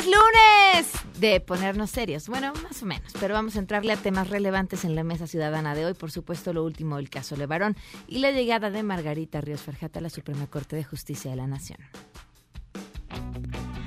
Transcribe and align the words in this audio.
Es 0.00 0.06
lunes 0.06 1.20
de 1.20 1.40
ponernos 1.40 1.90
serios. 1.90 2.26
Bueno, 2.26 2.54
más 2.62 2.82
o 2.82 2.86
menos, 2.86 3.12
pero 3.20 3.34
vamos 3.34 3.56
a 3.56 3.58
entrarle 3.58 3.92
a 3.92 3.98
temas 3.98 4.30
relevantes 4.30 4.86
en 4.86 4.94
la 4.94 5.04
mesa 5.04 5.26
ciudadana 5.26 5.74
de 5.74 5.84
hoy. 5.84 5.92
Por 5.92 6.10
supuesto, 6.10 6.54
lo 6.54 6.64
último 6.64 6.96
del 6.96 7.10
caso 7.10 7.36
Levarón 7.36 7.76
y 8.08 8.20
la 8.20 8.30
llegada 8.30 8.70
de 8.70 8.82
Margarita 8.82 9.42
Ríos 9.42 9.60
Farjata 9.60 9.98
a 9.98 10.02
la 10.02 10.08
Suprema 10.08 10.46
Corte 10.46 10.74
de 10.74 10.84
Justicia 10.84 11.30
de 11.32 11.36
la 11.36 11.46
Nación. 11.46 11.80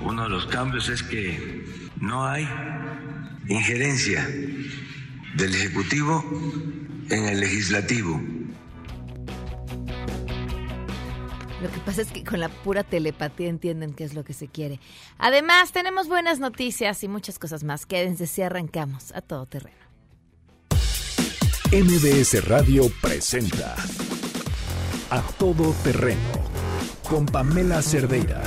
Uno 0.02 0.22
de 0.22 0.28
los 0.28 0.46
cambios 0.46 0.88
es 0.88 1.02
que 1.02 1.64
no 2.00 2.24
hay 2.24 2.48
injerencia 3.48 4.24
del 5.34 5.52
Ejecutivo 5.52 6.24
en 7.10 7.24
el 7.24 7.40
Legislativo. 7.40 8.22
Lo 11.62 11.70
que 11.70 11.78
pasa 11.80 12.02
es 12.02 12.10
que 12.10 12.24
con 12.24 12.40
la 12.40 12.48
pura 12.48 12.82
telepatía 12.82 13.48
entienden 13.48 13.94
qué 13.94 14.04
es 14.04 14.14
lo 14.14 14.24
que 14.24 14.32
se 14.34 14.48
quiere. 14.48 14.80
Además, 15.18 15.72
tenemos 15.72 16.08
buenas 16.08 16.40
noticias 16.40 17.02
y 17.04 17.08
muchas 17.08 17.38
cosas 17.38 17.64
más. 17.64 17.86
Quédense 17.86 18.26
si 18.26 18.42
arrancamos 18.42 19.12
a 19.12 19.20
todo 19.20 19.46
terreno. 19.46 19.84
MBS 21.72 22.46
Radio 22.46 22.84
presenta 23.00 23.74
A 25.10 25.22
Todo 25.38 25.74
Terreno 25.82 26.20
con 27.08 27.26
Pamela 27.26 27.82
Cerdeira. 27.82 28.42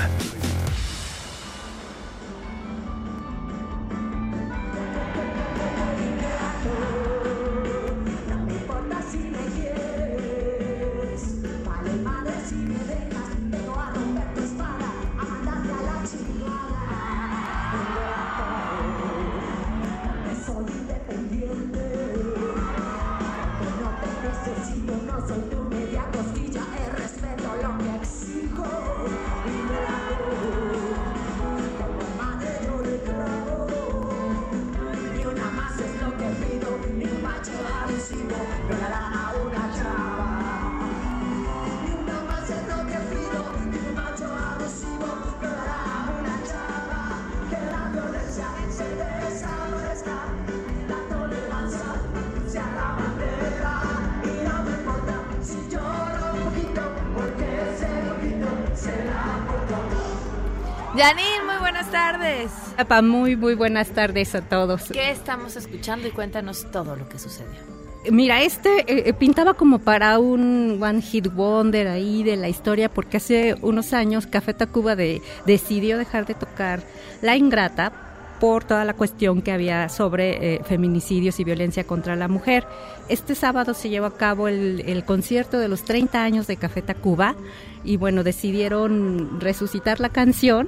Muy, 63.01 63.35
muy 63.35 63.55
buenas 63.55 63.89
tardes 63.89 64.35
a 64.35 64.41
todos. 64.41 64.83
¿Qué 64.91 65.11
estamos 65.11 65.55
escuchando? 65.55 66.07
Y 66.07 66.11
cuéntanos 66.11 66.69
todo 66.71 66.95
lo 66.95 67.07
que 67.09 67.19
sucedió. 67.19 67.77
Mira, 68.09 68.41
este 68.41 69.09
eh, 69.09 69.13
pintaba 69.13 69.55
como 69.55 69.79
para 69.79 70.17
un 70.19 70.81
One 70.81 71.01
Hit 71.01 71.33
Wonder 71.33 71.87
ahí 71.87 72.23
de 72.23 72.37
la 72.37 72.47
historia, 72.47 72.89
porque 72.89 73.17
hace 73.17 73.55
unos 73.61 73.91
años 73.91 74.27
Café 74.27 74.53
Tacuba 74.53 74.95
de, 74.95 75.21
decidió 75.45 75.97
dejar 75.97 76.25
de 76.25 76.33
tocar 76.33 76.81
La 77.21 77.35
Ingrata 77.35 78.06
por 78.39 78.63
toda 78.63 78.85
la 78.85 78.93
cuestión 78.93 79.41
que 79.41 79.51
había 79.51 79.89
sobre 79.89 80.55
eh, 80.55 80.61
feminicidios 80.63 81.39
y 81.39 81.43
violencia 81.43 81.85
contra 81.85 82.15
la 82.15 82.27
mujer. 82.27 82.65
Este 83.09 83.35
sábado 83.35 83.73
se 83.73 83.89
llevó 83.89 84.05
a 84.05 84.17
cabo 84.17 84.47
el, 84.47 84.81
el 84.85 85.05
concierto 85.05 85.59
de 85.59 85.67
los 85.67 85.83
30 85.83 86.23
años 86.23 86.47
de 86.47 86.57
Café 86.57 86.81
Tacuba 86.81 87.35
y 87.83 87.97
bueno, 87.97 88.23
decidieron 88.23 89.39
resucitar 89.39 89.99
la 89.99 90.09
canción, 90.09 90.67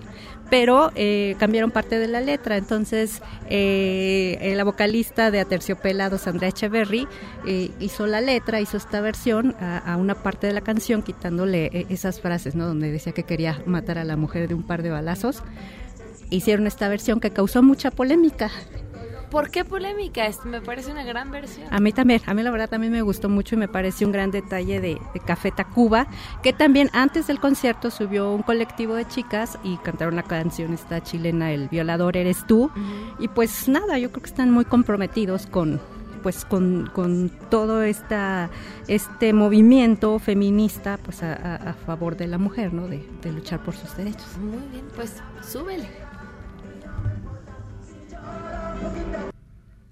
pero 0.49 0.91
eh, 0.95 1.35
cambiaron 1.37 1.69
parte 1.69 1.99
de 1.99 2.07
la 2.07 2.21
letra. 2.21 2.57
Entonces, 2.57 3.21
eh, 3.49 4.53
la 4.55 4.63
vocalista 4.63 5.29
de 5.29 5.39
Aterciopelados, 5.39 6.27
Andrea 6.27 6.49
Echeverry, 6.49 7.07
eh, 7.45 7.71
hizo 7.79 8.07
la 8.07 8.21
letra, 8.21 8.61
hizo 8.61 8.77
esta 8.77 9.01
versión 9.01 9.55
a, 9.59 9.77
a, 9.79 9.97
una 9.97 10.15
parte 10.15 10.47
de 10.47 10.53
la 10.53 10.61
canción, 10.61 11.01
quitándole 11.01 11.65
eh, 11.65 11.85
esas 11.89 12.21
frases, 12.21 12.55
¿no? 12.55 12.65
Donde 12.65 12.89
decía 12.91 13.13
que 13.13 13.23
quería 13.23 13.61
matar 13.65 13.97
a 13.97 14.05
la 14.05 14.15
mujer 14.15 14.47
de 14.47 14.55
un 14.55 14.63
par 14.63 14.81
de 14.81 14.89
balazos 14.89 15.43
hicieron 16.29 16.67
esta 16.67 16.87
versión 16.89 17.19
que 17.19 17.31
causó 17.31 17.63
mucha 17.63 17.91
polémica. 17.91 18.49
¿Por 19.29 19.51
qué 19.51 19.63
polémica? 19.63 20.27
Me 20.45 20.59
parece 20.59 20.91
una 20.91 21.03
gran 21.03 21.29
versión. 21.29 21.67
A 21.69 21.79
mí 21.79 21.91
también, 21.91 22.21
a 22.25 22.33
mí 22.33 22.41
la 22.41 22.49
verdad 22.49 22.69
también 22.69 22.91
me 22.91 23.03
gustó 23.03 23.29
mucho 23.29 23.55
y 23.55 23.59
me 23.59 23.67
pareció 23.67 24.07
un 24.07 24.13
gran 24.13 24.31
detalle 24.31 24.81
de, 24.81 24.99
de 25.13 25.19
Café 25.19 25.51
Tacuba, 25.51 26.07
que 26.41 26.51
también 26.51 26.89
antes 26.93 27.27
del 27.27 27.39
concierto 27.39 27.91
subió 27.91 28.31
un 28.31 28.41
colectivo 28.41 28.95
de 28.95 29.07
chicas 29.07 29.59
y 29.63 29.77
cantaron 29.77 30.15
la 30.15 30.23
canción 30.23 30.73
esta 30.73 31.03
chilena, 31.03 31.51
El 31.51 31.69
violador 31.69 32.17
eres 32.17 32.45
tú. 32.47 32.63
Uh 32.63 32.67
-huh. 32.69 33.15
Y 33.19 33.27
pues 33.27 33.67
nada, 33.67 33.99
yo 33.99 34.09
creo 34.11 34.23
que 34.23 34.29
están 34.29 34.49
muy 34.49 34.65
comprometidos 34.65 35.45
con, 35.45 35.79
pues 36.23 36.43
con, 36.43 36.89
con, 36.91 37.29
todo 37.51 37.83
esta 37.83 38.49
este 38.87 39.31
movimiento 39.33 40.17
feminista 40.17 40.97
pues 40.97 41.21
a, 41.21 41.33
a, 41.33 41.55
a 41.69 41.73
favor 41.73 42.17
de 42.17 42.27
la 42.27 42.37
mujer 42.37 42.73
no 42.73 42.87
de, 42.87 43.07
de, 43.21 43.31
luchar 43.31 43.63
por 43.63 43.75
sus 43.75 43.95
derechos 43.95 44.37
muy 44.37 44.67
bien 44.71 44.85
pues 44.95 45.15
súbele 45.41 45.87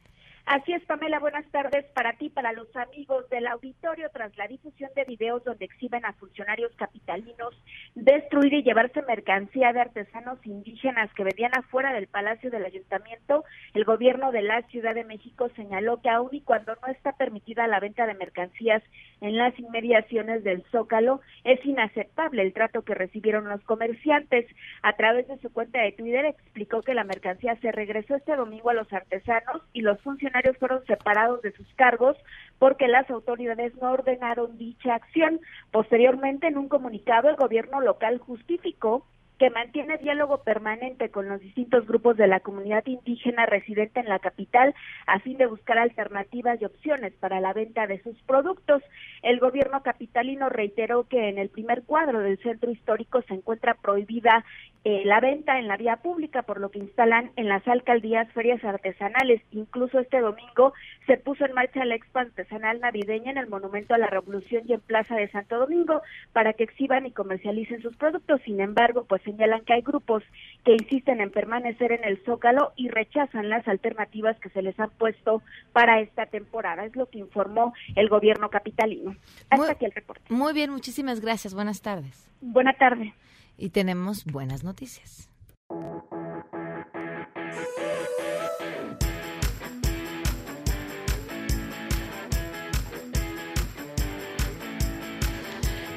Así 0.46 0.72
es, 0.72 0.84
Pamela, 0.84 1.18
buenas 1.18 1.44
tardes 1.50 1.84
para 1.86 2.12
ti, 2.12 2.28
para 2.28 2.52
los 2.52 2.68
amigos 2.76 3.28
del 3.30 3.48
auditorio, 3.48 4.08
tras 4.12 4.36
la 4.36 4.46
difusión 4.46 4.88
de 4.94 5.02
videos 5.02 5.42
donde 5.42 5.64
exhiben 5.64 6.04
a 6.04 6.12
funcionarios 6.12 6.70
capitalinos 6.76 7.52
destruir 7.96 8.54
y 8.54 8.62
llevarse 8.62 9.02
mercancía 9.02 9.72
de 9.72 9.80
artesanos 9.80 10.38
indígenas 10.46 11.12
que 11.14 11.24
vendían 11.24 11.50
afuera 11.58 11.92
del 11.92 12.06
Palacio 12.06 12.52
del 12.52 12.64
Ayuntamiento, 12.64 13.44
el 13.74 13.84
gobierno 13.84 14.30
de 14.30 14.42
la 14.42 14.62
Ciudad 14.68 14.94
de 14.94 15.02
México 15.02 15.48
señaló 15.56 16.00
que 16.00 16.10
aún 16.10 16.28
y 16.30 16.42
cuando 16.42 16.76
no 16.76 16.92
está 16.92 17.10
permitida 17.16 17.66
la 17.66 17.80
venta 17.80 18.06
de 18.06 18.14
mercancías 18.14 18.84
en 19.20 19.36
las 19.36 19.58
inmediaciones 19.58 20.44
del 20.44 20.62
Zócalo, 20.70 21.22
es 21.42 21.58
inaceptable 21.66 22.42
el 22.42 22.52
trato 22.52 22.82
que 22.82 22.94
recibieron 22.94 23.48
los 23.48 23.64
comerciantes. 23.64 24.46
A 24.82 24.92
través 24.92 25.26
de 25.26 25.38
su 25.38 25.52
cuenta 25.52 25.80
de 25.80 25.90
Twitter 25.90 26.26
explicó 26.26 26.82
que 26.82 26.94
la 26.94 27.02
mercancía 27.02 27.56
se 27.56 27.72
regresó 27.72 28.14
este 28.14 28.36
domingo 28.36 28.70
a 28.70 28.74
los 28.74 28.92
artesanos 28.92 29.62
y 29.72 29.80
los 29.80 30.00
funcionarios 30.02 30.35
fueron 30.58 30.84
separados 30.86 31.42
de 31.42 31.52
sus 31.52 31.66
cargos 31.74 32.16
porque 32.58 32.88
las 32.88 33.08
autoridades 33.10 33.74
no 33.76 33.92
ordenaron 33.92 34.56
dicha 34.56 34.94
acción. 34.94 35.40
Posteriormente, 35.70 36.46
en 36.46 36.58
un 36.58 36.68
comunicado, 36.68 37.28
el 37.28 37.36
gobierno 37.36 37.80
local 37.80 38.18
justificó 38.18 39.06
que 39.38 39.50
mantiene 39.50 39.98
diálogo 39.98 40.38
permanente 40.38 41.10
con 41.10 41.28
los 41.28 41.40
distintos 41.40 41.86
grupos 41.86 42.16
de 42.16 42.26
la 42.26 42.40
comunidad 42.40 42.86
indígena 42.86 43.46
residente 43.46 44.00
en 44.00 44.08
la 44.08 44.18
capital 44.18 44.74
a 45.06 45.18
fin 45.20 45.36
de 45.36 45.46
buscar 45.46 45.78
alternativas 45.78 46.60
y 46.60 46.64
opciones 46.64 47.12
para 47.14 47.40
la 47.40 47.52
venta 47.52 47.86
de 47.86 48.02
sus 48.02 48.16
productos. 48.22 48.82
El 49.22 49.38
gobierno 49.38 49.82
capitalino 49.82 50.48
reiteró 50.48 51.04
que 51.04 51.28
en 51.28 51.38
el 51.38 51.50
primer 51.50 51.82
cuadro 51.82 52.20
del 52.20 52.38
centro 52.38 52.70
histórico 52.70 53.22
se 53.22 53.34
encuentra 53.34 53.74
prohibida 53.74 54.44
eh, 54.88 55.02
la 55.04 55.18
venta 55.18 55.58
en 55.58 55.66
la 55.66 55.76
vía 55.76 55.96
pública, 55.96 56.42
por 56.42 56.60
lo 56.60 56.70
que 56.70 56.78
instalan 56.78 57.32
en 57.34 57.48
las 57.48 57.66
alcaldías 57.66 58.30
ferias 58.32 58.62
artesanales. 58.62 59.42
Incluso 59.50 59.98
este 59.98 60.20
domingo 60.20 60.74
se 61.08 61.16
puso 61.16 61.44
en 61.44 61.54
marcha 61.54 61.84
la 61.84 61.96
expo 61.96 62.20
artesanal 62.20 62.78
navideña 62.78 63.32
en 63.32 63.38
el 63.38 63.48
Monumento 63.48 63.94
a 63.94 63.98
la 63.98 64.06
Revolución 64.06 64.62
y 64.64 64.74
en 64.74 64.80
Plaza 64.80 65.16
de 65.16 65.28
Santo 65.28 65.58
Domingo 65.58 66.02
para 66.32 66.52
que 66.52 66.62
exhiban 66.62 67.04
y 67.04 67.10
comercialicen 67.10 67.82
sus 67.82 67.96
productos. 67.96 68.40
Sin 68.42 68.60
embargo, 68.60 69.04
pues 69.08 69.25
señalan 69.26 69.64
que 69.64 69.74
hay 69.74 69.82
grupos 69.82 70.22
que 70.64 70.72
insisten 70.72 71.20
en 71.20 71.30
permanecer 71.30 71.92
en 71.92 72.04
el 72.04 72.22
Zócalo 72.24 72.72
y 72.76 72.88
rechazan 72.88 73.50
las 73.50 73.66
alternativas 73.68 74.38
que 74.40 74.48
se 74.50 74.62
les 74.62 74.78
han 74.80 74.90
puesto 74.90 75.42
para 75.72 76.00
esta 76.00 76.26
temporada. 76.26 76.86
Es 76.86 76.96
lo 76.96 77.06
que 77.06 77.18
informó 77.18 77.74
el 77.94 78.08
gobierno 78.08 78.48
capitalino. 78.48 79.14
Hasta 79.50 79.72
aquí 79.72 79.84
el 79.84 79.92
reporte. 79.92 80.22
Muy 80.30 80.54
bien, 80.54 80.70
muchísimas 80.70 81.20
gracias. 81.20 81.52
Buenas 81.52 81.82
tardes. 81.82 82.30
Buenas 82.40 82.78
tardes. 82.78 83.12
Y 83.58 83.70
tenemos 83.70 84.24
buenas 84.24 84.64
noticias. 84.64 85.28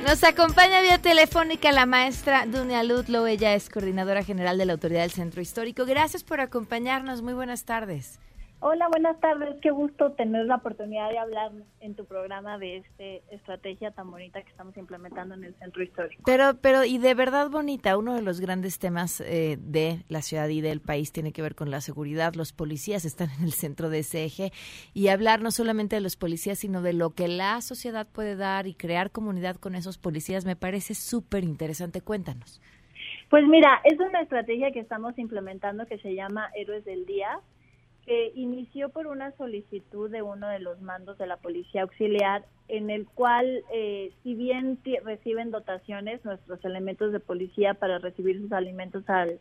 Nos 0.09 0.23
acompaña 0.23 0.81
vía 0.81 0.97
telefónica 0.97 1.71
la 1.71 1.85
maestra 1.85 2.47
Dunia 2.47 2.81
Lutlo. 2.81 3.27
Ella 3.27 3.53
es 3.53 3.69
coordinadora 3.69 4.23
general 4.23 4.57
de 4.57 4.65
la 4.65 4.73
Autoridad 4.73 5.01
del 5.01 5.11
Centro 5.11 5.39
Histórico. 5.39 5.85
Gracias 5.85 6.23
por 6.23 6.41
acompañarnos. 6.41 7.21
Muy 7.21 7.33
buenas 7.35 7.63
tardes. 7.63 8.17
Hola, 8.61 8.89
buenas 8.89 9.17
tardes. 9.21 9.56
Qué 9.61 9.71
gusto 9.71 10.11
tener 10.11 10.45
la 10.45 10.56
oportunidad 10.56 11.09
de 11.09 11.17
hablar 11.17 11.51
en 11.79 11.95
tu 11.95 12.03
programa 12.03 12.57
de 12.57 12.77
esta 12.77 13.03
estrategia 13.33 13.91
tan 13.91 14.11
bonita 14.11 14.41
que 14.41 14.50
estamos 14.50 14.75
implementando 14.75 15.33
en 15.35 15.45
el 15.45 15.56
centro 15.56 15.81
histórico. 15.81 16.21
Pero, 16.25 16.56
pero 16.61 16.83
y 16.83 16.97
de 16.97 17.13
verdad 17.13 17.50
bonita. 17.50 17.97
Uno 17.97 18.15
de 18.15 18.21
los 18.21 18.41
grandes 18.41 18.77
temas 18.77 19.21
eh, 19.21 19.57
de 19.61 20.03
la 20.09 20.21
ciudad 20.21 20.50
y 20.50 20.59
del 20.59 20.81
país 20.81 21.13
tiene 21.13 21.31
que 21.31 21.41
ver 21.41 21.56
con 21.56 21.71
la 21.71 21.79
seguridad. 21.79 22.33
Los 22.33 22.51
policías 22.51 23.06
están 23.06 23.29
en 23.38 23.45
el 23.45 23.53
centro 23.53 23.89
de 23.89 24.00
ese 24.00 24.25
eje 24.25 24.51
y 24.94 25.07
hablar 25.07 25.41
no 25.41 25.51
solamente 25.51 25.95
de 25.95 26.01
los 26.01 26.17
policías, 26.17 26.59
sino 26.59 26.81
de 26.81 26.91
lo 26.91 27.11
que 27.11 27.29
la 27.29 27.61
sociedad 27.61 28.07
puede 28.11 28.35
dar 28.35 28.67
y 28.67 28.73
crear 28.73 29.09
comunidad 29.11 29.56
con 29.56 29.73
esos 29.73 29.97
policías 29.97 30.44
me 30.44 30.57
parece 30.57 30.95
súper 30.95 31.45
interesante. 31.45 32.01
Cuéntanos. 32.01 32.61
Pues 33.29 33.47
mira, 33.47 33.79
es 33.85 33.97
una 34.01 34.21
estrategia 34.21 34.71
que 34.71 34.81
estamos 34.81 35.17
implementando 35.17 35.85
que 35.85 35.97
se 36.00 36.13
llama 36.13 36.50
Héroes 36.56 36.83
del 36.83 37.06
Día 37.06 37.39
que 38.09 38.31
inició 38.33 38.89
por 38.89 39.06
una 39.06 39.31
solicitud 39.38 40.09
de 40.09 40.23
uno 40.23 40.47
de 40.50 40.57
los 40.57 40.81
mandos 40.81 41.19
de 41.19 41.27
la 41.27 41.38
Policía 41.38 41.83
Auxiliar, 41.83 42.44
en 42.67 42.89
el 42.89 43.06
cual, 43.06 43.63
eh, 43.71 44.11
si 44.23 44.33
bien 44.33 44.79
reciben 45.06 45.51
dotaciones 45.51 46.25
nuestros 46.25 46.65
elementos 46.65 47.11
de 47.11 47.19
policía 47.19 47.75
para 47.75 48.00
recibir 48.00 48.41
sus 48.41 48.51
alimentos 48.51 49.07
al, 49.07 49.39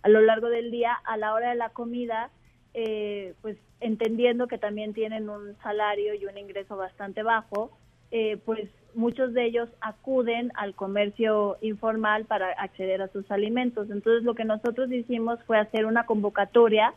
a 0.00 0.08
lo 0.08 0.22
largo 0.22 0.48
del 0.48 0.70
día, 0.70 0.94
a 1.04 1.18
la 1.18 1.34
hora 1.34 1.50
de 1.50 1.56
la 1.56 1.68
comida, 1.68 2.30
eh, 2.72 3.34
pues 3.42 3.58
entendiendo 3.80 4.48
que 4.48 4.56
también 4.56 4.94
tienen 4.94 5.28
un 5.28 5.54
salario 5.62 6.14
y 6.14 6.24
un 6.24 6.38
ingreso 6.38 6.74
bastante 6.74 7.22
bajo, 7.22 7.76
eh, 8.12 8.38
pues 8.46 8.70
muchos 8.94 9.34
de 9.34 9.44
ellos 9.44 9.68
acuden 9.82 10.52
al 10.54 10.74
comercio 10.74 11.58
informal 11.60 12.24
para 12.24 12.52
acceder 12.52 13.02
a 13.02 13.08
sus 13.08 13.30
alimentos. 13.30 13.90
Entonces 13.90 14.22
lo 14.22 14.34
que 14.34 14.46
nosotros 14.46 14.90
hicimos 14.90 15.38
fue 15.44 15.58
hacer 15.58 15.84
una 15.84 16.06
convocatoria 16.06 16.94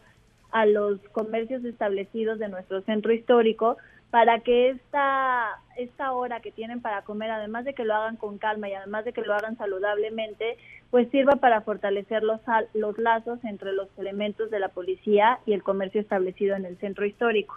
a 0.51 0.65
los 0.65 0.99
comercios 1.11 1.63
establecidos 1.65 2.39
de 2.39 2.49
nuestro 2.49 2.81
centro 2.81 3.13
histórico 3.13 3.77
para 4.11 4.39
que 4.39 4.69
esta, 4.69 5.59
esta 5.77 6.11
hora 6.13 6.39
que 6.39 6.51
tienen 6.51 6.81
para 6.81 7.03
comer, 7.03 7.29
además 7.29 7.65
de 7.65 7.75
que 7.75 7.85
lo 7.85 7.93
hagan 7.93 8.15
con 8.15 8.39
calma 8.39 8.67
y 8.67 8.73
además 8.73 9.05
de 9.05 9.13
que 9.13 9.21
lo 9.21 9.33
hagan 9.35 9.57
saludablemente, 9.57 10.57
pues 10.89 11.09
sirva 11.11 11.33
para 11.33 11.61
fortalecer 11.61 12.23
los, 12.23 12.41
los 12.73 12.97
lazos 12.97 13.39
entre 13.43 13.73
los 13.73 13.87
elementos 13.99 14.49
de 14.49 14.59
la 14.59 14.69
policía 14.69 15.39
y 15.45 15.53
el 15.53 15.61
comercio 15.61 16.01
establecido 16.01 16.55
en 16.55 16.65
el 16.65 16.77
centro 16.79 17.05
histórico. 17.05 17.55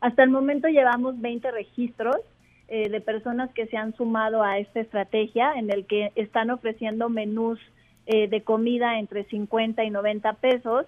Hasta 0.00 0.22
el 0.22 0.28
momento 0.28 0.68
llevamos 0.68 1.18
20 1.22 1.50
registros 1.50 2.16
eh, 2.68 2.90
de 2.90 3.00
personas 3.00 3.50
que 3.54 3.66
se 3.66 3.78
han 3.78 3.94
sumado 3.96 4.42
a 4.42 4.58
esta 4.58 4.80
estrategia 4.80 5.54
en 5.54 5.70
el 5.70 5.86
que 5.86 6.12
están 6.16 6.50
ofreciendo 6.50 7.08
menús 7.08 7.58
eh, 8.06 8.28
de 8.28 8.42
comida 8.42 8.98
entre 8.98 9.24
50 9.24 9.82
y 9.84 9.90
90 9.90 10.34
pesos 10.34 10.84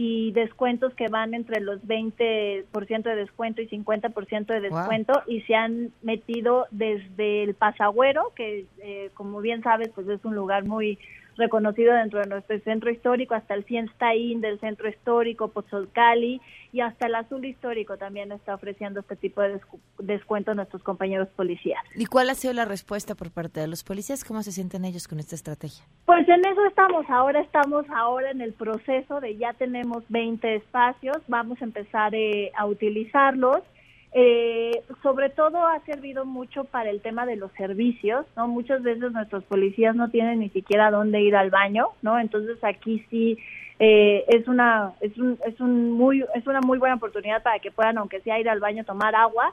y 0.00 0.30
descuentos 0.30 0.94
que 0.94 1.08
van 1.08 1.34
entre 1.34 1.60
los 1.60 1.82
20% 1.82 3.02
de 3.02 3.16
descuento 3.16 3.60
y 3.60 3.66
50% 3.66 4.46
de 4.46 4.60
descuento 4.60 5.24
y 5.26 5.40
se 5.40 5.56
han 5.56 5.90
metido 6.02 6.68
desde 6.70 7.42
el 7.42 7.54
Pasagüero, 7.54 8.32
que 8.36 8.66
eh, 8.80 9.10
como 9.14 9.40
bien 9.40 9.60
sabes, 9.64 9.88
pues 9.92 10.08
es 10.08 10.24
un 10.24 10.36
lugar 10.36 10.64
muy 10.64 11.00
reconocido 11.38 11.94
dentro 11.94 12.20
de 12.20 12.26
nuestro 12.26 12.58
centro 12.60 12.90
histórico, 12.90 13.34
hasta 13.34 13.54
el 13.54 13.64
Cienstaín 13.64 14.40
del 14.40 14.60
centro 14.60 14.88
histórico, 14.88 15.48
Pozolcali 15.48 16.40
y 16.72 16.80
hasta 16.80 17.06
el 17.06 17.14
Azul 17.14 17.44
Histórico 17.44 17.96
también 17.96 18.30
está 18.32 18.54
ofreciendo 18.54 19.00
este 19.00 19.16
tipo 19.16 19.40
de 19.40 19.60
descuento 20.00 20.50
a 20.50 20.54
nuestros 20.54 20.82
compañeros 20.82 21.28
policías. 21.28 21.82
¿Y 21.94 22.06
cuál 22.06 22.28
ha 22.28 22.34
sido 22.34 22.52
la 22.52 22.64
respuesta 22.64 23.14
por 23.14 23.30
parte 23.30 23.60
de 23.60 23.68
los 23.68 23.84
policías? 23.84 24.24
¿Cómo 24.24 24.42
se 24.42 24.52
sienten 24.52 24.84
ellos 24.84 25.08
con 25.08 25.18
esta 25.18 25.34
estrategia? 25.34 25.84
Pues 26.04 26.28
en 26.28 26.44
eso 26.44 26.66
estamos, 26.66 27.06
ahora 27.08 27.40
estamos 27.40 27.86
ahora 27.90 28.30
en 28.30 28.40
el 28.40 28.52
proceso 28.52 29.20
de 29.20 29.36
ya 29.36 29.54
tenemos 29.54 30.04
20 30.08 30.56
espacios, 30.56 31.16
vamos 31.28 31.60
a 31.62 31.64
empezar 31.64 32.14
eh, 32.14 32.52
a 32.56 32.66
utilizarlos 32.66 33.62
eh, 34.12 34.82
sobre 35.02 35.28
todo 35.28 35.66
ha 35.66 35.80
servido 35.80 36.24
mucho 36.24 36.64
para 36.64 36.88
el 36.90 37.00
tema 37.02 37.26
de 37.26 37.36
los 37.36 37.52
servicios, 37.52 38.26
¿no? 38.36 38.48
Muchas 38.48 38.82
veces 38.82 39.12
nuestros 39.12 39.44
policías 39.44 39.94
no 39.94 40.08
tienen 40.08 40.40
ni 40.40 40.48
siquiera 40.48 40.90
dónde 40.90 41.20
ir 41.20 41.36
al 41.36 41.50
baño, 41.50 41.88
¿no? 42.00 42.18
Entonces 42.18 42.56
aquí 42.62 43.04
sí 43.10 43.38
eh, 43.78 44.24
es 44.28 44.48
una 44.48 44.92
es 45.00 45.16
un, 45.18 45.38
es 45.46 45.60
un 45.60 45.92
muy 45.92 46.24
es 46.34 46.46
una 46.46 46.60
muy 46.60 46.78
buena 46.78 46.96
oportunidad 46.96 47.42
para 47.42 47.58
que 47.58 47.70
puedan 47.70 47.98
aunque 47.98 48.20
sea 48.22 48.40
ir 48.40 48.48
al 48.48 48.60
baño 48.60 48.84
tomar 48.84 49.14
agua 49.14 49.52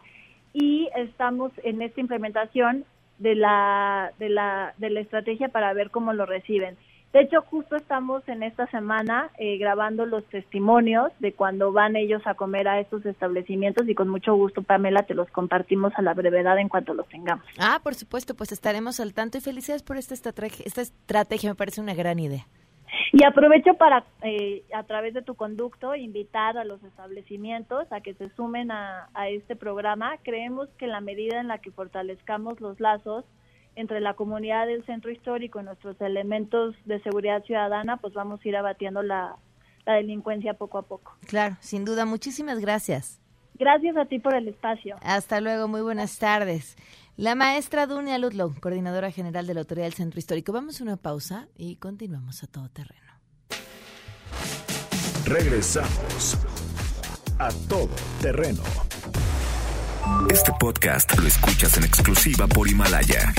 y 0.54 0.90
estamos 0.96 1.52
en 1.64 1.82
esta 1.82 2.00
implementación 2.00 2.86
de 3.20 3.36
la 3.36 4.14
de 4.20 4.30
la 4.30 4.74
de 4.78 4.90
la 4.90 5.02
estrategia 5.02 5.50
para 5.50 5.74
ver 5.74 5.90
cómo 5.92 6.14
lo 6.14 6.26
reciben. 6.26 6.78
De 7.16 7.22
hecho, 7.22 7.42
justo 7.44 7.78
estamos 7.78 8.28
en 8.28 8.44
esta 8.44 8.68
semana 8.68 9.30
eh, 9.38 9.58
grabando 9.58 10.06
los 10.06 10.26
testimonios 10.26 11.14
de 11.20 11.32
cuando 11.32 11.72
van 11.72 11.96
ellos 11.96 12.22
a 12.26 12.34
comer 12.34 12.68
a 12.68 12.82
estos 12.82 13.06
establecimientos 13.06 13.88
y 13.88 13.96
con 13.96 14.10
mucho 14.10 14.36
gusto, 14.36 14.64
Pamela, 14.64 15.04
te 15.04 15.14
los 15.14 15.30
compartimos 15.30 15.94
a 15.96 16.02
la 16.02 16.14
brevedad 16.14 16.60
en 16.60 16.68
cuanto 16.68 16.94
los 16.94 17.08
tengamos. 17.08 17.46
Ah, 17.58 17.80
por 17.82 17.96
supuesto, 17.96 18.36
pues 18.36 18.52
estaremos 18.52 19.00
al 19.00 19.14
tanto 19.14 19.38
y 19.38 19.42
felicidades 19.42 19.82
por 19.82 19.96
esta 19.96 20.14
estrategia. 20.14 20.66
Esta 20.66 20.82
estrategia 20.82 21.52
me 21.52 21.56
parece 21.56 21.80
una 21.80 21.94
gran 21.94 22.20
idea. 22.20 22.48
Y 23.14 23.24
aprovecho 23.24 23.76
para, 23.76 24.04
eh, 24.22 24.64
a 24.74 24.84
través 24.84 25.14
de 25.14 25.22
tu 25.22 25.36
conducto, 25.36 25.96
invitar 25.96 26.58
a 26.58 26.66
los 26.66 26.84
establecimientos 26.84 27.90
a 27.94 28.02
que 28.02 28.14
se 28.16 28.28
sumen 28.32 28.72
a, 28.72 29.08
a 29.14 29.30
este 29.30 29.56
programa. 29.56 30.18
Creemos 30.24 30.68
que 30.78 30.88
la 30.88 31.00
medida 31.00 31.40
en 31.40 31.48
la 31.48 31.60
que 31.60 31.72
fortalezcamos 31.72 32.60
los 32.60 32.82
lazos 32.82 33.24
entre 33.76 34.00
la 34.02 34.14
comunidad 34.14 34.68
del 34.68 34.86
centro 34.86 35.12
histórico 35.12 35.60
y 35.60 35.64
nuestros 35.64 36.00
elementos 36.02 36.76
de 36.86 37.02
seguridad 37.02 37.44
ciudadana, 37.44 37.98
pues 37.98 38.14
vamos 38.14 38.40
a 38.44 38.48
ir 38.48 38.56
abatiendo 38.56 39.04
la, 39.04 39.36
delincuencia 39.86 40.56
poco 40.56 40.80
a 40.80 40.82
poco. 40.82 41.16
Claro, 41.28 41.58
sin 41.60 41.86
duda. 41.86 42.06
Muchísimas 42.06 42.60
gracias. 42.60 43.22
Gracias 43.54 43.96
a 43.96 44.06
ti 44.06 44.20
por 44.20 44.36
el 44.36 44.48
espacio. 44.48 44.98
Hasta 45.02 45.40
luego, 45.42 45.68
muy 45.68 45.82
buenas 45.82 46.18
tardes. 46.18 46.76
La 47.18 47.36
maestra 47.36 47.86
Dunia 47.86 48.18
Ludlow, 48.18 48.56
coordinadora 48.60 49.12
general 49.12 49.48
de 49.48 49.54
la 49.54 49.62
Autoridad 49.62 49.86
del 49.86 49.94
Centro 49.94 50.20
Histórico. 50.20 50.52
Vamos 50.52 50.82
a 50.82 50.84
una 50.84 50.98
pausa 50.98 51.48
y 51.56 51.76
continuamos 51.78 52.44
a 52.44 52.48
todo 52.48 52.68
terreno. 52.70 53.06
Regresamos 55.26 56.38
a 57.40 57.50
todo 57.68 57.90
terreno. 58.22 58.64
Este 60.30 60.52
podcast 60.60 61.18
lo 61.18 61.28
escuchas 61.28 61.78
en 61.78 61.84
exclusiva 61.84 62.48
por 62.48 62.68
Himalaya. 62.68 63.34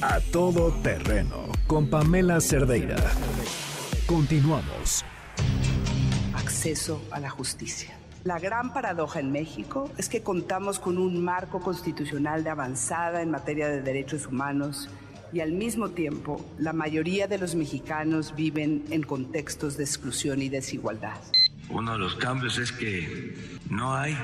A 0.00 0.20
todo 0.32 0.72
terreno 0.82 1.48
con 1.66 1.88
Pamela 1.88 2.40
Cerdeira. 2.40 2.96
Continuamos. 4.06 5.04
Acceso 6.34 7.02
a 7.10 7.20
la 7.20 7.30
justicia. 7.30 7.96
La 8.24 8.38
gran 8.38 8.72
paradoja 8.72 9.20
en 9.20 9.30
México 9.30 9.90
es 9.96 10.08
que 10.08 10.22
contamos 10.22 10.78
con 10.78 10.98
un 10.98 11.22
marco 11.22 11.60
constitucional 11.60 12.42
de 12.42 12.50
avanzada 12.50 13.22
en 13.22 13.30
materia 13.30 13.68
de 13.68 13.82
derechos 13.82 14.26
humanos 14.26 14.88
y 15.32 15.40
al 15.40 15.52
mismo 15.52 15.90
tiempo 15.90 16.44
la 16.58 16.72
mayoría 16.72 17.28
de 17.28 17.38
los 17.38 17.54
mexicanos 17.54 18.34
viven 18.34 18.84
en 18.90 19.02
contextos 19.02 19.76
de 19.76 19.84
exclusión 19.84 20.42
y 20.42 20.48
desigualdad. 20.48 21.20
Uno 21.68 21.92
de 21.92 21.98
los 21.98 22.14
cambios 22.16 22.58
es 22.58 22.72
que 22.72 23.58
no 23.68 23.94
hay 23.94 24.16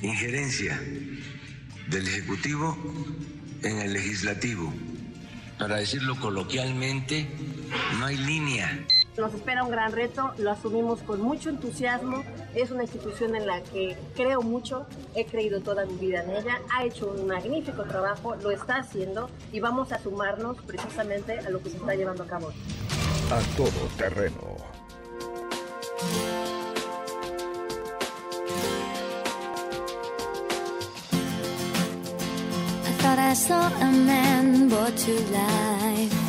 injerencia 0.00 0.80
del 1.88 2.06
Ejecutivo 2.06 2.76
en 3.62 3.78
el 3.78 3.92
Legislativo. 3.92 4.72
Para 5.58 5.76
decirlo 5.76 6.18
coloquialmente, 6.20 7.28
no 7.98 8.06
hay 8.06 8.16
línea. 8.16 8.86
Nos 9.16 9.34
espera 9.34 9.64
un 9.64 9.70
gran 9.72 9.90
reto, 9.90 10.32
lo 10.38 10.52
asumimos 10.52 11.00
con 11.00 11.20
mucho 11.20 11.50
entusiasmo. 11.50 12.22
Es 12.54 12.70
una 12.70 12.84
institución 12.84 13.34
en 13.34 13.46
la 13.46 13.60
que 13.64 13.96
creo 14.14 14.42
mucho, 14.42 14.86
he 15.16 15.26
creído 15.26 15.60
toda 15.60 15.84
mi 15.86 15.94
vida 15.94 16.22
en 16.22 16.30
ella, 16.30 16.60
ha 16.70 16.84
hecho 16.84 17.10
un 17.10 17.26
magnífico 17.26 17.82
trabajo, 17.82 18.36
lo 18.36 18.52
está 18.52 18.76
haciendo 18.76 19.28
y 19.52 19.58
vamos 19.58 19.90
a 19.90 19.98
sumarnos 19.98 20.56
precisamente 20.62 21.40
a 21.40 21.50
lo 21.50 21.60
que 21.60 21.70
se 21.70 21.78
está 21.78 21.96
llevando 21.96 22.22
a 22.22 22.26
cabo. 22.28 22.52
A 23.30 23.56
todo 23.56 23.88
terreno. 23.96 24.77
I 26.00 26.04
thought 33.00 33.18
I 33.18 33.34
saw 33.34 33.66
a 33.66 33.90
man 33.90 34.68
brought 34.68 34.96
to 34.96 35.12
life. 35.32 36.27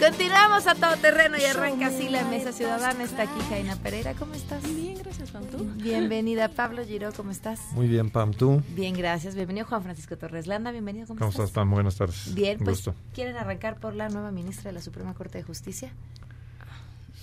Continuamos 0.00 0.66
a 0.66 0.74
todo 0.74 0.96
terreno 0.96 1.36
y 1.36 1.44
arranca 1.44 1.88
así 1.88 2.08
la 2.08 2.24
mesa 2.24 2.52
ciudadana. 2.52 3.04
Está 3.04 3.24
aquí 3.24 3.40
Jaina 3.48 3.76
Pereira. 3.76 4.14
¿Cómo 4.14 4.34
estás? 4.34 4.62
Bien, 4.74 4.96
gracias, 4.96 5.30
Pam. 5.30 5.44
¿Tú? 5.44 5.70
Bienvenida, 5.76 6.48
Pablo 6.48 6.84
Giro. 6.84 7.10
¿Cómo 7.14 7.30
estás? 7.30 7.60
Muy 7.72 7.88
bien, 7.88 8.10
Pam, 8.10 8.32
¿tú? 8.32 8.62
Bien, 8.74 8.94
gracias. 8.94 9.34
Bienvenido, 9.34 9.66
Juan 9.66 9.82
Francisco 9.82 10.16
Torres 10.16 10.46
Landa. 10.46 10.70
Bienvenido. 10.70 11.06
¿Cómo, 11.06 11.18
¿Cómo 11.18 11.30
estás, 11.30 11.50
Pam? 11.50 11.70
Buenas 11.70 11.96
tardes. 11.96 12.34
Bien, 12.34 12.58
Un 12.58 12.64
pues, 12.64 12.78
gusto. 12.78 12.94
¿quieren 13.14 13.36
arrancar 13.36 13.78
por 13.78 13.94
la 13.94 14.08
nueva 14.08 14.30
ministra 14.30 14.70
de 14.70 14.72
la 14.72 14.80
Suprema 14.82 15.12
Corte 15.14 15.38
de 15.38 15.44
Justicia? 15.44 15.92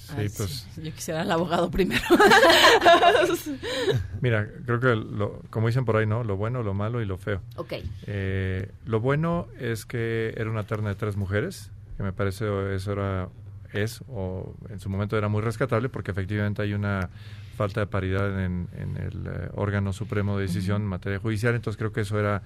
Sí, 0.10 0.16
Ay, 0.18 0.30
pues, 0.36 0.68
sí. 0.74 0.82
Yo 0.82 0.92
quisiera 0.92 1.22
al 1.22 1.32
abogado 1.32 1.70
primero. 1.70 2.02
mira, 4.22 4.48
creo 4.66 4.80
que, 4.80 4.96
lo, 4.96 5.42
como 5.50 5.68
dicen 5.68 5.86
por 5.86 5.98
ahí, 5.98 6.08
¿no? 6.08 6.24
Lo 6.24 6.36
bueno, 6.36 6.64
lo 6.64 6.74
malo 6.74 7.02
y 7.02 7.06
lo 7.06 7.18
feo. 7.18 7.42
Ok. 7.58 7.74
Eh, 8.08 8.72
lo 8.86 9.00
bueno 9.00 9.48
es 9.60 9.86
que 9.86 10.34
era 10.36 10.50
una 10.50 10.64
terna 10.64 10.90
de 10.90 10.96
tres 10.96 11.16
mujeres, 11.16 11.72
que 11.98 12.04
me 12.04 12.12
parece 12.12 12.46
eso 12.74 12.94
era, 12.94 13.30
es, 13.74 14.02
o 14.08 14.56
en 14.70 14.80
su 14.80 14.90
momento 14.90 15.16
era 15.16 15.28
muy 15.28 15.42
rescatable, 15.42 15.90
porque 15.90 16.12
efectivamente 16.12 16.64
hay 16.64 16.74
una 16.74 17.10
falta 17.56 17.82
de 17.82 17.88
paridad 17.88 18.44
en, 18.44 18.68
en 18.78 18.98
el 18.98 19.28
eh, 19.28 19.50
órgano 19.54 19.94
supremo 19.94 20.38
de 20.38 20.48
decisión 20.48 20.82
en 20.82 20.88
materia 20.88 21.20
judicial, 21.20 21.56
entonces 21.56 21.78
creo 21.78 21.92
que 21.92 22.02
eso 22.02 22.20
era, 22.20 22.42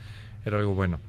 era 0.45 0.57
algo 0.57 0.73
bueno. 0.73 0.99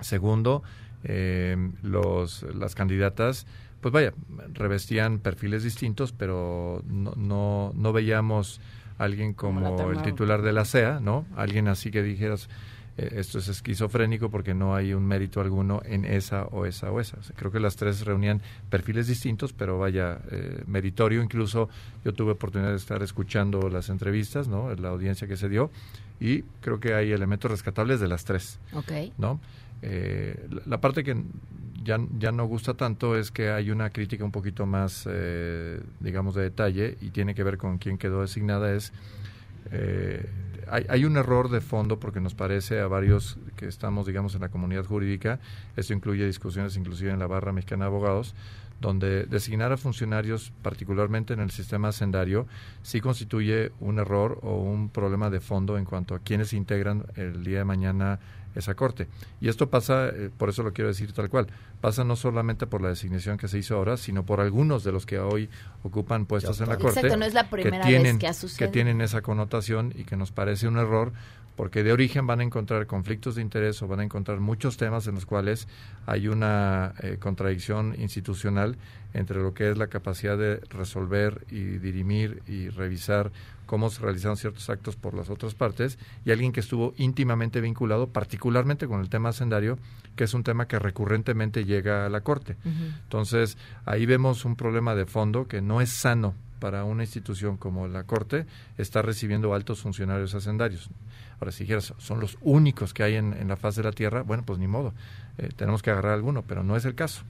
Segundo, 0.00 0.62
eh, 1.04 1.56
los, 1.82 2.44
las 2.54 2.74
candidatas, 2.74 3.46
pues 3.82 3.92
vaya, 3.92 4.14
revestían 4.54 5.18
perfiles 5.18 5.64
distintos, 5.64 6.12
pero 6.12 6.82
no, 6.86 7.12
no, 7.16 7.72
no 7.74 7.92
veíamos 7.92 8.60
alguien 8.96 9.34
Como 9.34 9.90
el 9.90 10.02
titular 10.02 10.40
de 10.40 10.52
la 10.52 10.64
CEA, 10.64 11.00
¿no? 11.00 11.26
Alguien 11.36 11.66
así 11.66 11.90
que 11.90 12.00
dijeras, 12.00 12.48
eh, 12.96 13.14
esto 13.16 13.40
es 13.40 13.48
esquizofrénico 13.48 14.30
porque 14.30 14.54
no 14.54 14.76
hay 14.76 14.94
un 14.94 15.04
mérito 15.04 15.40
alguno 15.40 15.82
en 15.84 16.04
esa 16.04 16.44
o 16.44 16.64
esa 16.64 16.92
o 16.92 17.00
esa. 17.00 17.18
O 17.18 17.22
sea, 17.24 17.34
creo 17.34 17.50
que 17.50 17.58
las 17.58 17.74
tres 17.74 18.06
reunían 18.06 18.40
perfiles 18.70 19.08
distintos, 19.08 19.52
pero 19.52 19.80
vaya, 19.80 20.20
eh, 20.30 20.62
meritorio. 20.68 21.20
Incluso 21.20 21.68
yo 22.04 22.14
tuve 22.14 22.32
oportunidad 22.32 22.70
de 22.70 22.76
estar 22.76 23.02
escuchando 23.02 23.68
las 23.68 23.88
entrevistas, 23.88 24.46
¿no? 24.46 24.72
La 24.76 24.90
audiencia 24.90 25.26
que 25.26 25.36
se 25.36 25.48
dio, 25.48 25.72
y 26.20 26.42
creo 26.60 26.78
que 26.78 26.94
hay 26.94 27.10
elementos 27.10 27.50
rescatables 27.50 27.98
de 27.98 28.06
las 28.06 28.24
tres. 28.24 28.60
Ok. 28.74 28.92
¿no? 29.18 29.40
Eh, 29.82 30.46
la, 30.50 30.62
la 30.66 30.80
parte 30.80 31.02
que 31.02 31.16
ya, 31.82 31.98
ya 32.18 32.32
no 32.32 32.46
gusta 32.46 32.74
tanto 32.74 33.16
es 33.16 33.30
que 33.30 33.50
hay 33.50 33.70
una 33.70 33.90
crítica 33.90 34.24
un 34.24 34.32
poquito 34.32 34.66
más, 34.66 35.08
eh, 35.10 35.80
digamos, 36.00 36.34
de 36.34 36.42
detalle 36.42 36.96
y 37.00 37.10
tiene 37.10 37.34
que 37.34 37.42
ver 37.42 37.58
con 37.58 37.78
quién 37.78 37.98
quedó 37.98 38.20
designada. 38.20 38.74
Es 38.74 38.92
eh, 39.70 40.28
hay, 40.70 40.86
hay 40.88 41.04
un 41.04 41.16
error 41.16 41.50
de 41.50 41.60
fondo 41.60 41.98
porque 41.98 42.20
nos 42.20 42.34
parece 42.34 42.80
a 42.80 42.86
varios 42.86 43.38
que 43.56 43.66
estamos, 43.66 44.06
digamos, 44.06 44.34
en 44.34 44.40
la 44.40 44.48
comunidad 44.48 44.84
jurídica, 44.84 45.40
esto 45.76 45.92
incluye 45.92 46.26
discusiones 46.26 46.76
inclusive 46.76 47.10
en 47.10 47.18
la 47.18 47.26
barra 47.26 47.52
mexicana 47.52 47.84
de 47.84 47.88
abogados, 47.88 48.34
donde 48.80 49.24
designar 49.24 49.72
a 49.72 49.76
funcionarios, 49.76 50.52
particularmente 50.62 51.32
en 51.32 51.40
el 51.40 51.50
sistema 51.50 51.88
hacendario, 51.88 52.46
sí 52.82 53.00
constituye 53.00 53.70
un 53.80 53.98
error 53.98 54.40
o 54.42 54.56
un 54.56 54.88
problema 54.88 55.30
de 55.30 55.40
fondo 55.40 55.78
en 55.78 55.84
cuanto 55.84 56.14
a 56.14 56.18
quienes 56.18 56.52
integran 56.52 57.06
el 57.14 57.44
día 57.44 57.58
de 57.58 57.64
mañana 57.64 58.18
esa 58.54 58.74
corte. 58.74 59.08
Y 59.40 59.48
esto 59.48 59.70
pasa, 59.70 60.08
eh, 60.08 60.30
por 60.36 60.48
eso 60.48 60.62
lo 60.62 60.72
quiero 60.72 60.88
decir 60.88 61.12
tal 61.12 61.28
cual, 61.28 61.46
pasa 61.80 62.04
no 62.04 62.16
solamente 62.16 62.66
por 62.66 62.82
la 62.82 62.88
designación 62.88 63.38
que 63.38 63.48
se 63.48 63.58
hizo 63.58 63.76
ahora, 63.76 63.96
sino 63.96 64.24
por 64.24 64.40
algunos 64.40 64.84
de 64.84 64.92
los 64.92 65.06
que 65.06 65.18
hoy 65.18 65.48
ocupan 65.82 66.26
puestos 66.26 66.60
en 66.60 66.68
la 66.68 66.76
corte. 66.76 67.00
Exacto, 67.00 67.16
no 67.16 67.24
es 67.24 67.34
la 67.34 67.50
primera 67.50 67.84
vez 67.84 67.86
tienen, 67.86 68.18
que 68.18 68.28
ha 68.28 68.34
sucedido. 68.34 68.70
tienen 68.70 69.00
esa 69.00 69.22
connotación 69.22 69.92
y 69.96 70.04
que 70.04 70.16
nos 70.16 70.32
parece 70.32 70.68
un 70.68 70.78
error 70.78 71.12
porque 71.56 71.82
de 71.82 71.92
origen 71.92 72.26
van 72.26 72.40
a 72.40 72.44
encontrar 72.44 72.86
conflictos 72.86 73.34
de 73.34 73.42
interés 73.42 73.82
o 73.82 73.88
van 73.88 74.00
a 74.00 74.04
encontrar 74.04 74.40
muchos 74.40 74.76
temas 74.76 75.06
en 75.06 75.14
los 75.14 75.26
cuales 75.26 75.68
hay 76.06 76.28
una 76.28 76.94
eh, 77.00 77.18
contradicción 77.20 77.94
institucional 77.98 78.76
entre 79.14 79.42
lo 79.42 79.52
que 79.54 79.70
es 79.70 79.76
la 79.76 79.88
capacidad 79.88 80.38
de 80.38 80.56
resolver 80.70 81.44
y 81.50 81.60
dirimir 81.78 82.42
y 82.46 82.68
revisar 82.68 83.30
cómo 83.66 83.90
se 83.90 84.02
realizaron 84.02 84.36
ciertos 84.36 84.68
actos 84.70 84.96
por 84.96 85.14
las 85.14 85.30
otras 85.30 85.54
partes 85.54 85.98
y 86.24 86.30
alguien 86.30 86.52
que 86.52 86.60
estuvo 86.60 86.94
íntimamente 86.96 87.60
vinculado 87.60 88.08
particularmente 88.08 88.86
con 88.86 89.00
el 89.00 89.08
tema 89.08 89.30
hacendario, 89.30 89.78
que 90.16 90.24
es 90.24 90.34
un 90.34 90.44
tema 90.44 90.66
que 90.66 90.78
recurrentemente 90.78 91.64
llega 91.64 92.06
a 92.06 92.08
la 92.08 92.20
Corte. 92.20 92.56
Entonces, 93.04 93.56
ahí 93.86 94.04
vemos 94.04 94.44
un 94.44 94.56
problema 94.56 94.94
de 94.94 95.06
fondo 95.06 95.48
que 95.48 95.62
no 95.62 95.80
es 95.80 95.90
sano 95.90 96.34
para 96.58 96.84
una 96.84 97.02
institución 97.02 97.56
como 97.56 97.88
la 97.88 98.04
Corte 98.04 98.46
estar 98.78 99.04
recibiendo 99.04 99.54
altos 99.54 99.80
funcionarios 99.80 100.34
hacendarios. 100.34 100.90
Ahora, 101.42 101.50
si 101.50 101.64
dijeras, 101.64 101.92
son 101.98 102.20
los 102.20 102.38
únicos 102.40 102.94
que 102.94 103.02
hay 103.02 103.16
en, 103.16 103.32
en 103.32 103.48
la 103.48 103.56
faz 103.56 103.74
de 103.74 103.82
la 103.82 103.90
Tierra, 103.90 104.22
bueno, 104.22 104.44
pues 104.46 104.60
ni 104.60 104.68
modo, 104.68 104.94
eh, 105.38 105.48
tenemos 105.56 105.82
que 105.82 105.90
agarrar 105.90 106.12
alguno, 106.12 106.42
pero 106.46 106.62
no 106.62 106.76
es 106.76 106.84
el 106.84 106.94
caso. 106.94 107.24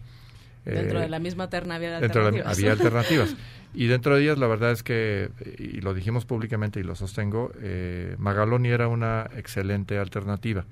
Dentro 0.66 0.98
Eh, 0.98 1.04
de 1.04 1.08
la 1.08 1.18
misma 1.18 1.48
terna 1.48 1.76
había 1.76 1.98
dentro 1.98 2.22
de 2.26 2.30
la- 2.32 2.36
alternativas. 2.40 2.58
había 2.58 2.72
alternativas. 3.24 3.36
Y 3.72 3.86
dentro 3.86 4.14
de 4.14 4.22
ellas, 4.24 4.36
la 4.36 4.48
verdad 4.48 4.70
es 4.72 4.82
que, 4.82 5.30
y 5.58 5.80
lo 5.80 5.94
dijimos 5.94 6.26
públicamente 6.26 6.78
y 6.78 6.82
lo 6.82 6.94
sostengo, 6.94 7.52
eh, 7.62 8.14
Magaloni 8.18 8.68
era 8.68 8.86
una 8.86 9.30
excelente 9.34 9.96
alternativa, 9.96 10.66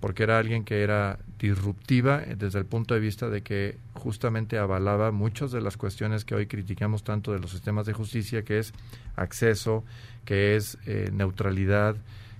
porque 0.00 0.22
era 0.22 0.38
alguien 0.38 0.64
que 0.64 0.80
era 0.82 1.18
disruptiva 1.38 2.22
eh, 2.22 2.34
desde 2.38 2.60
el 2.60 2.64
punto 2.64 2.94
de 2.94 3.00
vista 3.00 3.28
de 3.28 3.42
que 3.42 3.76
justamente 3.92 4.56
avalaba 4.56 5.12
muchas 5.12 5.52
de 5.52 5.60
las 5.60 5.76
cuestiones 5.76 6.24
que 6.24 6.34
hoy 6.34 6.46
criticamos 6.46 7.04
tanto 7.04 7.30
de 7.34 7.40
los 7.40 7.50
sistemas 7.50 7.84
de 7.84 7.92
justicia, 7.92 8.42
que 8.42 8.58
es 8.58 8.72
acceso, 9.16 9.84
que 10.24 10.56
es 10.56 10.78
eh, 10.86 11.10
neutralidad, 11.12 11.94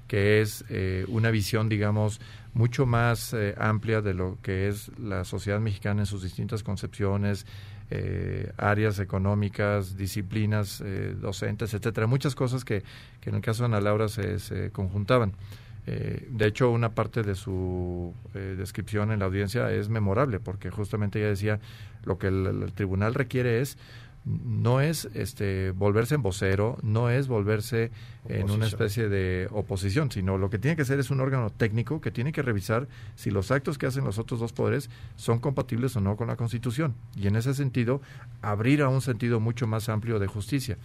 que 0.07 0.41
es 0.41 0.65
eh, 0.69 1.05
una 1.09 1.31
visión, 1.31 1.69
digamos, 1.69 2.21
mucho 2.55 2.87
más 2.87 3.33
eh, 3.35 3.55
amplia 3.59 4.01
de 4.01 4.15
lo 4.15 4.39
que 4.43 4.69
es 4.69 4.91
la 4.99 5.25
sociedad 5.25 5.61
mexicana 5.61 6.03
en 6.03 6.07
sus 6.07 6.23
distintas 6.23 6.63
concepciones, 6.63 7.47
eh, 7.91 8.53
áreas 8.57 8.99
económicas, 8.99 9.97
disciplinas 9.97 10.83
docentes, 11.21 11.73
etcétera, 11.73 12.07
muchas 12.07 12.35
cosas 12.35 12.65
que, 12.65 12.83
que 13.21 13.31
en 13.31 13.37
el 13.37 13.43
caso 13.43 13.63
de 13.63 13.67
Ana 13.67 13.81
Laura 13.81 14.09
se, 14.09 14.39
se 14.39 14.71
conjuntaban. 14.71 15.33
De 15.87 16.47
hecho, 16.49 16.73
una 16.73 16.97
parte 16.97 17.23
de 17.23 17.37
su 17.37 18.13
descripción 18.33 19.13
en 19.13 19.21
la 19.21 19.27
audiencia 19.27 19.71
es 19.71 19.89
memorable, 19.89 20.41
porque 20.41 20.69
justamente 20.69 21.21
ella 21.21 21.29
decía 21.29 21.61
lo 22.03 22.19
que 22.19 22.27
el 22.27 22.73
tribunal 22.75 23.15
requiere 23.15 23.61
es 23.61 23.79
no 24.27 24.81
es 24.81 25.09
este 25.15 25.71
volverse 25.71 26.17
en 26.17 26.23
vocero, 26.23 26.79
no 26.83 27.11
es 27.11 27.29
volverse 27.29 27.93
en 28.29 28.51
una 28.51 28.67
especie 28.67 29.09
de 29.09 29.47
oposición, 29.53 30.11
sino 30.11 30.37
lo 30.37 30.51
que 30.51 30.59
tiene 30.59 30.77
que 30.77 30.85
ser 30.85 30.99
es 30.99 31.11
un 31.11 31.21
órgano 31.21 31.51
técnico 31.51 32.01
que 32.01 32.11
tiene 32.11 32.33
que 32.33 32.43
revisar 32.43 32.89
si 33.15 33.31
los 33.31 33.53
actos 33.53 33.79
que 33.79 33.87
hacen 33.87 34.05
los 34.05 34.19
otros 34.19 34.41
dos 34.41 34.53
poderes 34.53 34.91
son 35.15 35.39
compatibles 35.39 35.95
o 35.95 36.01
no 36.01 36.17
con 36.17 36.27
la 36.27 36.35
Constitución. 36.35 36.97
Y 37.15 37.29
en 37.29 37.37
ese 37.37 37.55
sentido, 37.55 38.01
abrir 38.43 38.83
a 38.83 38.89
un 38.89 39.01
sentido 39.01 39.39
mucho 39.39 39.69
más 39.69 39.89
amplio 39.89 40.19
de 40.19 40.27
justicia. 40.27 40.77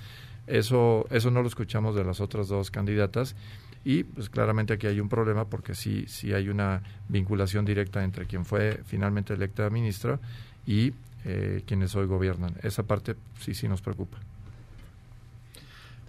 Eso, 0.45 1.07
eso 1.09 1.31
no 1.31 1.41
lo 1.41 1.47
escuchamos 1.47 1.95
de 1.95 2.03
las 2.03 2.21
otras 2.21 2.47
dos 2.47 2.69
candidatas 2.69 3.35
y 3.83 4.03
pues 4.03 4.29
claramente 4.29 4.73
aquí 4.73 4.85
hay 4.85 4.99
un 4.99 5.09
problema 5.09 5.45
porque 5.45 5.73
sí, 5.73 6.05
sí 6.07 6.33
hay 6.33 6.49
una 6.49 6.83
vinculación 7.09 7.65
directa 7.65 8.03
entre 8.03 8.27
quien 8.27 8.45
fue 8.45 8.81
finalmente 8.85 9.33
electa 9.33 9.67
ministra 9.71 10.19
y 10.65 10.93
eh, 11.25 11.63
quienes 11.65 11.95
hoy 11.95 12.07
gobiernan. 12.07 12.55
Esa 12.63 12.83
parte 12.83 13.15
sí, 13.39 13.53
sí 13.53 13.67
nos 13.67 13.81
preocupa. 13.81 14.17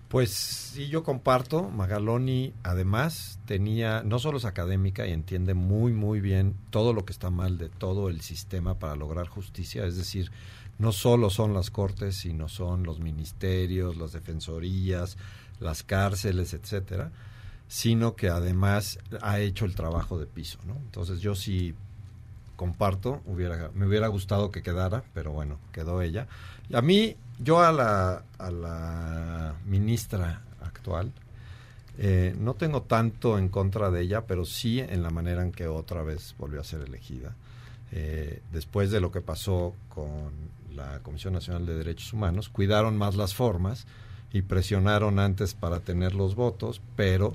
Pues 0.09 0.31
sí, 0.31 0.89
yo 0.89 1.03
comparto. 1.03 1.71
Magaloni, 1.71 2.53
además, 2.63 3.39
tenía, 3.47 4.03
no 4.03 4.19
solo 4.19 4.37
es 4.37 4.45
académica 4.45 5.07
y 5.07 5.13
entiende 5.13 5.55
muy, 5.55 5.93
muy 5.93 6.21
bien 6.21 6.55
todo 6.69 6.93
lo 6.93 7.07
que 7.07 7.15
está 7.15 7.31
mal 7.31 7.57
de 7.57 7.71
todo 7.71 8.11
el 8.11 8.21
sistema 8.21 8.79
para 8.79 8.95
lograr 8.95 9.29
justicia. 9.29 9.87
Es 9.87 9.97
decir, 9.97 10.31
no 10.79 10.93
solo 10.93 11.31
son 11.31 11.55
las 11.55 11.71
cortes, 11.71 12.17
sino 12.17 12.49
son 12.49 12.83
los 12.83 13.01
ministerios, 13.01 13.97
las 13.97 14.13
defensorías, 14.13 15.17
las 15.61 15.83
cárceles, 15.83 16.53
etcétera, 16.53 17.11
sino 17.69 18.15
que 18.15 18.29
además 18.29 18.99
ha 19.23 19.41
hecho 19.41 19.65
el 19.65 19.75
trabajo 19.75 20.19
de 20.19 20.27
piso, 20.27 20.59
¿no? 20.67 20.75
Entonces 20.77 21.21
yo 21.21 21.35
sí 21.35 21.75
comparto, 22.63 23.21
hubiera, 23.27 23.73
me 23.75 23.89
hubiera 23.89 24.07
gustado 24.07 24.53
que 24.53 24.63
quedara, 24.63 25.03
pero 25.15 25.33
bueno, 25.33 25.59
quedó 25.73 26.01
ella. 26.01 26.29
Y 26.69 26.77
a 26.77 26.81
mí, 26.81 27.17
yo 27.41 27.61
a 27.61 27.73
la, 27.73 29.57
ministra 29.67 30.43
actual, 30.61 31.11
eh, 31.99 32.37
no 32.39 32.55
tengo 32.55 32.83
tanto 32.83 33.37
en 33.37 33.49
contra 33.49 33.91
de 33.91 34.03
ella, 34.03 34.27
pero 34.29 34.45
sí 34.45 34.79
en 34.79 35.03
la 35.03 35.11
manera 35.11 35.43
en 35.43 35.51
que 35.51 35.67
otra 35.67 36.05
vez 36.05 36.37
volvió 36.39 36.61
a 36.61 36.65
ser 36.65 36.83
elegida. 36.83 37.35
Eh, 37.91 38.41
después 38.53 38.93
de 38.93 39.01
lo 39.01 39.11
que 39.11 39.23
pasó 39.23 39.75
con 39.89 40.31
la 40.73 41.01
Comisión 41.01 41.33
Nacional 41.33 41.67
de 41.67 41.75
Derechos 41.75 42.13
Humanos, 42.13 42.49
cuidaron 42.49 42.97
más 42.97 43.17
las 43.17 43.35
formas 43.35 43.89
y 44.33 44.43
presionaron 44.43 45.19
antes 45.19 45.55
para 45.55 45.81
tener 45.81 46.15
los 46.15 46.37
votos, 46.37 46.81
pero 46.95 47.35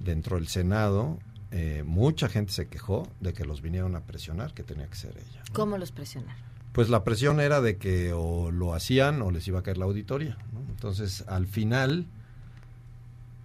dentro 0.00 0.34
del 0.34 0.48
Senado 0.48 1.16
eh, 1.50 1.82
mucha 1.86 2.28
gente 2.28 2.52
se 2.52 2.68
quejó 2.68 3.08
de 3.20 3.32
que 3.32 3.44
los 3.44 3.62
vinieron 3.62 3.96
a 3.96 4.00
presionar, 4.00 4.52
que 4.54 4.62
tenía 4.62 4.86
que 4.88 4.96
ser 4.96 5.16
ella. 5.16 5.42
¿Cómo 5.52 5.78
los 5.78 5.92
presionaron? 5.92 6.42
Pues 6.72 6.88
la 6.90 7.02
presión 7.04 7.40
era 7.40 7.60
de 7.60 7.76
que 7.76 8.12
o 8.12 8.50
lo 8.50 8.74
hacían 8.74 9.22
o 9.22 9.30
les 9.30 9.48
iba 9.48 9.60
a 9.60 9.62
caer 9.62 9.78
la 9.78 9.86
auditoría. 9.86 10.36
¿no? 10.52 10.60
Entonces, 10.68 11.24
al 11.26 11.46
final, 11.46 12.06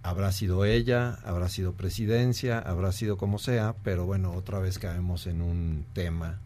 habrá 0.02 0.30
sido 0.32 0.64
ella, 0.64 1.18
habrá 1.24 1.48
sido 1.48 1.72
presidencia, 1.72 2.58
habrá 2.58 2.92
sido 2.92 3.16
como 3.16 3.38
sea, 3.38 3.74
pero 3.82 4.04
bueno, 4.06 4.32
otra 4.32 4.58
vez 4.58 4.78
caemos 4.78 5.26
en 5.26 5.40
un 5.40 5.86
tema 5.94 6.40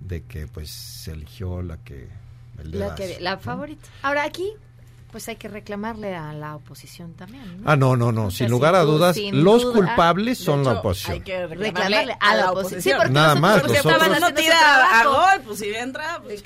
de 0.00 0.22
que 0.22 0.46
pues 0.46 0.70
se 0.70 1.12
eligió 1.12 1.62
la 1.62 1.76
que... 1.78 2.08
El 2.58 2.78
La, 2.78 2.94
que, 2.94 3.20
la 3.20 3.34
¿no? 3.36 3.40
favorita. 3.40 3.88
Ahora 4.02 4.24
aquí, 4.24 4.48
pues 5.14 5.28
hay 5.28 5.36
que 5.36 5.46
reclamarle 5.46 6.16
a 6.16 6.32
la 6.32 6.56
oposición 6.56 7.14
también. 7.14 7.62
¿no? 7.62 7.70
Ah, 7.70 7.76
no, 7.76 7.94
no, 7.94 8.10
no, 8.10 8.24
O 8.26 8.30
sea, 8.32 8.46
sin 8.46 8.50
lugar 8.50 8.74
a 8.74 8.80
du- 8.82 8.94
dudas, 8.94 9.16
los 9.30 9.62
duda. 9.62 9.72
culpables 9.72 10.38
son 10.38 10.64
la 10.64 10.72
oposición. 10.80 11.12
Hay 11.12 11.20
que 11.20 11.46
Reclamarle 11.46 11.66
reclamarle 11.70 12.16
a 12.20 12.34
la 12.34 12.50
oposición. 12.50 12.82
Sí, 12.82 12.90
porque 12.96 13.12
Nada 13.12 13.34
nosotros- 13.36 13.40
más, 13.40 13.60
porque 13.60 13.76
nosotros- 13.76 14.02
haciendo 14.02 14.26
ese 14.26 14.36
tira 14.42 15.00
a 15.00 15.04
gol, 15.06 15.42
pues 15.46 15.58
si 15.60 15.68
entra, 15.72 16.20
pues 16.24 16.42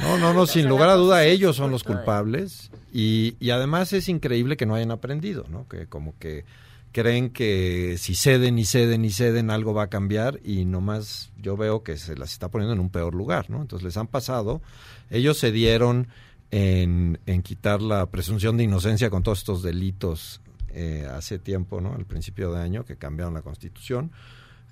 No, 0.00 0.16
no, 0.16 0.32
no, 0.32 0.46
sin 0.46 0.66
lugar 0.66 0.88
a 0.88 0.94
duda 0.94 1.24
ellos 1.26 1.56
son 1.56 1.70
los 1.70 1.84
culpables 1.84 2.70
y, 2.90 3.36
y 3.38 3.50
además 3.50 3.92
es 3.92 4.08
increíble 4.08 4.56
que 4.56 4.64
no 4.64 4.74
hayan 4.74 4.92
aprendido, 4.92 5.44
¿no? 5.50 5.68
Que 5.68 5.86
como 5.86 6.14
que 6.18 6.46
creen 6.92 7.28
que 7.30 7.96
si 7.98 8.14
ceden 8.14 8.58
y 8.58 8.64
ceden 8.64 9.04
y 9.04 9.10
ceden 9.10 9.50
algo 9.50 9.74
va 9.74 9.82
a 9.84 9.86
cambiar 9.90 10.40
y 10.42 10.64
nomás 10.64 11.30
yo 11.36 11.56
veo 11.56 11.82
que 11.84 11.96
se 11.98 12.16
las 12.16 12.32
está 12.32 12.48
poniendo 12.48 12.72
en 12.72 12.80
un 12.80 12.88
peor 12.88 13.14
lugar, 13.14 13.50
¿no? 13.50 13.60
Entonces 13.60 13.84
les 13.84 13.96
han 13.98 14.06
pasado, 14.06 14.62
ellos 15.10 15.38
se 15.38 15.52
dieron 15.52 16.08
en, 16.50 17.18
en 17.26 17.42
quitar 17.42 17.80
la 17.80 18.06
presunción 18.06 18.56
de 18.56 18.64
inocencia 18.64 19.10
con 19.10 19.22
todos 19.22 19.38
estos 19.38 19.62
delitos 19.62 20.40
eh, 20.72 21.08
hace 21.10 21.38
tiempo, 21.38 21.80
¿no? 21.80 21.94
Al 21.94 22.06
principio 22.06 22.52
de 22.52 22.62
año 22.62 22.84
que 22.84 22.96
cambiaron 22.96 23.34
la 23.34 23.42
constitución, 23.42 24.12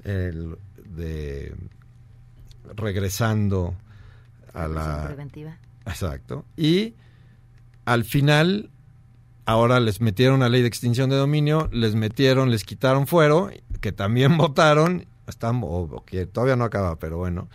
el 0.05 0.57
de 0.85 1.55
regresando 2.77 3.75
a 4.55 4.69
la 4.69 5.05
preventiva. 5.07 5.59
Exacto. 5.87 6.45
Y 6.57 6.95
al 7.85 8.05
final, 8.05 8.71
ahora 9.45 9.81
les 9.81 10.01
metieron 10.01 10.43
a 10.43 10.49
ley 10.49 10.63
de 10.63 10.69
extinción 10.69 11.11
de 11.11 11.17
dominio, 11.17 11.69
les 11.73 11.95
metieron, 11.95 12.51
les 12.51 12.65
quitaron 12.65 13.07
fuero, 13.07 13.51
que 13.81 13.93
también 13.93 14.37
votaron, 14.39 15.07
están, 15.27 15.63
o, 15.63 15.67
o 15.67 16.05
que 16.05 16.27
todavía 16.27 16.57
no 16.57 16.65
acaba, 16.65 16.99
pero 16.99 17.19
bueno. 17.19 17.49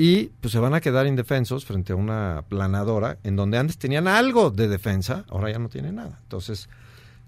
Y 0.00 0.28
pues 0.40 0.52
se 0.52 0.58
van 0.58 0.72
a 0.72 0.80
quedar 0.80 1.06
indefensos 1.06 1.66
frente 1.66 1.92
a 1.92 1.96
una 1.96 2.42
planadora 2.48 3.18
en 3.22 3.36
donde 3.36 3.58
antes 3.58 3.76
tenían 3.76 4.08
algo 4.08 4.50
de 4.50 4.66
defensa, 4.66 5.26
ahora 5.28 5.52
ya 5.52 5.58
no 5.58 5.68
tienen 5.68 5.96
nada. 5.96 6.18
Entonces, 6.22 6.70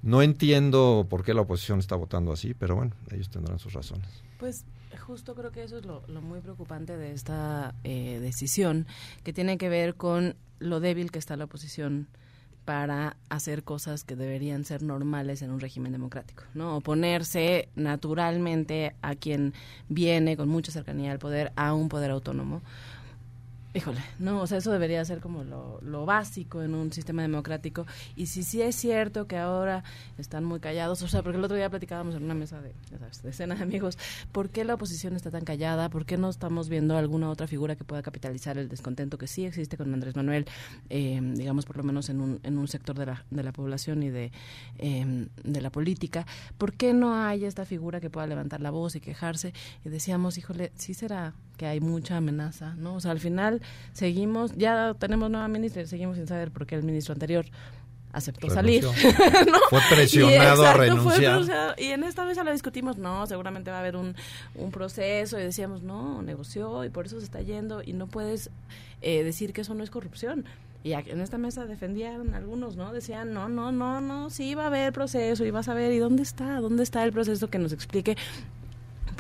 no 0.01 0.23
entiendo 0.23 1.07
por 1.07 1.23
qué 1.23 1.35
la 1.35 1.43
oposición 1.43 1.81
está 1.81 1.97
votando 1.97 2.33
así, 2.33 2.55
pero 2.55 2.75
bueno, 2.75 2.93
ellos 3.11 3.29
tendrán 3.29 3.59
sus 3.59 3.75
razones. 3.75 4.09
Pues 4.39 4.65
justo 4.99 5.35
creo 5.35 5.53
que 5.53 5.65
eso 5.65 5.77
es 5.77 5.85
lo, 5.85 6.03
lo 6.07 6.23
muy 6.23 6.41
preocupante 6.41 6.97
de 6.97 7.13
esta 7.13 7.75
eh, 7.85 8.21
decisión, 8.23 8.87
que 9.23 9.35
tiene 9.35 9.59
que 9.59 9.69
ver 9.69 9.95
con 9.95 10.35
lo 10.59 10.81
débil 10.81 11.11
que 11.11 11.19
está 11.19 11.37
la 11.37 11.45
oposición 11.45 12.09
para 12.65 13.17
hacer 13.29 13.65
cosas 13.65 14.05
que 14.05 14.17
deberían 14.17 14.65
ser 14.65 14.83
normales 14.83 15.43
en 15.43 15.51
un 15.51 15.61
régimen 15.61 15.93
democrático, 15.93 16.45
¿no? 16.55 16.77
Oponerse 16.77 17.69
naturalmente 17.75 18.95
a 19.03 19.15
quien 19.15 19.55
viene 19.89 20.37
con 20.37 20.49
mucha 20.49 20.73
cercanía 20.73 21.13
al 21.13 21.19
poder, 21.19 21.53
a 21.57 21.75
un 21.75 21.89
poder 21.89 22.11
autónomo. 22.11 22.63
Híjole, 23.75 24.01
no, 24.19 24.43
o 24.43 24.47
sea, 24.47 24.59
eso 24.59 24.71
debería 24.71 25.03
ser 25.07 25.21
como 25.21 25.45
lo, 25.45 25.81
lo 25.81 26.05
básico 26.05 26.63
en 26.63 26.75
un 26.75 26.93
sistema 26.93 27.23
democrático. 27.23 27.87
Y 28.17 28.27
si 28.27 28.43
sí 28.43 28.61
es 28.61 28.77
cierto 28.77 29.27
que 29.27 29.39
ahora 29.39 29.83
están 30.19 30.45
muy 30.45 30.61
callados, 30.61 31.01
o 31.01 31.09
sea, 31.09 31.23
porque 31.23 31.39
el 31.39 31.45
otro 31.45 31.57
día 31.57 31.71
platicábamos 31.71 32.15
en 32.15 32.23
una 32.25 32.35
mesa 32.35 32.61
de, 32.61 32.75
sabes, 32.99 33.23
de 33.23 33.47
de 33.47 33.63
amigos, 33.63 33.97
¿por 34.31 34.51
qué 34.51 34.65
la 34.65 34.75
oposición 34.75 35.17
está 35.17 35.31
tan 35.31 35.45
callada? 35.45 35.89
¿Por 35.89 36.05
qué 36.05 36.19
no 36.19 36.29
estamos 36.29 36.69
viendo 36.69 36.99
alguna 36.99 37.31
otra 37.31 37.47
figura 37.47 37.75
que 37.75 37.85
pueda 37.85 38.03
capitalizar 38.03 38.59
el 38.59 38.69
descontento 38.69 39.17
que 39.17 39.27
sí 39.27 39.47
existe 39.47 39.79
con 39.79 39.93
Andrés 39.95 40.17
Manuel, 40.17 40.45
eh, 40.91 41.19
digamos, 41.23 41.65
por 41.65 41.79
lo 41.79 41.83
menos 41.83 42.11
en 42.11 42.21
un, 42.21 42.41
en 42.43 42.59
un 42.59 42.69
sector 42.69 42.99
de 42.99 43.07
la, 43.07 43.25
de 43.31 43.43
la 43.43 43.53
población 43.53 44.03
y 44.03 44.11
de, 44.11 44.33
eh, 44.79 45.29
de 45.45 45.61
la 45.63 45.71
política? 45.71 46.27
¿Por 46.59 46.75
qué 46.75 46.93
no 46.93 47.15
hay 47.15 47.47
esta 47.47 47.65
figura 47.65 48.01
que 48.01 48.11
pueda 48.11 48.27
levantar 48.27 48.61
la 48.61 48.71
voz 48.71 48.97
y 48.97 49.01
quejarse? 49.01 49.55
Y 49.83 49.89
decíamos, 49.89 50.37
híjole, 50.37 50.73
sí 50.77 50.93
será 50.93 51.33
que 51.57 51.67
hay 51.67 51.81
mucha 51.81 52.17
amenaza, 52.17 52.75
¿no? 52.75 52.95
O 52.95 53.01
sea, 53.01 53.13
al 53.13 53.21
final 53.21 53.62
seguimos, 53.93 54.53
ya 54.57 54.95
tenemos 54.99 55.31
nueva 55.31 55.49
ministra 55.49 55.83
y 55.83 55.87
seguimos 55.87 56.17
sin 56.17 56.27
saber 56.27 56.51
por 56.51 56.67
qué 56.67 56.75
el 56.75 56.83
ministro 56.83 57.13
anterior 57.13 57.47
aceptó 58.13 58.49
Renunció. 58.49 58.93
salir. 58.93 59.47
¿no? 59.51 59.59
Fue 59.71 59.81
presionado 59.91 60.67
a 60.67 60.75
fue 60.75 60.87
renunciar. 60.87 61.75
y 61.79 61.87
en 61.87 62.05
esta 62.05 62.25
mesa 62.25 62.45
lo 62.45 62.53
discutimos, 62.53 62.99
no, 62.99 63.27
seguramente 63.27 63.71
va 63.71 63.79
a 63.79 63.81
haber 63.81 63.97
un, 63.97 64.15
un 64.55 64.71
proceso 64.71 65.39
y 65.39 65.43
decíamos, 65.43 65.83
no, 65.83 66.23
negoció 66.23 66.85
y 66.85 66.91
por 66.91 67.07
eso 67.07 67.19
se 67.19 67.25
está 67.25 67.41
yendo 67.41 67.83
y 67.83 67.93
no 67.93 68.07
puedes 68.07 68.51
eh, 69.01 69.25
decir 69.25 69.53
que 69.53 69.63
eso 69.63 69.75
no 69.75 69.83
es 69.83 69.91
corrupción. 69.91 70.45
Y 70.85 70.95
en 70.95 71.21
esta 71.21 71.39
mesa 71.39 71.65
defendían 71.65 72.35
algunos, 72.35 72.75
¿no? 72.75 72.93
Decían, 72.93 73.33
no, 73.33 73.49
no, 73.49 73.71
no, 73.71 74.01
no, 74.01 74.31
sí 74.31 74.57
va 74.57 74.65
a 74.65 74.67
haber 74.67 74.93
proceso 74.93 75.45
y 75.45 75.53
vas 75.53 75.69
a 75.69 75.75
ver, 75.75 75.93
¿y 75.93 75.99
dónde 75.99 76.25
está? 76.25 76.61
¿Dónde 76.61 76.83
está 76.83 77.05
el 77.05 77.13
proceso 77.13 77.49
que 77.49 77.59
nos 77.59 77.73
explique 77.73 78.17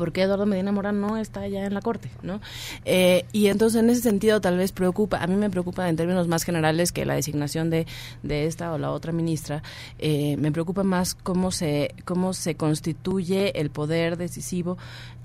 por 0.02 0.12
qué 0.12 0.22
Eduardo 0.22 0.46
Medina 0.46 0.72
Mora 0.72 0.90
no 0.90 1.16
está 1.16 1.46
ya 1.46 1.64
en 1.64 1.74
la 1.74 1.80
corte, 1.80 2.10
¿no? 2.24 2.40
Eh, 2.84 3.24
y 3.30 3.46
entonces 3.46 3.80
en 3.80 3.88
ese 3.88 4.00
sentido 4.00 4.40
tal 4.40 4.56
vez 4.58 4.72
preocupa, 4.72 5.22
a 5.22 5.28
mí 5.28 5.36
me 5.36 5.48
preocupa 5.48 5.88
en 5.88 5.94
términos 5.94 6.26
más 6.26 6.42
generales 6.42 6.90
que 6.90 7.06
la 7.06 7.14
designación 7.14 7.70
de, 7.70 7.86
de 8.24 8.46
esta 8.46 8.72
o 8.72 8.78
la 8.78 8.90
otra 8.90 9.12
ministra, 9.12 9.62
eh, 10.00 10.36
me 10.38 10.50
preocupa 10.50 10.82
más 10.82 11.14
cómo 11.14 11.52
se, 11.52 11.94
cómo 12.04 12.34
se 12.34 12.56
constituye 12.56 13.60
el 13.60 13.70
poder 13.70 14.16
decisivo 14.16 14.76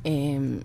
eh, 0.04 0.60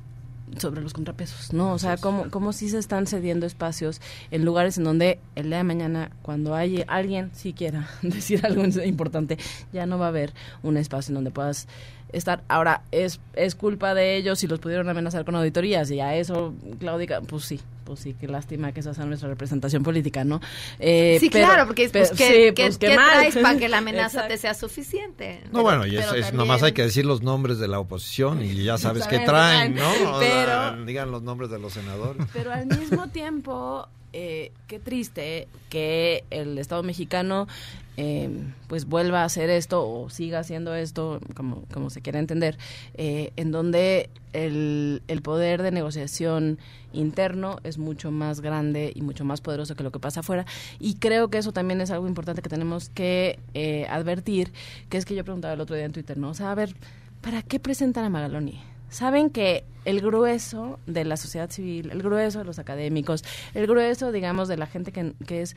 sobre 0.59 0.83
los 0.83 0.92
contrapesos, 0.92 1.53
¿no? 1.53 1.72
O 1.72 1.79
sea, 1.79 1.96
cómo, 1.96 2.31
cómo 2.31 2.53
sí 2.53 2.68
se 2.68 2.79
están 2.79 3.07
cediendo 3.07 3.46
espacios 3.46 4.03
en 4.31 4.44
lugares 4.44 4.77
en 4.79 4.85
donde 4.85 5.20
el 5.37 5.46
día 5.48 5.59
de 5.59 5.64
mañana, 5.64 6.11
cuando 6.22 6.55
hay 6.55 6.85
alguien 6.87 7.31
sí 7.33 7.53
quiera 7.53 7.88
decir 8.03 8.44
algo 8.44 8.64
importante, 8.85 9.38
ya 9.72 9.87
no 9.87 9.98
va 9.98 10.07
a 10.07 10.09
haber 10.09 10.35
un 10.62 10.77
espacio 10.77 11.12
en 11.12 11.14
donde 11.14 11.31
puedas 11.31 11.66
estar. 12.12 12.42
Ahora, 12.48 12.83
es, 12.92 13.20
es 13.35 13.55
culpa 13.55 13.94
de 13.94 14.16
ellos 14.16 14.38
si 14.38 14.46
los 14.46 14.59
pudieron 14.59 14.88
amenazar 14.88 15.25
con 15.25 15.35
auditorías 15.37 15.90
y 15.90 16.01
a 16.01 16.16
eso, 16.16 16.55
Claudia, 16.79 17.20
pues 17.22 17.44
sí, 17.44 17.61
pues 17.85 18.01
sí, 18.01 18.14
qué 18.20 18.29
lástima 18.29 18.72
que 18.72 18.81
esa 18.81 18.94
sea 18.94 19.05
nuestra 19.07 19.29
representación 19.29 19.83
política, 19.83 20.22
¿no? 20.25 20.40
Eh, 20.79 21.16
sí, 21.20 21.31
pero- 21.31 21.46
claro, 21.46 21.66
porque 21.66 21.88
pues, 21.88 22.11
pero- 22.11 22.16
¿qué, 22.18 22.27
sí, 22.48 22.55
qué- 22.55 22.64
pues, 22.66 22.79
traes 22.79 23.37
para 23.37 23.59
que 23.59 23.68
la 23.68 23.79
amenaza 23.79 24.18
Exacto. 24.18 24.29
te 24.29 24.38
sea 24.38 24.55
suficiente? 24.55 25.40
No, 25.46 25.51
Pero- 25.51 25.62
bueno, 25.62 25.87
y 25.87 25.96
es, 25.96 26.12
es- 26.12 26.33
nomás 26.33 26.62
hay 26.62 26.72
que 26.72 26.83
decir 26.83 27.05
los 27.05 27.22
nombres 27.22 27.59
de 27.59 27.68
la 27.68 27.79
oposición 27.81 28.42
y 28.42 28.62
ya 28.62 28.79
sabes 28.79 29.07
qué 29.07 29.18
traen. 29.20 29.75
¿no? 29.75 29.88
O 30.14 30.18
Pero- 30.20 30.44
sea, 30.46 30.77
digan 30.87 31.11
los 31.11 31.22
nombres 31.22 31.51
de 31.51 31.59
los 31.59 31.72
senadores. 31.72 32.27
Pero 32.33 32.53
al 32.53 32.66
mismo 32.66 33.09
tiempo, 33.09 33.88
eh, 34.12 34.53
qué 34.66 34.79
triste 34.79 35.48
que 35.70 36.25
el 36.31 36.59
Estado 36.59 36.83
mexicano 36.83 37.48
eh, 37.96 38.31
pues 38.68 38.87
vuelva 38.87 39.22
a 39.22 39.24
hacer 39.24 39.50
esto 39.50 39.87
o 39.88 40.09
siga 40.09 40.38
haciendo 40.38 40.74
esto, 40.74 41.20
como, 41.35 41.64
como 41.72 41.90
se 41.90 42.00
quiera 42.00 42.18
entender, 42.18 42.59
eh, 42.94 43.33
en 43.37 43.52
donde 43.52 44.09
el, 44.33 45.02
el 45.09 45.22
poder 45.22 45.62
de 45.62 45.72
negociación 45.72 46.59
interno 46.92 47.59
es 47.64 47.78
mucho 47.78 48.11
más 48.11 48.40
grande 48.40 48.92
y 48.94 49.02
mucho 49.02 49.24
más 49.24 49.40
poderoso 49.40 49.74
que 49.74 49.83
lo 49.83 49.92
que 49.92 49.98
pasa 49.98 50.20
afuera. 50.20 50.46
Y 50.78 50.94
creo 50.94 51.28
que 51.28 51.38
eso 51.38 51.52
también 51.52 51.81
es 51.81 51.90
algo 51.90 52.07
importante 52.07 52.42
que 52.42 52.48
tenemos 52.48 52.88
que 52.88 53.38
eh, 53.55 53.87
advertir, 53.88 54.52
que 54.88 54.98
es 54.98 55.05
que 55.05 55.14
yo 55.14 55.24
preguntaba 55.24 55.55
el 55.55 55.61
otro 55.61 55.76
día 55.76 55.85
en 55.85 55.92
Twitter, 55.92 56.16
¿no? 56.16 56.31
O 56.31 56.35
sea, 56.35 56.50
a 56.50 56.55
ver, 56.55 56.74
¿para 57.20 57.42
qué 57.42 57.61
presentan 57.61 58.05
a 58.05 58.11
Magaloni? 58.11 58.61
saben 58.92 59.31
que 59.31 59.64
el 59.87 60.00
grueso 60.02 60.78
de 60.87 61.05
la 61.05 61.16
sociedad 61.16 61.50
civil, 61.50 61.90
el 61.90 62.02
grueso 62.02 62.40
de 62.40 62.44
los 62.44 62.59
académicos, 62.59 63.24
el 63.55 63.66
grueso, 63.66 64.12
digamos, 64.12 64.48
de 64.48 64.59
la 64.59 64.66
gente 64.66 64.92
que, 64.92 65.14
que 65.26 65.40
es 65.40 65.57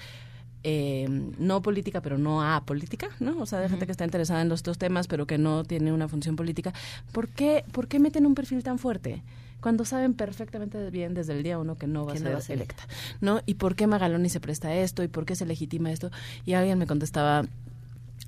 eh, 0.67 1.05
no 1.37 1.61
política, 1.61 2.01
pero 2.01 2.17
no 2.17 2.41
apolítica, 2.41 3.09
¿no? 3.19 3.37
O 3.39 3.45
sea, 3.45 3.59
de 3.59 3.69
gente 3.69 3.85
que 3.85 3.91
está 3.91 4.03
interesada 4.03 4.41
en 4.41 4.49
los 4.49 4.63
dos 4.63 4.79
temas, 4.79 5.05
pero 5.07 5.27
que 5.27 5.37
no 5.37 5.63
tiene 5.63 5.93
una 5.93 6.07
función 6.07 6.35
política. 6.35 6.73
¿Por 7.11 7.27
qué, 7.27 7.63
¿Por 7.71 7.87
qué 7.87 7.99
meten 7.99 8.25
un 8.25 8.33
perfil 8.33 8.63
tan 8.63 8.79
fuerte? 8.79 9.21
Cuando 9.61 9.85
saben 9.85 10.15
perfectamente 10.15 10.89
bien 10.89 11.13
desde 11.13 11.33
el 11.33 11.43
día 11.43 11.59
uno 11.59 11.77
que 11.77 11.85
no 11.85 12.07
va 12.07 12.13
a 12.13 12.15
ser 12.15 12.25
no 12.25 12.31
va 12.31 12.37
a 12.39 12.41
ser. 12.41 12.55
electa, 12.55 12.87
¿no? 13.21 13.41
¿Y 13.45 13.53
por 13.53 13.75
qué 13.75 13.85
Magaloni 13.85 14.27
se 14.27 14.39
presta 14.39 14.73
esto? 14.73 15.03
¿Y 15.03 15.07
por 15.07 15.25
qué 15.25 15.35
se 15.35 15.45
legitima 15.45 15.91
esto? 15.91 16.09
Y 16.47 16.53
alguien 16.53 16.79
me 16.79 16.87
contestaba, 16.87 17.43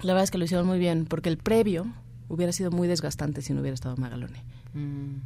la 0.03 0.13
verdad 0.13 0.23
es 0.23 0.29
que 0.29 0.37
lo 0.37 0.45
hicieron 0.45 0.67
muy 0.67 0.77
bien, 0.77 1.05
porque 1.05 1.29
el 1.29 1.37
previo 1.37 1.87
hubiera 2.29 2.51
sido 2.51 2.69
muy 2.69 2.87
desgastante 2.87 3.41
si 3.41 3.53
no 3.53 3.61
hubiera 3.61 3.73
estado 3.73 3.97
Magaloni. 3.97 4.43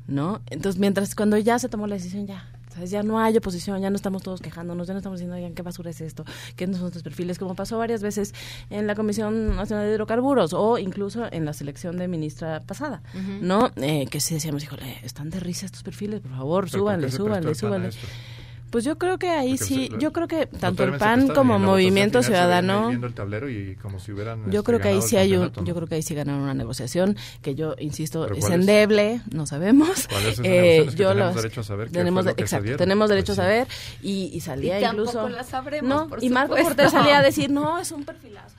¿no? 0.08 0.40
Entonces, 0.50 0.80
mientras 0.80 1.14
cuando 1.14 1.38
ya 1.38 1.60
se 1.60 1.68
tomó 1.68 1.88
la 1.88 1.96
decisión, 1.96 2.26
ya, 2.26 2.46
¿sabes? 2.74 2.92
Ya 2.92 3.04
no 3.04 3.20
hay 3.20 3.38
oposición, 3.38 3.82
ya 3.82 3.90
no 3.90 3.96
estamos 3.96 4.24
todos 4.24 4.42
quejándonos, 4.42 4.88
ya 4.88 4.94
no 4.94 5.00
estamos 5.00 5.20
diciendo, 5.20 5.36
oigan, 5.36 5.54
¿qué 5.54 5.62
basura 5.62 5.90
es 5.90 6.02
esto? 6.02 6.26
¿Qué 6.56 6.68
no 6.68 6.78
son 6.78 6.88
estos 6.88 7.04
perfiles? 7.04 7.38
Como 7.38 7.56
pasó 7.56 7.78
varias 7.78 8.02
veces 8.02 8.34
en 8.70 8.88
la 8.88 8.96
Comisión 8.96 9.56
Nacional 9.56 9.88
de 9.88 9.94
Hidrocarburos 9.94 10.54
o 10.54 10.78
incluso 10.78 11.28
en 11.32 11.46
la 11.46 11.54
selección 11.54 11.98
de 11.98 12.08
ministra 12.08 12.62
pasada. 12.62 13.02
¿no? 13.42 13.72
Eh, 13.76 14.08
que 14.10 14.20
sí 14.20 14.34
decíamos, 14.34 14.64
híjole, 14.64 15.00
están 15.04 15.30
de 15.30 15.40
risa 15.40 15.66
estos 15.66 15.84
perfiles, 15.84 16.22
por 16.22 16.32
favor, 16.32 16.66
¿Pero 16.66 16.72
por 16.72 16.80
súbanle, 16.80 17.12
súbanle, 17.12 17.56
súbanle. 17.56 17.90
Pues 18.72 18.84
yo 18.86 18.98
creo 18.98 19.20
que 19.20 19.30
ahí 19.30 19.58
Porque 19.58 19.66
sí, 19.66 19.90
se- 19.92 19.98
yo 20.00 20.12
creo 20.14 20.28
que 20.28 20.46
tanto 20.48 20.84
el 20.86 20.94
PAN 20.98 21.28
como 21.28 21.60
Movimiento 21.60 22.24
Ciudadano 22.24 22.90
el 22.90 23.14
tablero 23.14 23.50
y 23.50 23.76
como 23.76 24.00
si 24.00 24.14
hubieran 24.14 24.46
yo 24.50 24.60
este, 24.60 24.64
creo 24.64 24.80
que 24.80 24.88
ahí 24.88 25.02
sí 25.02 25.18
hay 25.18 25.36
un, 25.36 25.52
yo 25.66 25.76
creo 25.76 25.88
que 25.88 25.96
ahí 25.96 26.02
sí 26.02 26.16
ganaron 26.16 26.42
una 26.42 26.54
negociación 26.54 27.18
que 27.42 27.54
yo 27.54 27.76
insisto 27.80 28.24
¿Pero 28.24 28.36
es 28.36 28.40
cuál 28.40 28.54
es? 28.54 28.60
endeble, 28.62 29.22
no 29.32 29.46
sabemos. 29.46 30.08
¿Cuál 30.10 30.26
es 30.26 30.34
esa 30.40 30.42
Eh, 30.46 30.86
yo 30.96 31.10
tenemos 31.10 31.18
los- 31.18 31.36
derecho 31.36 31.62
a 31.62 31.64
saber 31.66 31.88
qué 31.88 31.94
tenemos 31.94 32.24
fue 32.24 32.34
lo 32.34 32.40
exacto, 32.42 32.76
tenemos 32.78 33.10
derecho 33.10 33.34
Pues 33.36 33.40
a 33.40 33.42
sí. 33.42 33.42
saber 33.42 33.68
y, 34.02 34.32
y 34.34 34.40
salía 34.40 34.80
Y 34.80 34.84
tampoco 34.84 35.10
incluso 35.10 35.30
la 35.30 35.44
sabremos, 35.44 35.90
no 35.90 36.08
por 36.08 36.24
y 36.24 36.30
Marco. 36.30 36.56
Cortés 36.56 36.92
salía 36.92 37.18
a 37.20 37.22
decir 37.24 37.50
no 37.52 37.78
es 37.78 37.92
un 37.92 38.06
perfilazo. 38.06 38.56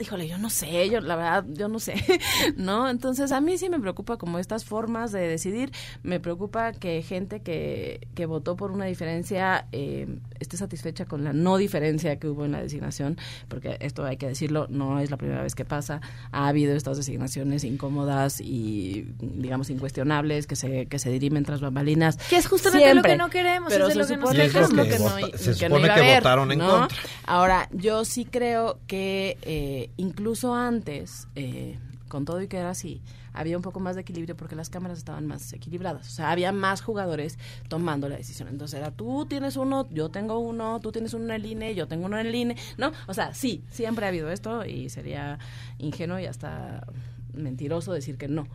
Híjole, 0.00 0.26
yo 0.26 0.38
no 0.38 0.50
sé, 0.50 0.90
yo 0.90 1.00
la 1.00 1.14
verdad, 1.14 1.44
yo 1.48 1.68
no 1.68 1.78
sé, 1.78 1.94
¿no? 2.56 2.88
Entonces 2.90 3.30
a 3.30 3.40
mí 3.40 3.58
sí 3.58 3.68
me 3.68 3.78
preocupa 3.78 4.16
como 4.16 4.40
estas 4.40 4.64
formas 4.64 5.12
de 5.12 5.20
decidir, 5.20 5.70
me 6.02 6.18
preocupa 6.18 6.72
que 6.72 7.00
gente 7.02 7.42
que, 7.42 8.08
que 8.14 8.26
votó 8.26 8.56
por 8.56 8.72
una 8.72 8.86
diferencia 8.86 9.68
eh, 9.70 10.18
esté 10.40 10.56
satisfecha 10.56 11.04
con 11.04 11.24
la 11.24 11.32
no 11.32 11.56
diferencia 11.56 12.18
que 12.18 12.28
hubo 12.28 12.44
en 12.44 12.52
la 12.52 12.62
designación, 12.62 13.18
porque 13.48 13.76
esto 13.80 14.04
hay 14.04 14.16
que 14.16 14.26
decirlo, 14.26 14.66
no 14.68 15.00
es 15.00 15.10
la 15.10 15.16
primera 15.16 15.42
vez 15.42 15.54
que 15.54 15.64
pasa, 15.64 16.00
ha 16.32 16.48
habido 16.48 16.74
estas 16.74 16.96
designaciones 16.96 17.64
incómodas 17.64 18.40
y 18.40 19.06
digamos 19.18 19.70
incuestionables 19.70 20.46
que 20.46 20.56
se, 20.56 20.86
que 20.86 20.98
se 20.98 21.10
dirimen 21.10 21.44
tras 21.44 21.60
bambalinas. 21.60 22.16
Que 22.16 22.36
es 22.36 22.46
justamente 22.46 22.84
Siempre. 22.84 23.12
lo 23.12 23.16
que 23.16 23.22
no 23.24 23.30
queremos, 23.30 23.72
Pero 23.72 23.88
es 23.88 23.94
de 23.94 24.04
se 24.06 24.16
lo 24.16 24.16
que 24.16 24.16
nos 24.16 24.30
supone 24.30 24.48
lo 24.48 24.84
que 24.84 24.98
no, 24.98 25.38
se 25.38 25.54
que 25.58 25.68
no 25.68 25.76
supone 25.76 25.84
iba 25.84 25.94
a 25.94 25.96
que 25.96 26.02
haber, 26.02 26.22
votaron 26.22 26.52
en 26.52 26.58
¿no? 26.58 26.70
contra. 26.80 26.98
Ahora, 27.26 27.68
yo 27.72 28.04
sí 28.04 28.24
creo 28.24 28.78
que 28.86 29.38
eh, 29.42 29.90
incluso 29.96 30.54
antes, 30.54 31.28
eh, 31.34 31.78
con 32.08 32.24
todo 32.24 32.42
y 32.42 32.48
que 32.48 32.58
era 32.58 32.70
así, 32.70 33.00
había 33.34 33.56
un 33.56 33.62
poco 33.62 33.80
más 33.80 33.96
de 33.96 34.02
equilibrio 34.02 34.36
porque 34.36 34.56
las 34.56 34.70
cámaras 34.70 34.98
estaban 34.98 35.26
más 35.26 35.52
equilibradas. 35.52 36.06
O 36.08 36.10
sea, 36.10 36.30
había 36.30 36.52
más 36.52 36.80
jugadores 36.80 37.38
tomando 37.68 38.08
la 38.08 38.16
decisión. 38.16 38.48
Entonces 38.48 38.78
era 38.78 38.90
tú 38.92 39.26
tienes 39.26 39.56
uno, 39.56 39.88
yo 39.90 40.08
tengo 40.08 40.38
uno, 40.38 40.80
tú 40.80 40.92
tienes 40.92 41.12
uno 41.12 41.24
en 41.24 41.30
el 41.32 41.46
INE, 41.46 41.74
yo 41.74 41.86
tengo 41.88 42.06
uno 42.06 42.18
en 42.18 42.26
el 42.26 42.34
INE, 42.34 42.56
¿no? 42.78 42.92
O 43.06 43.14
sea, 43.14 43.34
sí, 43.34 43.64
siempre 43.70 44.06
ha 44.06 44.08
habido 44.08 44.30
esto 44.30 44.64
y 44.64 44.88
sería 44.88 45.38
ingenuo 45.78 46.18
y 46.18 46.26
hasta 46.26 46.86
mentiroso 47.34 47.92
decir 47.92 48.16
que 48.16 48.28
no. 48.28 48.46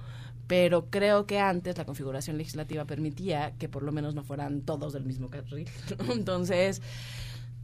Pero 0.48 0.90
creo 0.90 1.28
que 1.28 1.40
antes 1.40 1.78
la 1.78 1.86
configuración 1.86 2.38
legislativa 2.38 2.86
permitía 2.86 3.54
que 3.60 3.70
por 3.70 3.84
lo 3.84 3.92
menos 3.92 4.16
no 4.16 4.24
fueran 4.24 4.62
todos 4.62 4.94
del 4.94 5.06
mismo 5.06 5.30
carril. 5.30 5.70
Entonces, 6.10 6.82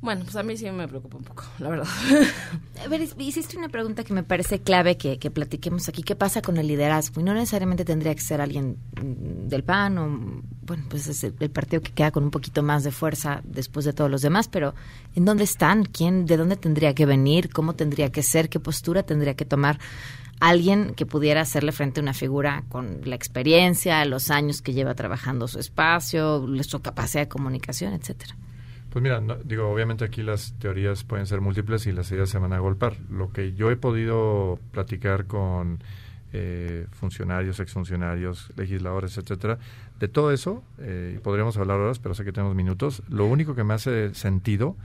bueno, 0.01 0.23
pues 0.23 0.35
a 0.35 0.43
mí 0.43 0.55
sí 0.55 0.69
me 0.69 0.87
preocupa 0.87 1.17
un 1.17 1.23
poco, 1.23 1.43
la 1.57 1.69
verdad. 1.69 1.87
A 2.85 2.87
ver, 2.87 3.01
hiciste 3.01 3.57
una 3.57 3.69
pregunta 3.69 4.03
que 4.03 4.13
me 4.13 4.21
parece 4.21 4.59
clave 4.59 4.97
que, 4.97 5.17
que 5.17 5.31
platiquemos 5.31 5.89
aquí. 5.89 6.03
¿Qué 6.03 6.15
pasa 6.15 6.41
con 6.41 6.57
el 6.57 6.67
liderazgo? 6.67 7.21
Y 7.21 7.23
no 7.23 7.33
necesariamente 7.33 7.85
tendría 7.85 8.13
que 8.13 8.21
ser 8.21 8.39
alguien 8.39 8.77
mm, 9.01 9.47
del 9.47 9.63
PAN 9.63 9.97
o, 9.97 10.43
bueno, 10.61 10.83
pues 10.89 11.07
es 11.07 11.23
el, 11.23 11.33
el 11.39 11.49
partido 11.49 11.81
que 11.81 11.91
queda 11.91 12.11
con 12.11 12.23
un 12.23 12.31
poquito 12.31 12.61
más 12.61 12.83
de 12.83 12.91
fuerza 12.91 13.41
después 13.43 13.85
de 13.85 13.93
todos 13.93 14.11
los 14.11 14.21
demás, 14.21 14.47
pero 14.47 14.75
¿en 15.15 15.25
dónde 15.25 15.43
están? 15.43 15.85
¿Quién, 15.85 16.25
de 16.25 16.37
dónde 16.37 16.55
tendría 16.57 16.93
que 16.93 17.05
venir? 17.07 17.49
¿Cómo 17.51 17.73
tendría 17.73 18.11
que 18.11 18.21
ser? 18.21 18.49
¿Qué 18.49 18.59
postura 18.59 19.03
tendría 19.03 19.35
que 19.35 19.45
tomar? 19.45 19.79
Alguien 20.39 20.93
que 20.93 21.05
pudiera 21.05 21.41
hacerle 21.41 21.71
frente 21.71 22.01
a 22.01 22.03
una 22.03 22.13
figura 22.13 22.65
con 22.69 23.01
la 23.05 23.15
experiencia, 23.15 24.03
los 24.05 24.29
años 24.29 24.61
que 24.61 24.73
lleva 24.73 24.93
trabajando 24.93 25.47
su 25.47 25.59
espacio, 25.59 26.45
su 26.61 26.81
capacidad 26.81 27.23
de 27.23 27.29
comunicación, 27.29 27.93
etcétera. 27.93 28.35
Pues 28.95 29.03
mira, 29.03 29.19
no- 29.19 29.35
digo, 29.35 29.69
obviamente 29.69 30.05
aquí 30.05 30.23
las 30.23 30.53
teorías 30.57 31.03
pueden 31.03 31.25
ser 31.25 31.41
múltiples 31.41 31.85
y 31.85 31.91
las 31.91 32.09
ideas 32.13 32.29
se 32.29 32.37
van 32.37 32.53
a 32.53 32.59
golpar. 32.59 32.95
Lo 33.09 33.29
que 33.29 33.51
yo 33.51 33.69
he 33.69 33.75
podido 33.75 34.57
platicar 34.71 35.25
con 35.25 35.79
eh, 36.31 36.87
funcionarios, 36.91 37.59
exfuncionarios, 37.59 38.53
legisladores, 38.55 39.17
etcétera, 39.17 39.59
de 39.99 40.07
todo 40.07 40.31
eso, 40.31 40.63
eh, 40.79 41.19
podríamos 41.21 41.57
hablar 41.57 41.77
horas, 41.81 41.99
pero 41.99 42.15
sé 42.15 42.23
que 42.23 42.31
tenemos 42.31 42.55
minutos, 42.55 43.03
lo 43.09 43.25
único 43.25 43.53
que 43.53 43.65
me 43.65 43.73
hace 43.73 44.13
sentido 44.13 44.77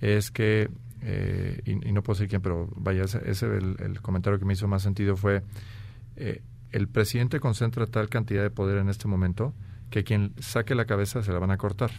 es 0.00 0.30
que, 0.30 0.70
eh, 1.02 1.60
y, 1.64 1.88
y 1.88 1.90
no 1.92 2.04
puedo 2.04 2.14
decir 2.16 2.28
quién, 2.28 2.42
pero 2.42 2.68
vaya, 2.76 3.02
ese, 3.02 3.28
ese 3.28 3.46
el, 3.46 3.74
el 3.80 4.00
comentario 4.02 4.38
que 4.38 4.44
me 4.44 4.52
hizo 4.52 4.68
más 4.68 4.82
sentido 4.82 5.16
fue, 5.16 5.42
eh, 6.14 6.42
el 6.70 6.86
presidente 6.86 7.40
concentra 7.40 7.86
tal 7.88 8.08
cantidad 8.08 8.44
de 8.44 8.50
poder 8.50 8.78
en 8.78 8.88
este 8.88 9.08
momento 9.08 9.52
que 9.90 10.04
quien 10.04 10.32
saque 10.38 10.74
la 10.74 10.84
cabeza 10.84 11.22
se 11.22 11.32
la 11.32 11.38
van 11.38 11.50
a 11.50 11.56
cortar. 11.56 11.90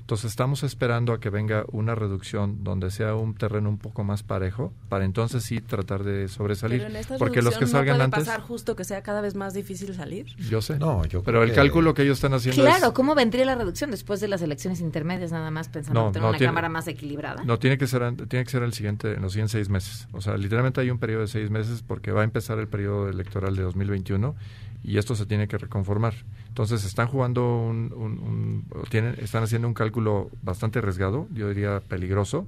Entonces 0.00 0.30
estamos 0.30 0.62
esperando 0.62 1.12
a 1.12 1.20
que 1.20 1.30
venga 1.30 1.64
una 1.72 1.94
reducción 1.94 2.62
donde 2.64 2.90
sea 2.90 3.14
un 3.14 3.34
terreno 3.34 3.68
un 3.68 3.78
poco 3.78 4.04
más 4.04 4.22
parejo 4.22 4.72
para 4.88 5.04
entonces 5.04 5.44
sí 5.44 5.60
tratar 5.60 6.02
de 6.04 6.28
sobresalir. 6.28 6.78
Pero 6.80 6.90
en 6.90 6.96
esta 6.96 7.16
Porque 7.18 7.42
los 7.42 7.56
que 7.58 7.66
salgan 7.66 7.96
no 7.98 8.04
puede 8.04 8.04
antes, 8.04 8.24
pasar 8.26 8.40
justo 8.42 8.74
que 8.76 8.84
sea 8.84 9.02
cada 9.02 9.20
vez 9.20 9.34
más 9.34 9.54
difícil 9.54 9.94
salir. 9.94 10.26
yo 10.36 10.60
sé. 10.62 10.78
No, 10.78 11.04
yo 11.06 11.22
pero 11.22 11.38
creo 11.38 11.42
el 11.44 11.50
que- 11.50 11.56
cálculo 11.56 11.94
que 11.94 12.02
ellos 12.02 12.18
están 12.18 12.34
haciendo 12.34 12.62
Claro, 12.62 12.86
es 12.88 12.92
¿cómo 12.92 13.14
vendría 13.14 13.44
la 13.44 13.54
reducción 13.54 13.90
después 13.90 14.20
de 14.20 14.28
las 14.28 14.42
elecciones 14.42 14.80
intermedias, 14.80 15.32
nada 15.32 15.50
más 15.50 15.68
pensando 15.68 16.00
No, 16.00 16.06
en 16.08 16.12
tener 16.12 16.22
no, 16.24 16.28
una 16.30 16.38
tiene- 16.38 16.48
cámara 16.50 16.68
más 16.68 16.86
equilibrada? 16.88 17.44
No, 17.44 17.58
tiene 17.58 17.76
que 17.78 17.86
ser 17.86 17.98
tiene 18.28 18.44
que 18.44 18.50
ser 18.50 18.62
el 18.62 18.72
siguiente 18.72 19.14
en 19.14 19.22
los 19.22 19.32
siguientes 19.32 19.52
seis 19.52 19.68
meses. 19.68 20.06
O 20.12 20.20
sea, 20.20 20.36
literalmente 20.36 20.80
hay 20.80 20.90
un 20.90 20.98
periodo 20.98 21.22
de 21.22 21.28
seis 21.28 21.50
meses 21.50 21.82
porque 21.86 22.12
va 22.12 22.20
a 22.22 22.24
empezar 22.24 22.58
el 22.58 22.68
periodo 22.68 23.08
electoral 23.08 23.56
de 23.56 23.62
2021 23.62 24.34
y 24.82 24.98
esto 24.98 25.14
se 25.14 25.26
tiene 25.26 25.48
que 25.48 25.58
reconformar. 25.58 26.14
Entonces 26.48 26.84
están 26.84 27.08
jugando 27.08 27.56
un, 27.58 27.92
un- 27.94 28.18
un- 28.18 28.64
tienen, 28.90 29.14
están 29.18 29.42
haciendo 29.42 29.68
un 29.68 29.74
cálculo 29.74 30.30
bastante 30.42 30.78
arriesgado, 30.78 31.26
yo 31.32 31.48
diría 31.48 31.80
peligroso, 31.80 32.46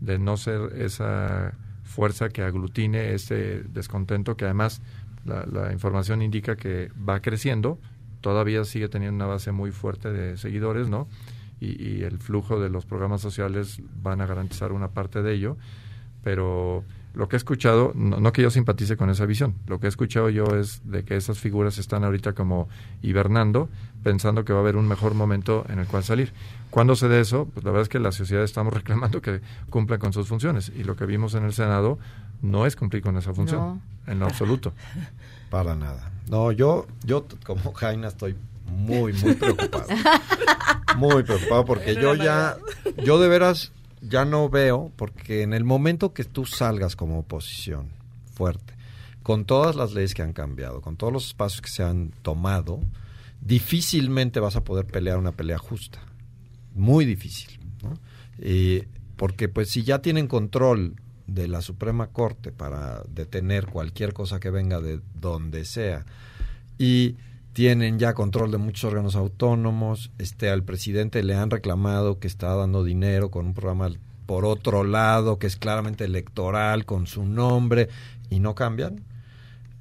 de 0.00 0.18
no 0.18 0.36
ser 0.36 0.72
esa 0.80 1.52
fuerza 1.84 2.28
que 2.28 2.42
aglutine 2.42 3.12
este 3.14 3.62
descontento 3.64 4.36
que 4.36 4.44
además 4.46 4.80
la, 5.24 5.44
la 5.46 5.72
información 5.72 6.22
indica 6.22 6.56
que 6.56 6.90
va 7.08 7.20
creciendo, 7.20 7.78
todavía 8.20 8.64
sigue 8.64 8.88
teniendo 8.88 9.16
una 9.24 9.26
base 9.32 9.52
muy 9.52 9.70
fuerte 9.72 10.12
de 10.12 10.36
seguidores, 10.36 10.88
¿no? 10.88 11.06
Y, 11.60 11.80
y 11.80 12.02
el 12.02 12.18
flujo 12.18 12.58
de 12.60 12.70
los 12.70 12.86
programas 12.86 13.20
sociales 13.20 13.80
van 14.02 14.20
a 14.20 14.26
garantizar 14.26 14.72
una 14.72 14.88
parte 14.88 15.22
de 15.22 15.34
ello, 15.34 15.56
pero 16.24 16.84
lo 17.14 17.28
que 17.28 17.36
he 17.36 17.38
escuchado, 17.38 17.92
no, 17.94 18.18
no 18.20 18.32
que 18.32 18.42
yo 18.42 18.50
simpatice 18.50 18.96
con 18.96 19.10
esa 19.10 19.26
visión, 19.26 19.54
lo 19.66 19.78
que 19.80 19.86
he 19.86 19.88
escuchado 19.88 20.30
yo 20.30 20.44
es 20.56 20.80
de 20.84 21.04
que 21.04 21.16
esas 21.16 21.38
figuras 21.38 21.78
están 21.78 22.04
ahorita 22.04 22.32
como 22.32 22.68
hibernando, 23.02 23.68
pensando 24.02 24.44
que 24.44 24.52
va 24.52 24.60
a 24.60 24.62
haber 24.62 24.76
un 24.76 24.88
mejor 24.88 25.14
momento 25.14 25.64
en 25.68 25.78
el 25.78 25.86
cual 25.86 26.04
salir. 26.04 26.32
Cuando 26.70 26.96
se 26.96 27.08
dé 27.08 27.20
eso, 27.20 27.48
pues 27.52 27.64
la 27.64 27.70
verdad 27.70 27.82
es 27.82 27.88
que 27.88 27.98
la 27.98 28.12
sociedad 28.12 28.44
estamos 28.44 28.72
reclamando 28.80 29.20
que 29.20 29.40
cumplan 29.70 30.00
con 30.00 30.12
sus 30.12 30.26
funciones 30.28 30.72
y 30.74 30.84
lo 30.84 30.96
que 30.96 31.06
vimos 31.06 31.34
en 31.34 31.44
el 31.44 31.52
Senado 31.52 31.98
no 32.40 32.66
es 32.66 32.76
cumplir 32.76 33.02
con 33.02 33.16
esa 33.16 33.32
función, 33.34 33.60
No. 34.06 34.12
en 34.12 34.18
lo 34.18 34.26
absoluto. 34.26 34.72
Para 35.50 35.74
nada. 35.76 36.10
No, 36.28 36.50
yo, 36.50 36.86
yo 37.04 37.26
como 37.44 37.72
Jaina 37.74 38.08
estoy 38.08 38.34
muy, 38.70 39.12
muy 39.12 39.34
preocupado. 39.34 39.84
muy 40.96 41.22
preocupado 41.24 41.64
porque 41.66 41.94
yo 41.94 42.14
ya, 42.14 42.56
yo 43.04 43.20
de 43.20 43.28
veras 43.28 43.70
ya 44.02 44.24
no 44.24 44.48
veo, 44.48 44.92
porque 44.96 45.42
en 45.42 45.54
el 45.54 45.64
momento 45.64 46.12
que 46.12 46.24
tú 46.24 46.44
salgas 46.44 46.96
como 46.96 47.20
oposición 47.20 47.88
fuerte, 48.34 48.74
con 49.22 49.44
todas 49.44 49.76
las 49.76 49.94
leyes 49.94 50.14
que 50.14 50.22
han 50.22 50.32
cambiado, 50.32 50.80
con 50.80 50.96
todos 50.96 51.12
los 51.12 51.26
espacios 51.28 51.62
que 51.62 51.70
se 51.70 51.84
han 51.84 52.10
tomado, 52.22 52.80
difícilmente 53.40 54.40
vas 54.40 54.56
a 54.56 54.64
poder 54.64 54.86
pelear 54.86 55.18
una 55.18 55.32
pelea 55.32 55.58
justa. 55.58 56.00
Muy 56.74 57.04
difícil. 57.04 57.60
¿no? 57.82 57.94
Porque 59.16 59.48
pues 59.48 59.70
si 59.70 59.84
ya 59.84 60.00
tienen 60.00 60.26
control 60.26 60.96
de 61.26 61.46
la 61.46 61.62
Suprema 61.62 62.08
Corte 62.08 62.50
para 62.50 63.02
detener 63.08 63.66
cualquier 63.66 64.12
cosa 64.12 64.40
que 64.40 64.50
venga 64.50 64.80
de 64.80 65.00
donde 65.14 65.64
sea 65.64 66.04
y 66.78 67.16
tienen 67.52 67.98
ya 67.98 68.14
control 68.14 68.50
de 68.50 68.58
muchos 68.58 68.84
órganos 68.84 69.14
autónomos, 69.14 70.10
este 70.18 70.48
al 70.50 70.62
presidente 70.62 71.22
le 71.22 71.34
han 71.34 71.50
reclamado 71.50 72.18
que 72.18 72.26
está 72.26 72.54
dando 72.54 72.84
dinero 72.84 73.30
con 73.30 73.46
un 73.46 73.54
programa 73.54 73.90
por 74.26 74.44
otro 74.44 74.84
lado 74.84 75.38
que 75.38 75.46
es 75.46 75.56
claramente 75.56 76.04
electoral 76.04 76.86
con 76.86 77.06
su 77.06 77.24
nombre 77.24 77.88
y 78.30 78.40
no 78.40 78.54
cambian. 78.54 79.04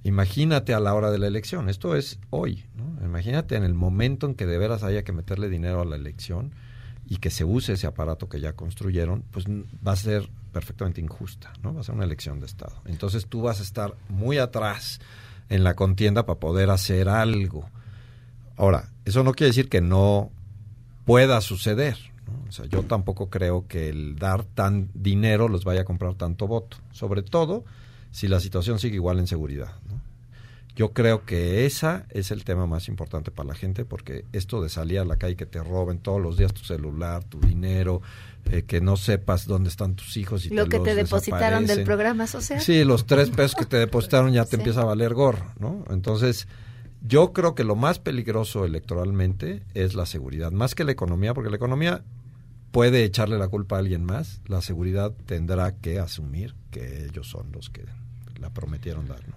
Imagínate 0.04 0.74
a 0.74 0.80
la 0.80 0.94
hora 0.96 1.12
de 1.12 1.20
la 1.20 1.28
elección, 1.28 1.70
esto 1.70 1.96
es 1.96 2.20
hoy, 2.32 2.66
¿no? 2.76 3.06
imagínate 3.06 3.56
en 3.56 3.64
el 3.64 3.76
momento 3.76 4.26
en 4.26 4.36
que 4.36 4.48
de 4.48 4.58
veras 4.58 4.84
haya 4.84 5.04
que 5.04 5.12
meterle 5.12 5.48
dinero 5.48 5.82
a 5.82 5.86
la 5.86 5.96
elección 5.96 6.54
y 7.08 7.18
que 7.18 7.30
se 7.30 7.44
use 7.44 7.74
ese 7.74 7.88
aparato 7.88 8.28
que 8.28 8.40
ya 8.40 8.54
construyeron, 8.54 9.24
pues 9.32 9.46
va 9.46 9.92
a 9.92 9.96
ser 9.96 10.30
perfectamente 10.52 11.02
injusta, 11.02 11.52
¿no? 11.62 11.74
Va 11.74 11.82
a 11.82 11.84
ser 11.84 11.96
una 11.96 12.06
elección 12.06 12.40
de 12.40 12.46
Estado. 12.46 12.82
Entonces 12.86 13.28
tú 13.28 13.42
vas 13.42 13.60
a 13.60 13.64
estar 13.64 13.96
muy 14.10 14.38
atrás 14.38 15.00
en 15.50 15.64
la 15.64 15.76
contienda 15.76 16.26
para 16.26 16.40
poder 16.40 16.70
hacer 16.70 17.10
algo. 17.10 17.70
Ahora, 18.58 18.90
eso 19.06 19.24
no 19.24 19.34
quiere 19.34 19.50
decir 19.50 19.70
que 19.70 19.82
no 19.82 20.32
pueda 21.06 21.42
suceder. 21.42 21.98
yo 22.70 22.84
tampoco 22.84 23.30
creo 23.30 23.68
que 23.68 23.90
el 23.90 24.18
dar 24.18 24.44
tan 24.44 24.90
dinero 24.94 25.48
los 25.48 25.64
vaya 25.64 25.82
a 25.82 25.86
comprar 25.86 26.16
tanto 26.16 26.48
voto. 26.48 26.78
Sobre 26.92 27.24
todo 27.24 27.66
si 28.12 28.28
la 28.28 28.40
situación 28.40 28.80
sigue 28.80 28.96
igual 28.96 29.20
en 29.20 29.28
seguridad. 29.28 29.74
Yo 30.76 30.94
creo 30.94 31.26
que 31.26 31.66
esa 31.66 32.06
es 32.10 32.32
el 32.32 32.46
tema 32.46 32.66
más 32.66 32.88
importante 32.88 33.30
para 33.30 33.50
la 33.50 33.56
gente 33.56 33.84
porque 33.84 34.26
esto 34.32 34.62
de 34.62 34.70
salir 34.70 35.00
a 35.00 35.06
la 35.06 35.18
calle 35.18 35.36
que 35.36 35.46
te 35.46 35.62
roben 35.62 36.00
todos 36.00 36.22
los 36.22 36.38
días 36.38 36.54
tu 36.54 36.64
celular, 36.64 37.24
tu 37.26 37.42
dinero, 37.42 38.02
eh, 38.46 38.64
que 38.64 38.82
no 38.82 38.98
sepas 38.98 39.46
dónde 39.48 39.70
están 39.70 39.96
tus 39.96 40.18
hijos 40.18 40.46
y 40.46 40.50
Lo 40.50 40.68
que 40.68 40.78
los 40.78 40.86
te 40.86 40.96
depositaron 40.96 41.66
del 41.66 41.84
programa 41.84 42.28
social. 42.28 42.60
Sí, 42.62 42.84
los 42.84 43.06
tres 43.06 43.30
pesos 43.30 43.56
que 43.56 43.66
te 43.66 43.78
depositaron 43.86 44.34
ya 44.34 44.44
te 44.46 44.52
Sí. 44.52 44.56
empieza 44.58 44.82
a 44.82 44.86
valer 44.86 45.14
gorro, 45.14 45.54
¿no? 45.60 45.84
Entonces, 45.90 46.48
yo 47.02 47.34
creo 47.34 47.56
que 47.56 47.64
lo 47.64 47.76
más 47.76 48.00
peligroso 48.00 48.66
electoralmente 48.66 49.64
es 49.74 49.96
la 49.96 50.06
seguridad, 50.06 50.52
más 50.52 50.76
que 50.76 50.84
la 50.84 50.92
economía, 50.92 51.34
porque 51.34 51.50
la 51.50 51.56
economía 51.56 52.04
puede 52.72 53.04
echarle 53.04 53.38
la 53.38 53.48
culpa 53.48 53.76
a 53.76 53.80
alguien 53.80 54.06
más, 54.06 54.42
la 54.48 54.62
seguridad 54.62 55.12
tendrá 55.26 55.76
que 55.76 56.00
asumir 56.00 56.56
que 56.72 57.06
ellos 57.06 57.28
son 57.28 57.52
los 57.52 57.70
que 57.70 57.84
la 58.40 58.50
prometieron 58.50 59.08
dar, 59.08 59.28
¿no? 59.28 59.36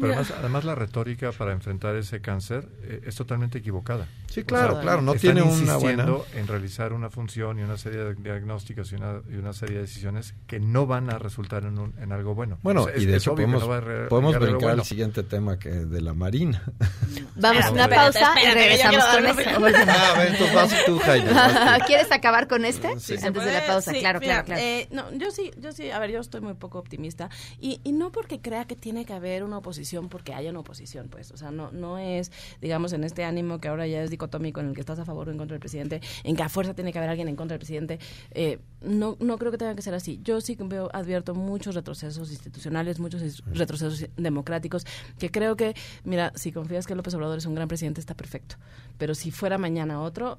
Pero 0.00 0.12
además, 0.14 0.32
además 0.38 0.64
la 0.64 0.74
retórica 0.74 1.32
para 1.32 1.52
enfrentar 1.52 1.94
ese 1.96 2.20
cáncer 2.20 2.68
eh, 2.82 3.02
es 3.06 3.14
totalmente 3.16 3.58
equivocada. 3.58 4.06
Sí, 4.28 4.44
claro, 4.44 4.80
claro, 4.80 5.02
no 5.02 5.14
están 5.14 5.34
tiene 5.34 5.42
una 5.42 5.52
insistiendo 5.74 6.18
buena- 6.18 6.40
en 6.40 6.46
realizar 6.46 6.92
una 6.92 7.10
función 7.10 7.58
y 7.58 7.62
una 7.62 7.76
serie 7.76 8.00
de 8.04 8.14
diagnósticos 8.14 8.92
y 8.92 8.94
una, 8.96 9.20
y 9.30 9.34
una 9.36 9.52
serie 9.52 9.76
de 9.76 9.82
decisiones 9.82 10.34
que 10.46 10.60
no 10.60 10.86
van 10.86 11.10
a 11.10 11.18
resultar 11.18 11.64
en, 11.64 11.78
un- 11.78 11.94
en 12.00 12.12
algo 12.12 12.34
bueno. 12.34 12.58
Bueno, 12.62 12.82
O 12.82 12.84
sea, 12.86 12.94
es- 12.94 13.02
y 13.02 13.06
de 13.06 13.16
es 13.16 13.22
hecho 13.22 13.34
podemos, 13.34 13.62
no 13.66 14.08
podemos 14.08 14.34
brincar 14.38 14.60
bueno. 14.60 14.82
al 14.82 14.84
siguiente 14.84 15.22
tema 15.22 15.58
que 15.58 15.70
de 15.70 16.00
la 16.00 16.14
Marina. 16.14 16.62
Vamos 17.36 17.64
a 17.64 17.70
una 17.72 17.88
pausa 17.88 18.34
espérate, 18.34 18.50
y 18.50 18.54
regresamos 18.54 19.04
con 19.06 19.24
una. 19.24 19.58
Volvemos. 19.58 19.80
Ah, 20.00 20.12
a 20.14 20.18
ver, 20.18 20.28
entonces 20.28 20.54
vas 20.54 20.84
tú, 20.86 20.98
Jaime, 21.00 21.32
vas 21.32 21.78
tú. 21.80 21.84
¿Quieres 21.86 22.12
acabar 22.12 22.46
con 22.48 22.64
este? 22.64 22.98
Sí. 23.00 23.14
Antes 23.22 23.44
de 23.44 23.52
la 23.52 23.66
pausa, 23.66 23.92
sí, 23.92 23.98
claro, 24.00 24.20
mira, 24.20 24.44
claro, 24.44 24.46
claro. 24.46 24.60
eh, 24.62 24.88
no, 24.92 25.12
yo 25.14 25.30
sí, 25.30 25.50
yo 25.58 25.72
sí, 25.72 25.90
a 25.90 25.98
ver, 25.98 26.10
yo 26.12 26.20
estoy 26.20 26.40
muy 26.40 26.54
poco 26.54 26.78
optimista 26.78 27.28
y, 27.60 27.80
y 27.82 27.92
no 27.92 28.12
porque 28.12 28.40
crea 28.40 28.66
que 28.66 28.76
tiene 28.76 29.04
que 29.04 29.12
haber 29.12 29.42
una 29.42 29.58
oposición 29.58 29.89
porque 30.08 30.34
haya 30.34 30.50
una 30.50 30.60
oposición, 30.60 31.08
pues, 31.08 31.30
o 31.32 31.36
sea, 31.36 31.50
no 31.50 31.70
no 31.72 31.98
es, 31.98 32.30
digamos, 32.60 32.92
en 32.92 33.04
este 33.04 33.24
ánimo 33.24 33.58
que 33.58 33.68
ahora 33.68 33.86
ya 33.86 34.02
es 34.02 34.10
dicotómico 34.10 34.60
en 34.60 34.68
el 34.68 34.74
que 34.74 34.80
estás 34.80 34.98
a 34.98 35.04
favor 35.04 35.28
o 35.28 35.32
en 35.32 35.38
contra 35.38 35.54
del 35.54 35.60
presidente, 35.60 36.00
en 36.24 36.36
que 36.36 36.42
a 36.42 36.48
fuerza 36.48 36.74
tiene 36.74 36.92
que 36.92 36.98
haber 36.98 37.10
alguien 37.10 37.28
en 37.28 37.36
contra 37.36 37.54
del 37.54 37.60
presidente, 37.60 37.98
eh, 38.32 38.58
no 38.80 39.16
no 39.20 39.38
creo 39.38 39.50
que 39.50 39.58
tenga 39.58 39.74
que 39.74 39.82
ser 39.82 39.94
así. 39.94 40.20
Yo 40.22 40.40
sí 40.40 40.56
que 40.56 40.64
veo, 40.64 40.90
advierto 40.92 41.34
muchos 41.34 41.74
retrocesos 41.74 42.30
institucionales, 42.30 42.98
muchos 43.00 43.42
retrocesos 43.46 44.08
democráticos, 44.16 44.86
que 45.18 45.30
creo 45.30 45.56
que, 45.56 45.74
mira, 46.04 46.32
si 46.34 46.52
confías 46.52 46.86
que 46.86 46.94
López 46.94 47.14
Obrador 47.14 47.38
es 47.38 47.46
un 47.46 47.54
gran 47.54 47.68
presidente, 47.68 48.00
está 48.00 48.14
perfecto, 48.14 48.56
pero 48.98 49.14
si 49.14 49.30
fuera 49.30 49.58
mañana 49.58 50.00
otro, 50.00 50.38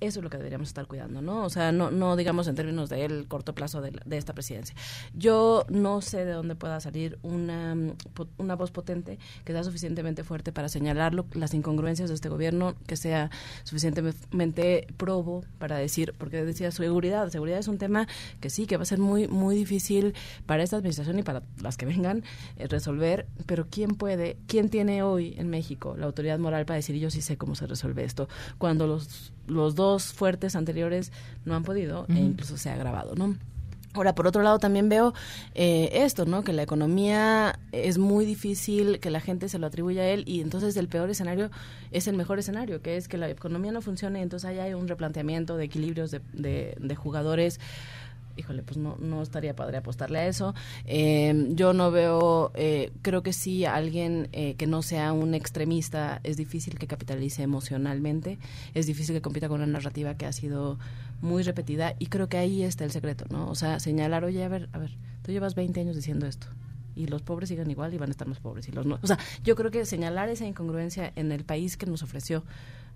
eso 0.00 0.20
es 0.20 0.22
lo 0.24 0.30
que 0.30 0.36
deberíamos 0.36 0.68
estar 0.68 0.86
cuidando, 0.86 1.20
¿no? 1.22 1.44
O 1.44 1.50
sea, 1.50 1.72
no, 1.72 1.90
no 1.90 2.16
digamos 2.16 2.46
en 2.48 2.54
términos 2.54 2.88
del 2.88 3.26
corto 3.28 3.54
plazo 3.54 3.80
de, 3.80 3.92
de 4.04 4.16
esta 4.16 4.32
presidencia. 4.32 4.74
Yo 5.14 5.66
no 5.68 6.00
sé 6.00 6.24
de 6.24 6.32
dónde 6.32 6.54
pueda 6.54 6.80
salir 6.80 7.18
una, 7.22 7.74
mm, 7.74 7.92
una 8.38 8.56
voz 8.56 8.70
potente 8.70 9.18
que 9.44 9.52
sea 9.52 9.64
suficientemente 9.64 10.24
fuerte 10.24 10.52
para 10.52 10.68
señalar 10.68 11.14
lo- 11.14 11.26
las 11.34 11.54
incongruencias 11.54 12.08
de 12.08 12.14
este 12.14 12.28
gobierno, 12.28 12.74
que 12.86 12.96
sea 12.96 13.30
suficientemente 13.64 14.86
probo 14.96 15.44
para 15.58 15.76
decir, 15.76 16.14
porque 16.18 16.44
decía 16.44 16.70
seguridad, 16.70 17.28
seguridad 17.30 17.58
es 17.58 17.68
un 17.68 17.78
tema 17.78 18.06
que 18.40 18.50
sí, 18.50 18.66
que 18.66 18.76
va 18.76 18.82
a 18.82 18.86
ser 18.86 18.98
muy, 18.98 19.28
muy 19.28 19.56
difícil 19.56 20.14
para 20.46 20.62
esta 20.62 20.76
administración 20.76 21.18
y 21.18 21.22
para 21.22 21.42
las 21.62 21.76
que 21.76 21.86
vengan 21.86 22.24
eh, 22.56 22.66
resolver, 22.68 23.26
pero 23.46 23.66
¿quién 23.70 23.90
puede, 23.96 24.36
quién 24.46 24.68
tiene 24.70 25.02
hoy 25.02 25.34
en 25.38 25.48
México 25.50 25.96
la 25.98 26.06
autoridad 26.06 26.38
moral 26.38 26.66
para 26.66 26.76
decir 26.76 26.96
yo 26.96 27.10
sí 27.10 27.20
sé 27.22 27.36
cómo 27.36 27.54
se 27.54 27.66
resuelve 27.66 28.04
esto? 28.04 28.28
Cuando 28.58 28.86
los, 28.86 29.32
los 29.46 29.74
dos 29.74 30.12
fuertes 30.12 30.56
anteriores 30.56 31.12
no 31.44 31.54
han 31.54 31.62
podido 31.62 32.06
e 32.08 32.14
incluso 32.14 32.56
se 32.56 32.70
ha 32.70 32.74
agravado, 32.74 33.14
¿no? 33.14 33.36
Ahora, 33.94 34.16
por 34.16 34.26
otro 34.26 34.42
lado, 34.42 34.58
también 34.58 34.88
veo 34.88 35.14
eh, 35.54 35.88
esto, 35.92 36.26
¿no? 36.26 36.42
Que 36.42 36.52
la 36.52 36.64
economía 36.64 37.60
es 37.70 37.96
muy 37.96 38.26
difícil 38.26 38.98
que 38.98 39.08
la 39.08 39.20
gente 39.20 39.48
se 39.48 39.60
lo 39.60 39.68
atribuya 39.68 40.02
a 40.02 40.08
él 40.08 40.24
y 40.26 40.40
entonces 40.40 40.76
el 40.76 40.88
peor 40.88 41.10
escenario 41.10 41.50
es 41.92 42.08
el 42.08 42.16
mejor 42.16 42.40
escenario, 42.40 42.82
que 42.82 42.96
es 42.96 43.06
que 43.06 43.18
la 43.18 43.30
economía 43.30 43.70
no 43.70 43.82
funcione 43.82 44.18
y 44.18 44.22
entonces 44.22 44.50
ahí 44.50 44.58
hay 44.58 44.74
un 44.74 44.88
replanteamiento 44.88 45.56
de 45.56 45.64
equilibrios 45.64 46.10
de, 46.10 46.20
de, 46.32 46.76
de 46.76 46.94
jugadores 46.96 47.60
híjole, 48.36 48.62
pues 48.62 48.76
no, 48.76 48.96
no 48.98 49.22
estaría 49.22 49.54
padre 49.54 49.78
apostarle 49.78 50.18
a 50.18 50.26
eso. 50.26 50.54
Eh, 50.84 51.48
yo 51.50 51.72
no 51.72 51.90
veo, 51.90 52.52
eh, 52.54 52.92
creo 53.02 53.22
que 53.22 53.32
sí, 53.32 53.64
alguien 53.64 54.28
eh, 54.32 54.54
que 54.56 54.66
no 54.66 54.82
sea 54.82 55.12
un 55.12 55.34
extremista 55.34 56.20
es 56.24 56.36
difícil 56.36 56.78
que 56.78 56.86
capitalice 56.86 57.42
emocionalmente, 57.42 58.38
es 58.74 58.86
difícil 58.86 59.14
que 59.14 59.22
compita 59.22 59.48
con 59.48 59.60
una 59.60 59.72
narrativa 59.72 60.16
que 60.16 60.26
ha 60.26 60.32
sido 60.32 60.78
muy 61.22 61.42
repetida 61.42 61.94
y 61.98 62.06
creo 62.06 62.28
que 62.28 62.38
ahí 62.38 62.62
está 62.62 62.84
el 62.84 62.90
secreto, 62.90 63.24
¿no? 63.30 63.48
O 63.48 63.54
sea, 63.54 63.80
señalar, 63.80 64.24
oye, 64.24 64.44
a 64.44 64.48
ver, 64.48 64.68
a 64.72 64.78
ver, 64.78 64.96
tú 65.22 65.32
llevas 65.32 65.54
20 65.54 65.80
años 65.80 65.96
diciendo 65.96 66.26
esto 66.26 66.48
y 66.96 67.06
los 67.06 67.22
pobres 67.22 67.48
siguen 67.48 67.70
igual 67.70 67.92
y 67.94 67.98
van 67.98 68.10
a 68.10 68.12
estar 68.12 68.28
más 68.28 68.40
pobres 68.40 68.68
y 68.68 68.72
los 68.72 68.86
no. 68.86 68.98
O 69.02 69.06
sea, 69.06 69.18
yo 69.42 69.56
creo 69.56 69.70
que 69.70 69.84
señalar 69.84 70.28
esa 70.28 70.46
incongruencia 70.46 71.12
en 71.16 71.32
el 71.32 71.44
país 71.44 71.76
que 71.76 71.86
nos 71.86 72.02
ofreció 72.02 72.44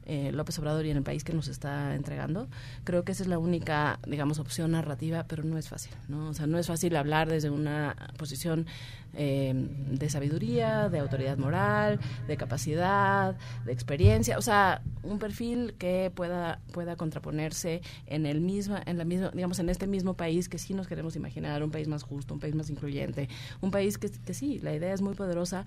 eh, 0.08 0.32
López 0.32 0.58
Obrador 0.58 0.86
y 0.86 0.90
en 0.90 0.96
el 0.96 1.02
país 1.02 1.22
que 1.22 1.32
nos 1.32 1.48
está 1.48 1.94
entregando, 1.94 2.48
creo 2.84 3.04
que 3.04 3.12
esa 3.12 3.22
es 3.22 3.28
la 3.28 3.38
única, 3.38 4.00
digamos, 4.06 4.38
opción 4.38 4.72
narrativa, 4.72 5.24
pero 5.28 5.44
no 5.44 5.58
es 5.58 5.68
fácil, 5.68 5.92
¿no? 6.08 6.30
O 6.30 6.34
sea, 6.34 6.46
no 6.46 6.58
es 6.58 6.66
fácil 6.66 6.96
hablar 6.96 7.28
desde 7.28 7.50
una 7.50 7.94
posición 8.16 8.66
eh, 9.14 9.52
de 9.54 10.10
sabiduría, 10.10 10.88
de 10.88 10.98
autoridad 10.98 11.38
moral, 11.38 12.00
de 12.26 12.36
capacidad, 12.36 13.36
de 13.64 13.72
experiencia, 13.72 14.38
o 14.38 14.42
sea, 14.42 14.82
un 15.02 15.18
perfil 15.18 15.74
que 15.78 16.10
pueda 16.14 16.60
pueda 16.72 16.96
contraponerse 16.96 17.82
en 18.06 18.26
el 18.26 18.40
misma, 18.40 18.82
en 18.86 18.98
la 18.98 19.04
misma, 19.04 19.30
digamos, 19.34 19.58
en 19.58 19.68
este 19.68 19.86
mismo 19.86 20.14
país 20.14 20.48
que 20.48 20.58
sí 20.58 20.74
nos 20.74 20.86
queremos 20.86 21.16
imaginar, 21.16 21.62
un 21.62 21.70
país 21.70 21.88
más 21.88 22.02
justo, 22.02 22.34
un 22.34 22.40
país 22.40 22.54
más 22.54 22.70
incluyente, 22.70 23.28
un 23.60 23.70
país 23.70 23.98
que, 23.98 24.10
que 24.10 24.34
sí, 24.34 24.58
la 24.60 24.74
idea 24.74 24.92
es 24.92 25.00
muy 25.00 25.14
poderosa 25.14 25.64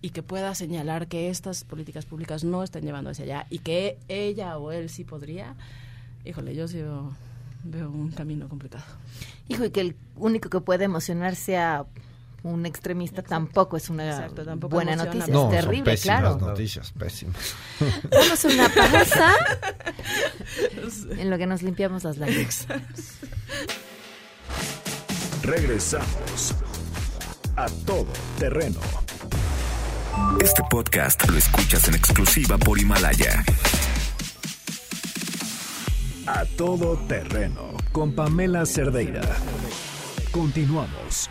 y 0.00 0.10
que 0.10 0.22
pueda 0.22 0.54
señalar 0.54 1.08
que 1.08 1.28
estas 1.28 1.64
políticas 1.64 2.06
públicas 2.06 2.44
no 2.44 2.62
están 2.62 2.82
llevando 2.82 3.10
hacia 3.10 3.24
allá 3.24 3.46
y 3.50 3.58
que 3.58 3.98
ella 4.08 4.56
o 4.58 4.70
él 4.72 4.90
sí 4.90 5.04
podría, 5.04 5.54
híjole, 6.24 6.54
yo 6.54 6.68
sí 6.68 6.76
veo, 6.76 7.12
veo 7.64 7.90
un 7.90 8.10
camino 8.12 8.48
complicado. 8.48 8.84
Hijo, 9.48 9.64
y 9.64 9.70
que 9.70 9.80
el 9.80 9.96
único 10.16 10.50
que 10.50 10.60
puede 10.60 10.84
emocionar 10.84 11.34
sea 11.34 11.86
un 12.44 12.66
extremista 12.66 13.22
tampoco 13.22 13.76
es 13.76 13.90
una 13.90 14.08
Exacto, 14.08 14.44
tampoco 14.44 14.76
buena 14.76 14.92
emociona. 14.92 15.14
noticia. 15.26 15.34
No, 15.34 15.40
es 15.40 15.44
son 15.56 15.64
terrible, 15.64 15.90
pésimas 15.90 16.20
claro. 16.20 16.38
noticias, 16.38 16.92
pésimas. 16.92 17.54
Vamos 18.10 18.44
a 18.44 18.48
una 18.48 18.68
pausa 18.68 19.34
en 21.18 21.30
lo 21.30 21.38
que 21.38 21.46
nos 21.46 21.62
limpiamos 21.62 22.04
las 22.04 22.18
lágrimas. 22.18 22.66
Regresamos 25.42 26.54
a 27.56 27.66
todo 27.84 28.06
terreno. 28.38 28.80
Este 30.40 30.62
podcast 30.70 31.28
lo 31.28 31.36
escuchas 31.36 31.88
en 31.88 31.94
exclusiva 31.94 32.58
por 32.58 32.78
Himalaya. 32.78 33.44
A 36.26 36.44
todo 36.56 36.96
terreno 37.08 37.72
con 37.92 38.12
Pamela 38.12 38.66
Cerdeira. 38.66 39.22
Continuamos. 40.30 41.30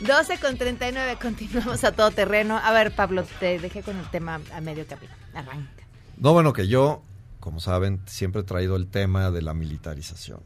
12 0.00 0.38
con 0.38 0.56
39, 0.56 1.18
continuamos 1.20 1.84
a 1.84 1.92
todo 1.92 2.10
terreno. 2.10 2.58
A 2.58 2.72
ver, 2.72 2.90
Pablo, 2.90 3.24
te 3.38 3.58
dejé 3.58 3.82
con 3.82 3.96
el 3.98 4.08
tema 4.10 4.40
a 4.52 4.60
medio 4.60 4.86
camino. 4.86 5.12
Arranca. 5.34 5.84
No, 6.16 6.32
bueno, 6.32 6.52
que 6.52 6.68
yo, 6.68 7.02
como 7.40 7.60
saben, 7.60 8.00
siempre 8.06 8.42
he 8.42 8.44
traído 8.44 8.76
el 8.76 8.86
tema 8.86 9.30
de 9.30 9.42
la 9.42 9.54
militarización. 9.54 10.40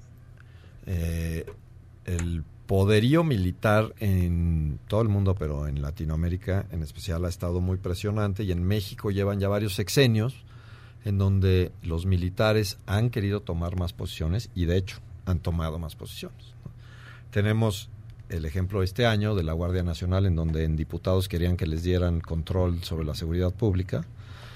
Eh, 0.87 1.45
el 2.05 2.45
poderío 2.67 3.25
militar 3.25 3.95
en 3.99 4.79
todo 4.89 5.03
el 5.03 5.09
mundo, 5.09 5.35
pero 5.35 5.67
en 5.67 5.83
Latinoamérica 5.83 6.67
en 6.71 6.83
especial, 6.83 7.25
ha 7.25 7.29
estado 7.29 7.61
muy 7.61 7.77
presionante 7.77 8.45
y 8.45 8.53
en 8.53 8.65
México 8.65 9.11
llevan 9.11 9.41
ya 9.41 9.49
varios 9.49 9.75
sexenios 9.75 10.45
en 11.05 11.19
donde 11.19 11.73
los 11.83 12.07
militares 12.07 12.79
han 12.87 13.11
querido 13.11 13.41
tomar 13.41 13.79
más 13.79 13.93
posiciones 13.93 14.51
y 14.55 14.65
de 14.65 14.79
hecho 14.79 14.99
han 15.27 15.41
tomado 15.41 15.79
más 15.79 15.97
posiciones. 15.97 16.55
Tenemos 17.31 17.91
el 18.31 18.47
ejemplo 18.47 18.83
este 18.83 19.07
año 19.07 19.35
de 19.35 19.43
la 19.43 19.53
Guardia 19.53 19.83
Nacional 19.83 20.25
en 20.25 20.35
donde 20.35 20.65
en 20.65 20.77
diputados 20.77 21.29
querían 21.29 21.57
que 21.57 21.67
les 21.67 21.83
dieran 21.83 22.21
control 22.21 22.83
sobre 22.83 23.05
la 23.05 23.15
seguridad 23.15 23.53
pública. 23.53 24.07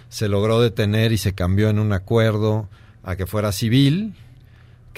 Se 0.08 0.28
logró 0.28 0.60
detener 0.60 1.12
y 1.12 1.18
se 1.18 1.34
cambió 1.34 1.68
en 1.68 1.78
un 1.78 1.92
acuerdo 1.92 2.68
a 3.02 3.16
que 3.16 3.26
fuera 3.26 3.52
civil 3.52 4.14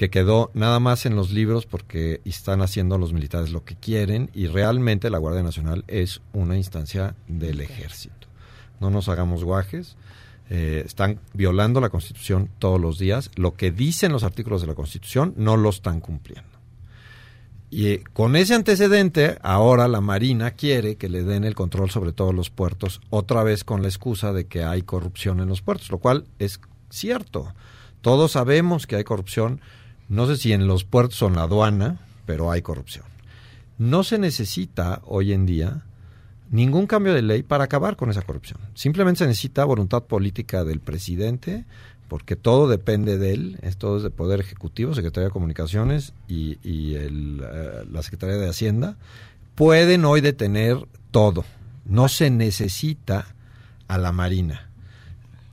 que 0.01 0.09
quedó 0.09 0.49
nada 0.55 0.79
más 0.79 1.05
en 1.05 1.15
los 1.15 1.29
libros 1.29 1.67
porque 1.67 2.21
están 2.25 2.61
haciendo 2.61 2.97
los 2.97 3.13
militares 3.13 3.51
lo 3.51 3.63
que 3.63 3.75
quieren 3.75 4.31
y 4.33 4.47
realmente 4.47 5.11
la 5.11 5.19
Guardia 5.19 5.43
Nacional 5.43 5.83
es 5.87 6.21
una 6.33 6.57
instancia 6.57 7.15
del 7.27 7.61
ejército. 7.61 8.27
No 8.79 8.89
nos 8.89 9.09
hagamos 9.09 9.43
guajes. 9.43 9.97
eh, 10.49 10.81
están 10.85 11.19
violando 11.33 11.79
la 11.79 11.89
Constitución 11.89 12.49
todos 12.57 12.81
los 12.81 12.97
días. 12.97 13.29
Lo 13.35 13.53
que 13.53 13.71
dicen 13.71 14.11
los 14.11 14.23
artículos 14.23 14.61
de 14.61 14.67
la 14.67 14.75
Constitución 14.75 15.33
no 15.37 15.55
lo 15.55 15.69
están 15.69 15.99
cumpliendo. 15.99 16.50
Y 17.73 17.87
eh, 17.87 18.03
con 18.11 18.35
ese 18.35 18.53
antecedente, 18.53 19.37
ahora 19.41 19.87
la 19.87 20.01
Marina 20.01 20.51
quiere 20.51 20.97
que 20.97 21.07
le 21.07 21.23
den 21.23 21.45
el 21.45 21.55
control 21.55 21.89
sobre 21.89 22.11
todos 22.11 22.35
los 22.35 22.49
puertos, 22.49 22.99
otra 23.09 23.43
vez 23.43 23.63
con 23.63 23.81
la 23.81 23.87
excusa 23.87 24.33
de 24.33 24.45
que 24.45 24.65
hay 24.65 24.81
corrupción 24.81 25.39
en 25.39 25.47
los 25.47 25.61
puertos, 25.61 25.89
lo 25.89 25.97
cual 25.97 26.25
es 26.37 26.59
cierto. 26.89 27.53
Todos 28.01 28.33
sabemos 28.33 28.87
que 28.87 28.97
hay 28.97 29.05
corrupción, 29.05 29.61
no 30.09 30.27
sé 30.27 30.35
si 30.35 30.51
en 30.51 30.67
los 30.67 30.83
puertos 30.83 31.21
o 31.21 31.27
en 31.27 31.35
la 31.37 31.43
aduana, 31.43 31.99
pero 32.25 32.51
hay 32.51 32.61
corrupción. 32.61 33.05
No 33.77 34.03
se 34.03 34.19
necesita 34.19 35.01
hoy 35.05 35.31
en 35.31 35.45
día 35.45 35.85
ningún 36.49 36.87
cambio 36.87 37.13
de 37.13 37.21
ley 37.21 37.41
para 37.41 37.63
acabar 37.63 37.95
con 37.95 38.09
esa 38.09 38.21
corrupción. 38.21 38.59
Simplemente 38.73 39.19
se 39.19 39.27
necesita 39.27 39.63
voluntad 39.63 40.03
política 40.03 40.65
del 40.65 40.81
presidente, 40.81 41.65
porque 42.11 42.35
todo 42.35 42.67
depende 42.67 43.17
de 43.17 43.31
él, 43.31 43.57
es 43.61 43.77
todo 43.77 43.95
es 43.95 44.03
de 44.03 44.09
Poder 44.09 44.41
Ejecutivo, 44.41 44.93
Secretaría 44.93 45.29
de 45.29 45.31
Comunicaciones 45.31 46.11
y, 46.27 46.57
el, 46.95 47.41
eh, 47.41 47.85
la 47.89 48.03
Secretaría 48.03 48.35
de 48.35 48.49
Hacienda. 48.49 48.97
Pueden 49.55 50.03
hoy 50.03 50.19
detener 50.19 50.77
todo. 51.11 51.45
No 51.85 52.09
se 52.09 52.29
necesita 52.29 53.27
a 53.87 53.97
la 53.97 54.11
Marina. 54.11 54.69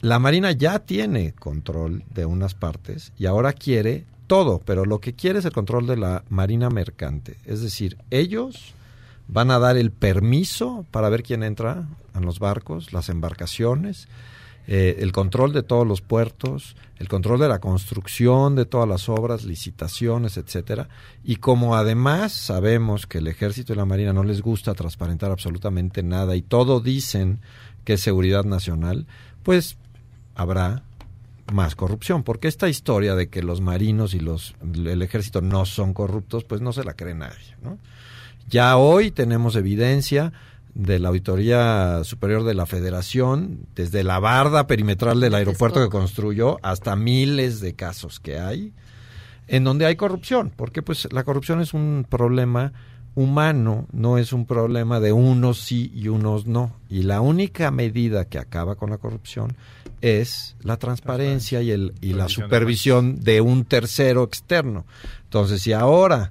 La 0.00 0.18
Marina 0.18 0.50
ya 0.50 0.80
tiene 0.80 1.30
control 1.30 2.02
de 2.12 2.26
unas 2.26 2.54
partes 2.54 3.12
y 3.16 3.26
ahora 3.26 3.52
quiere 3.52 4.04
todo, 4.26 4.60
pero 4.64 4.84
lo 4.84 5.00
que 5.00 5.12
quiere 5.12 5.38
es 5.38 5.44
el 5.44 5.52
control 5.52 5.86
de 5.86 5.96
la 5.96 6.24
Marina 6.28 6.70
Mercante. 6.70 7.36
Es 7.44 7.62
decir, 7.62 7.98
ellos 8.10 8.74
van 9.28 9.52
a 9.52 9.60
dar 9.60 9.76
el 9.76 9.92
permiso 9.92 10.84
para 10.90 11.08
ver 11.08 11.22
quién 11.22 11.44
entra 11.44 11.86
en 12.16 12.26
los 12.26 12.40
barcos, 12.40 12.92
las 12.92 13.10
embarcaciones, 13.10 14.08
eh, 14.70 14.98
el 15.00 15.12
control 15.12 15.54
de 15.54 15.62
todos 15.62 15.86
los 15.86 16.02
puertos, 16.02 16.76
el 16.98 17.08
control 17.08 17.40
de 17.40 17.48
la 17.48 17.58
construcción 17.58 18.54
de 18.54 18.66
todas 18.66 18.86
las 18.86 19.08
obras, 19.08 19.44
licitaciones, 19.44 20.36
etcétera. 20.36 20.90
Y 21.24 21.36
como 21.36 21.74
además 21.74 22.32
sabemos 22.32 23.06
que 23.06 23.16
el 23.16 23.28
ejército 23.28 23.72
y 23.72 23.76
la 23.76 23.86
marina 23.86 24.12
no 24.12 24.24
les 24.24 24.42
gusta 24.42 24.74
transparentar 24.74 25.30
absolutamente 25.30 26.02
nada 26.02 26.36
y 26.36 26.42
todo 26.42 26.80
dicen 26.80 27.40
que 27.84 27.94
es 27.94 28.02
seguridad 28.02 28.44
nacional, 28.44 29.06
pues 29.42 29.78
habrá 30.34 30.82
más 31.50 31.74
corrupción, 31.74 32.22
porque 32.22 32.46
esta 32.46 32.68
historia 32.68 33.14
de 33.14 33.30
que 33.30 33.42
los 33.42 33.62
marinos 33.62 34.12
y 34.12 34.20
los 34.20 34.54
el 34.62 35.00
ejército 35.00 35.40
no 35.40 35.64
son 35.64 35.94
corruptos, 35.94 36.44
pues 36.44 36.60
no 36.60 36.74
se 36.74 36.84
la 36.84 36.92
cree 36.92 37.14
nadie. 37.14 37.56
Ya 38.50 38.76
hoy 38.76 39.12
tenemos 39.12 39.56
evidencia 39.56 40.34
de 40.78 41.00
la 41.00 41.08
Auditoría 41.08 42.04
Superior 42.04 42.44
de 42.44 42.54
la 42.54 42.64
Federación, 42.64 43.66
desde 43.74 44.04
la 44.04 44.20
barda 44.20 44.68
perimetral 44.68 45.18
del 45.18 45.34
aeropuerto 45.34 45.82
que 45.82 45.90
construyó 45.90 46.58
hasta 46.62 46.94
miles 46.94 47.60
de 47.60 47.74
casos 47.74 48.20
que 48.20 48.38
hay, 48.38 48.72
en 49.48 49.64
donde 49.64 49.86
hay 49.86 49.96
corrupción, 49.96 50.52
porque 50.54 50.80
pues 50.80 51.12
la 51.12 51.24
corrupción 51.24 51.60
es 51.60 51.74
un 51.74 52.06
problema 52.08 52.72
humano, 53.16 53.88
no 53.90 54.18
es 54.18 54.32
un 54.32 54.46
problema 54.46 55.00
de 55.00 55.10
unos 55.10 55.58
sí 55.58 55.90
y 55.92 56.06
unos 56.06 56.46
no. 56.46 56.76
Y 56.88 57.02
la 57.02 57.22
única 57.22 57.72
medida 57.72 58.26
que 58.26 58.38
acaba 58.38 58.76
con 58.76 58.90
la 58.90 58.98
corrupción 58.98 59.56
es 60.00 60.54
la 60.60 60.76
transparencia 60.76 61.60
y, 61.60 61.72
el, 61.72 61.94
y 62.00 62.12
la 62.12 62.28
supervisión 62.28 63.18
de 63.18 63.40
un 63.40 63.64
tercero 63.64 64.22
externo. 64.22 64.86
Entonces, 65.24 65.60
si 65.60 65.72
ahora 65.72 66.30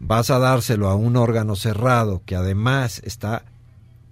vas 0.00 0.28
a 0.28 0.38
dárselo 0.38 0.90
a 0.90 0.96
un 0.96 1.16
órgano 1.16 1.56
cerrado 1.56 2.20
que 2.26 2.36
además 2.36 3.00
está 3.02 3.46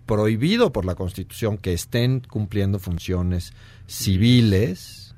prohibido 0.06 0.72
por 0.72 0.84
la 0.84 0.94
Constitución 0.94 1.58
que 1.58 1.72
estén 1.72 2.20
cumpliendo 2.20 2.78
funciones 2.78 3.52
civiles, 3.86 5.14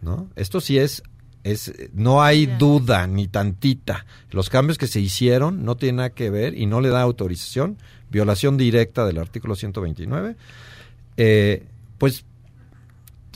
¿no? 0.00 0.28
Esto 0.36 0.60
sí 0.60 0.78
es 0.78 1.02
es 1.44 1.72
no 1.94 2.22
hay 2.22 2.46
duda 2.46 3.06
ni 3.06 3.28
tantita. 3.28 4.06
Los 4.30 4.50
cambios 4.50 4.76
que 4.76 4.86
se 4.86 5.00
hicieron 5.00 5.64
no 5.64 5.76
tienen 5.76 5.96
nada 5.96 6.10
que 6.10 6.30
ver 6.30 6.56
y 6.56 6.66
no 6.66 6.80
le 6.80 6.88
da 6.88 7.00
autorización, 7.00 7.78
violación 8.10 8.56
directa 8.56 9.06
del 9.06 9.18
artículo 9.18 9.54
129. 9.54 10.36
Eh, 11.16 11.64
pues 11.96 12.24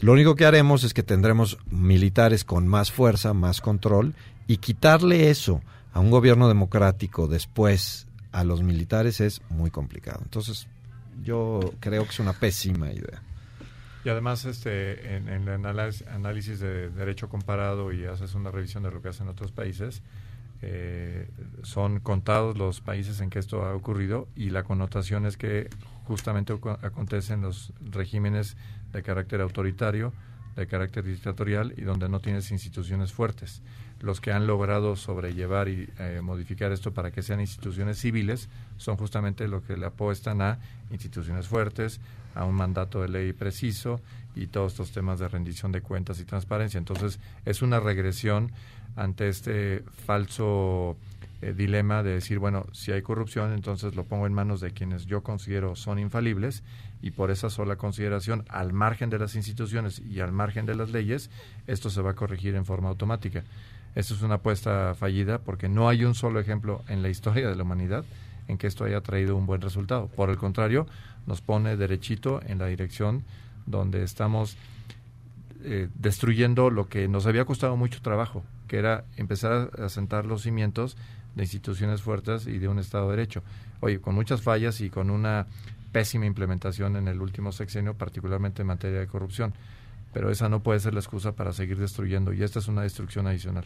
lo 0.00 0.12
único 0.12 0.34
que 0.34 0.46
haremos 0.46 0.84
es 0.84 0.94
que 0.94 1.02
tendremos 1.02 1.58
militares 1.70 2.44
con 2.44 2.66
más 2.66 2.90
fuerza, 2.90 3.34
más 3.34 3.60
control 3.60 4.14
y 4.46 4.58
quitarle 4.58 5.30
eso 5.30 5.62
a 5.92 6.00
un 6.00 6.10
gobierno 6.10 6.48
democrático 6.48 7.28
después 7.28 8.06
a 8.32 8.44
los 8.44 8.62
militares 8.62 9.20
es 9.20 9.42
muy 9.48 9.70
complicado. 9.70 10.20
Entonces, 10.22 10.66
yo 11.22 11.60
creo 11.80 12.04
que 12.04 12.10
es 12.10 12.20
una 12.20 12.32
pésima 12.32 12.90
idea. 12.90 13.22
Y 14.04 14.08
además, 14.08 14.44
este, 14.44 15.16
en, 15.16 15.28
el 15.28 15.48
análisis, 15.48 16.06
análisis 16.08 16.58
de 16.58 16.90
derecho 16.90 17.28
comparado 17.28 17.92
y 17.92 18.04
haces 18.04 18.34
una 18.34 18.50
revisión 18.50 18.82
de 18.82 18.90
lo 18.90 19.00
que 19.00 19.08
hacen 19.08 19.28
otros 19.28 19.52
países, 19.52 20.02
eh, 20.64 21.28
son 21.62 21.98
contados 21.98 22.56
los 22.56 22.80
países 22.80 23.20
en 23.20 23.30
que 23.30 23.40
esto 23.40 23.64
ha 23.64 23.74
ocurrido 23.74 24.28
y 24.36 24.50
la 24.50 24.62
connotación 24.62 25.26
es 25.26 25.36
que 25.36 25.68
justamente 26.04 26.56
acontece 26.82 27.34
en 27.34 27.42
los 27.42 27.72
regímenes 27.80 28.56
de 28.92 29.02
carácter 29.02 29.40
autoritario, 29.40 30.12
de 30.54 30.68
carácter 30.68 31.04
dictatorial 31.04 31.74
y 31.76 31.82
donde 31.82 32.08
no 32.08 32.20
tienes 32.20 32.52
instituciones 32.52 33.12
fuertes. 33.12 33.62
Los 34.02 34.20
que 34.20 34.32
han 34.32 34.46
logrado 34.46 34.96
sobrellevar 34.96 35.68
y 35.68 35.88
eh, 35.98 36.20
modificar 36.22 36.72
esto 36.72 36.92
para 36.92 37.12
que 37.12 37.22
sean 37.22 37.40
instituciones 37.40 37.98
civiles 37.98 38.48
son 38.76 38.96
justamente 38.96 39.46
los 39.48 39.62
que 39.62 39.76
le 39.76 39.86
apuestan 39.86 40.42
a 40.42 40.58
instituciones 40.90 41.46
fuertes, 41.46 42.00
a 42.34 42.44
un 42.44 42.54
mandato 42.54 43.00
de 43.00 43.08
ley 43.08 43.32
preciso 43.32 44.00
y 44.34 44.48
todos 44.48 44.72
estos 44.72 44.92
temas 44.92 45.20
de 45.20 45.28
rendición 45.28 45.70
de 45.72 45.82
cuentas 45.82 46.18
y 46.20 46.24
transparencia. 46.24 46.78
Entonces, 46.78 47.20
es 47.44 47.62
una 47.62 47.78
regresión 47.78 48.50
ante 48.96 49.28
este 49.28 49.84
falso 50.06 50.96
eh, 51.40 51.52
dilema 51.52 52.02
de 52.02 52.10
decir, 52.10 52.38
bueno, 52.38 52.66
si 52.72 52.92
hay 52.92 53.02
corrupción, 53.02 53.52
entonces 53.52 53.94
lo 53.94 54.04
pongo 54.04 54.26
en 54.26 54.32
manos 54.32 54.60
de 54.60 54.72
quienes 54.72 55.06
yo 55.06 55.22
considero 55.22 55.76
son 55.76 55.98
infalibles 55.98 56.62
y 57.02 57.10
por 57.10 57.30
esa 57.30 57.50
sola 57.50 57.76
consideración, 57.76 58.44
al 58.48 58.72
margen 58.72 59.10
de 59.10 59.18
las 59.18 59.34
instituciones 59.34 60.00
y 60.00 60.20
al 60.20 60.32
margen 60.32 60.66
de 60.66 60.76
las 60.76 60.90
leyes, 60.90 61.30
esto 61.66 61.90
se 61.90 62.00
va 62.00 62.12
a 62.12 62.14
corregir 62.14 62.54
en 62.54 62.64
forma 62.64 62.88
automática. 62.90 63.42
Esto 63.94 64.14
es 64.14 64.22
una 64.22 64.36
apuesta 64.36 64.94
fallida 64.94 65.38
porque 65.38 65.68
no 65.68 65.88
hay 65.88 66.04
un 66.04 66.14
solo 66.14 66.40
ejemplo 66.40 66.82
en 66.88 67.02
la 67.02 67.08
historia 67.08 67.48
de 67.48 67.56
la 67.56 67.62
humanidad 67.62 68.04
en 68.48 68.58
que 68.58 68.66
esto 68.66 68.84
haya 68.84 69.00
traído 69.00 69.36
un 69.36 69.46
buen 69.46 69.60
resultado. 69.60 70.08
Por 70.08 70.30
el 70.30 70.36
contrario, 70.36 70.86
nos 71.26 71.40
pone 71.40 71.76
derechito 71.76 72.40
en 72.46 72.58
la 72.58 72.66
dirección 72.66 73.22
donde 73.66 74.02
estamos 74.02 74.56
eh, 75.64 75.88
destruyendo 75.94 76.70
lo 76.70 76.88
que 76.88 77.06
nos 77.06 77.26
había 77.26 77.44
costado 77.44 77.76
mucho 77.76 78.02
trabajo, 78.02 78.42
que 78.66 78.78
era 78.78 79.04
empezar 79.16 79.70
a 79.78 79.88
sentar 79.88 80.26
los 80.26 80.42
cimientos 80.42 80.96
de 81.34 81.44
instituciones 81.44 82.02
fuertes 82.02 82.46
y 82.46 82.58
de 82.58 82.68
un 82.68 82.78
Estado 82.78 83.10
de 83.10 83.16
Derecho. 83.16 83.42
Oye, 83.80 84.00
con 84.00 84.14
muchas 84.14 84.42
fallas 84.42 84.80
y 84.80 84.90
con 84.90 85.10
una 85.10 85.46
pésima 85.92 86.26
implementación 86.26 86.96
en 86.96 87.08
el 87.08 87.20
último 87.20 87.52
sexenio, 87.52 87.94
particularmente 87.94 88.62
en 88.62 88.68
materia 88.68 89.00
de 89.00 89.06
corrupción. 89.06 89.54
Pero 90.12 90.30
esa 90.30 90.48
no 90.48 90.62
puede 90.62 90.80
ser 90.80 90.94
la 90.94 91.00
excusa 91.00 91.32
para 91.32 91.52
seguir 91.52 91.78
destruyendo 91.78 92.32
y 92.32 92.42
esta 92.42 92.58
es 92.58 92.68
una 92.68 92.82
destrucción 92.82 93.26
adicional. 93.26 93.64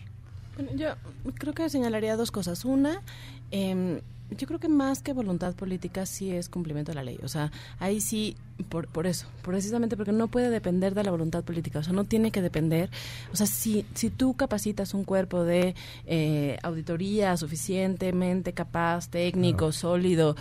Bueno, 0.57 0.71
yo 0.75 0.95
creo 1.35 1.53
que 1.53 1.69
señalaría 1.69 2.17
dos 2.17 2.31
cosas. 2.31 2.65
Una, 2.65 3.03
eh, 3.51 4.01
yo 4.31 4.47
creo 4.47 4.59
que 4.59 4.69
más 4.69 5.03
que 5.03 5.12
voluntad 5.12 5.55
política 5.55 6.07
sí 6.07 6.31
es 6.31 6.49
cumplimiento 6.49 6.93
de 6.93 6.97
la 6.97 7.05
ley. 7.05 7.19
O 7.23 7.29
sea, 7.29 7.53
ahí 7.79 8.01
sí, 8.01 8.37
por, 8.69 8.89
por 8.89 9.07
eso, 9.07 9.27
precisamente 9.43 9.97
porque 9.97 10.12
no 10.12 10.29
puede 10.29 10.51
depender 10.51 10.95
de 10.95 11.05
la 11.05 11.11
voluntad 11.11 11.45
política. 11.45 11.79
O 11.79 11.83
sea, 11.83 11.93
no 11.93 12.05
tiene 12.05 12.31
que 12.31 12.43
depender. 12.43 12.91
O 13.33 13.37
sea, 13.37 13.47
si, 13.47 13.87
si 13.95 14.11
tú 14.11 14.35
capacitas 14.35 14.95
un 14.95 15.05
cuerpo 15.05 15.45
de 15.45 15.75
eh, 16.07 16.59
auditoría 16.62 17.37
suficientemente 17.37 18.53
capaz, 18.53 19.09
técnico, 19.09 19.73
sólido, 19.73 20.37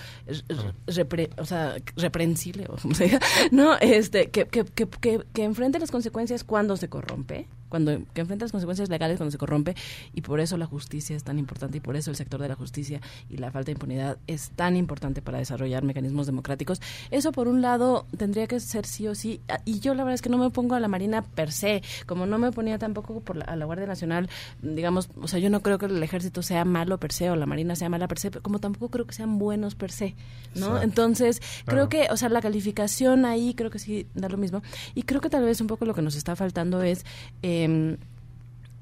repre, 0.88 1.30
o 1.38 1.45
sea, 1.45 1.76
reprensible, 1.95 2.66
o 2.70 2.78
como 2.78 2.95
se 2.95 3.05
diga, 3.05 3.20
¿no? 3.51 3.78
Este, 3.78 4.30
que, 4.30 4.45
que, 4.45 4.66
que, 4.66 4.88
que, 4.88 5.26
que 5.32 5.43
enfrente 5.43 5.80
las 5.80 5.91
consecuencias 5.91 6.43
cuando 6.43 6.78
se 6.78 6.89
corrompe 6.89 7.47
cuando 7.70 8.05
que 8.14 8.22
enfrenta 8.22 8.45
las 8.45 8.51
consecuencias 8.51 8.89
legales 8.89 9.18
cuando 9.18 9.32
se 9.32 9.38
corrompe 9.38 9.76
y 10.14 10.22
por 10.22 10.39
eso 10.39 10.57
la 10.57 10.66
justicia 10.66 11.16
es 11.16 11.24
tan 11.24 11.39
importante 11.39 11.78
y 11.78 11.82
por 11.82 11.95
eso 11.95 12.09
el 12.09 12.16
sector 12.16 12.41
de 12.41 12.47
la 12.47 12.55
justicia 12.55 13.01
y 13.30 13.38
la 13.38 13.51
falta 13.51 13.66
de 13.66 13.72
impunidad 13.76 14.17
es 14.28 14.49
tan 14.51 14.76
importante 14.76 15.21
para 15.21 15.38
desarrollar 15.38 15.84
mecanismos 15.84 16.26
democráticos. 16.26 16.82
Eso 17.11 17.32
por 17.32 17.47
un 17.47 17.61
lado 17.61 18.07
tendría 18.17 18.47
que 18.47 18.59
ser 18.59 18.86
sí 18.86 19.07
o 19.07 19.15
sí 19.15 19.41
y 19.65 19.80
yo 19.80 19.93
la 19.93 20.03
verdad 20.03 20.15
es 20.15 20.21
que 20.21 20.30
no 20.30 20.38
me 20.38 20.49
pongo 20.49 20.76
a 20.76 20.80
la 20.80 20.88
Marina 20.88 21.21
per 21.21 21.51
se, 21.51 21.84
como 22.05 22.26
no 22.26 22.38
me 22.38 22.51
ponía 22.51 22.78
tampoco 22.78 23.19
por 23.21 23.38
la, 23.38 23.45
a 23.45 23.55
la 23.55 23.65
Guardia 23.65 23.86
Nacional, 23.86 24.30
digamos, 24.61 25.09
o 25.21 25.28
sea, 25.28 25.39
yo 25.39 25.49
no 25.49 25.61
creo 25.61 25.78
que 25.78 25.86
el 25.86 26.01
ejército 26.01 26.41
sea 26.41 26.65
malo 26.65 26.99
per 26.99 27.11
se 27.11 27.30
o 27.30 27.36
la 27.36 27.45
Marina 27.45 27.76
sea 27.76 27.89
mala 27.89 28.07
per 28.07 28.19
se, 28.19 28.32
como 28.32 28.59
tampoco 28.59 28.89
creo 28.89 29.05
que 29.05 29.13
sean 29.13 29.38
buenos 29.38 29.76
per 29.76 29.91
se, 29.91 30.15
¿no? 30.55 30.67
Exacto. 30.67 30.84
Entonces, 30.84 31.41
creo 31.65 31.89
que, 31.89 32.07
o 32.11 32.17
sea, 32.17 32.30
la 32.30 32.41
calificación 32.41 33.26
ahí 33.26 33.53
creo 33.53 33.69
que 33.69 33.80
sí 33.80 34.07
da 34.15 34.30
lo 34.30 34.38
mismo 34.38 34.63
y 34.93 35.03
creo 35.03 35.21
que 35.21 35.30
tal 35.30 35.43
vez 35.43 35.61
un 35.61 35.67
poco 35.67 35.86
lo 35.86 35.93
que 35.93 36.01
nos 36.01 36.15
está 36.15 36.36
faltando 36.36 36.82
es 36.82 37.05
eh, 37.41 37.97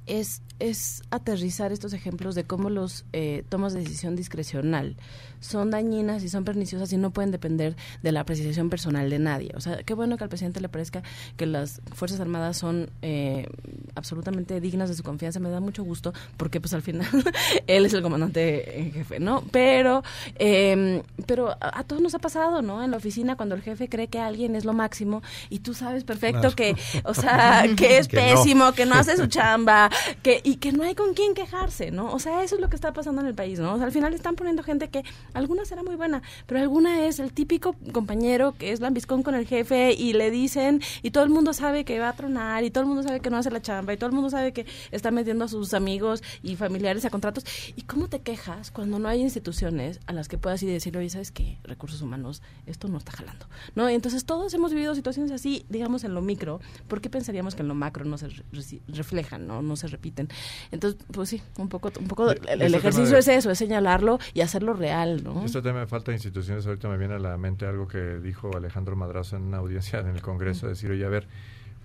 es, 0.06 0.42
es 0.60 1.02
aterrizar 1.12 1.72
estos 1.72 1.94
ejemplos 1.94 2.36
de 2.36 2.46
cómo 2.46 2.70
los 2.70 3.06
eh, 3.14 3.44
tomas 3.50 3.74
de 3.74 3.80
decisión 3.80 4.16
discrecional 4.16 4.96
son 5.40 5.72
dañinas 5.72 6.24
y 6.24 6.30
son 6.30 6.46
perniciosas 6.46 6.92
y 6.94 6.98
no 6.98 7.12
pueden 7.12 7.32
depender 7.32 7.76
de 8.02 8.12
la 8.12 8.22
apreciación 8.22 8.70
personal 8.70 9.10
de 9.10 9.20
nadie. 9.20 9.52
O 9.56 9.62
sea, 9.62 9.84
qué 9.84 9.94
bueno 9.94 10.18
que 10.18 10.24
al 10.24 10.30
presidente 10.30 10.62
le 10.62 10.70
parezca 10.70 11.04
que 11.36 11.46
las 11.46 11.82
Fuerzas 11.94 12.20
Armadas 12.22 12.58
son 12.58 12.90
eh, 13.02 13.48
absolutamente 13.96 14.62
dignas 14.62 14.90
de 14.90 14.96
su 14.96 15.04
confianza. 15.04 15.40
Me 15.40 15.50
da 15.50 15.60
mucho 15.60 15.84
gusto 15.84 16.14
porque 16.38 16.62
pues 16.62 16.74
al 16.74 16.82
final 16.82 17.08
él 17.68 17.86
es 17.86 17.94
el 17.94 18.02
comandante 18.02 18.80
en 18.80 18.92
jefe, 18.94 19.20
¿no? 19.20 19.44
Pero, 19.52 20.04
eh, 20.36 21.04
pero 21.26 21.52
a, 21.52 21.80
a, 21.80 21.84
todos 21.84 22.02
nos 22.02 22.16
ha 22.16 22.20
pasado, 22.20 22.62
¿no? 22.62 22.82
En 22.82 22.92
la 22.92 22.98
oficina 22.98 23.36
cuando 23.36 23.56
el 23.56 23.62
jefe 23.62 23.90
cree 23.90 24.08
que 24.08 24.20
alguien 24.20 24.56
es 24.56 24.64
lo 24.64 24.74
máximo 24.74 25.22
y 25.50 25.60
tú 25.60 25.74
sabes 25.74 26.04
perfecto 26.04 26.56
que, 26.56 26.76
o 27.04 27.14
sea, 27.14 27.66
que 27.78 27.98
es 27.98 28.08
que 28.08 28.18
pésimo, 28.18 28.66
no. 28.66 28.74
que 28.74 28.86
no 28.86 28.96
hace 28.96 29.18
su 29.18 29.28
chamba, 29.28 29.90
que 30.22 30.42
y 30.44 30.56
que 30.58 30.72
no 30.72 30.84
hay 30.84 30.96
con 30.96 31.14
quién 31.14 31.34
quejarse, 31.34 31.92
¿no? 31.92 32.14
O 32.14 32.20
sea, 32.20 32.44
eso 32.44 32.56
es 32.56 32.62
lo 32.62 32.70
que 32.70 32.76
está 32.76 32.94
pasando 32.94 33.22
en 33.22 33.28
el 33.28 33.36
país, 33.36 33.60
¿no? 33.60 33.74
O 33.74 33.78
sea, 33.78 33.86
al 33.86 33.92
final 33.92 34.14
están 34.14 34.36
poniendo 34.36 34.64
gente 34.64 34.90
que 34.90 35.04
alguna 35.34 35.66
será 35.66 35.84
muy 35.84 35.96
buena, 35.96 36.22
pero 36.46 36.60
alguna 36.60 37.06
es 37.06 37.20
el 37.20 37.34
típico 37.34 37.76
compañero 37.92 38.56
que 38.58 38.72
es 38.72 38.80
lambiscón 38.80 39.24
con 39.24 39.36
el 39.36 39.46
jefe 39.46 39.94
y 39.94 40.14
le 40.14 40.32
dicen 40.32 40.82
y 41.02 41.12
todo 41.12 41.24
el 41.24 41.30
mundo 41.30 41.54
sabe 41.54 41.86
que 41.86 42.00
va 42.00 42.10
a 42.10 42.14
tronar 42.14 42.64
y 42.64 42.72
todo 42.72 42.84
el 42.84 42.88
mundo 42.88 43.04
sabe 43.04 43.20
que 43.20 43.30
no 43.30 43.38
hace 43.38 43.52
la 43.52 43.62
chamba 43.62 43.94
y 43.94 43.98
todo 43.98 44.08
el 44.08 44.16
mundo 44.16 44.30
sabe 44.30 44.54
que 44.54 44.66
está 44.92 45.12
metiendo 45.12 45.46
a 45.46 45.48
sus 45.48 45.74
amigos 45.74 46.24
y 46.42 46.56
familiares 46.56 47.06
a 47.06 47.10
contratos. 47.10 47.46
¿Y 47.76 47.84
cómo 47.84 48.08
te 48.08 48.20
quejas 48.20 48.72
cuando 48.72 49.00
no 49.00 49.08
hay 49.08 49.22
instituciones 49.22 50.00
a 50.06 50.14
las 50.14 50.28
que 50.28 50.38
puedas 50.38 50.62
ir 50.64 50.70
y 50.70 50.74
decirle, 50.74 51.00
oye, 51.00 51.10
¿sabes 51.10 51.32
qué? 51.32 51.58
Recursos 51.64 52.02
humanos, 52.02 52.42
esto 52.66 52.88
no 52.88 52.98
está 52.98 53.12
jalando, 53.12 53.48
¿no? 53.76 53.90
Entonces 53.90 54.26
todos 54.26 54.54
hemos 54.54 54.74
vivido 54.74 54.96
situaciones 54.96 55.32
así, 55.32 55.66
digamos, 55.70 56.04
en 56.04 56.14
lo 56.14 56.22
micro, 56.22 56.60
¿por 56.88 57.02
qué 57.02 57.10
pensaríamos 57.10 57.56
que 57.56 57.62
en 57.62 57.68
lo 57.68 57.76
macro 57.76 58.06
no 58.06 58.18
se 58.18 58.30
re 58.30 58.44
reflejan, 58.88 59.48
¿no? 59.48 59.62
Repiten. 59.88 60.30
Entonces, 60.72 61.00
pues 61.12 61.30
sí, 61.30 61.42
un 61.58 61.70
poco, 61.70 61.92
un 62.00 62.08
poco 62.08 62.32
el, 62.32 62.62
el 62.62 62.76
ejercicio 62.76 63.14
de... 63.14 63.20
es 63.20 63.28
eso, 63.28 63.52
es 63.52 63.58
señalarlo 63.58 64.20
y 64.34 64.42
hacerlo 64.42 64.74
real, 64.74 65.24
¿no? 65.24 65.46
Este 65.46 65.62
tema 65.62 65.80
de 65.80 65.88
falta 65.88 66.12
de 66.12 66.18
instituciones, 66.18 66.66
ahorita 66.66 66.88
me 66.90 66.98
viene 66.98 67.16
a 67.16 67.20
la 67.20 67.38
mente 67.38 67.66
algo 67.66 67.88
que 67.88 68.20
dijo 68.20 68.56
Alejandro 68.56 68.96
Madrazo 68.96 69.36
en 69.36 69.44
una 69.44 69.58
audiencia 69.58 70.00
en 70.00 70.08
el 70.08 70.22
Congreso, 70.22 70.68
decir, 70.68 70.92
oye, 70.92 71.06
a 71.06 71.10
ver, 71.10 71.28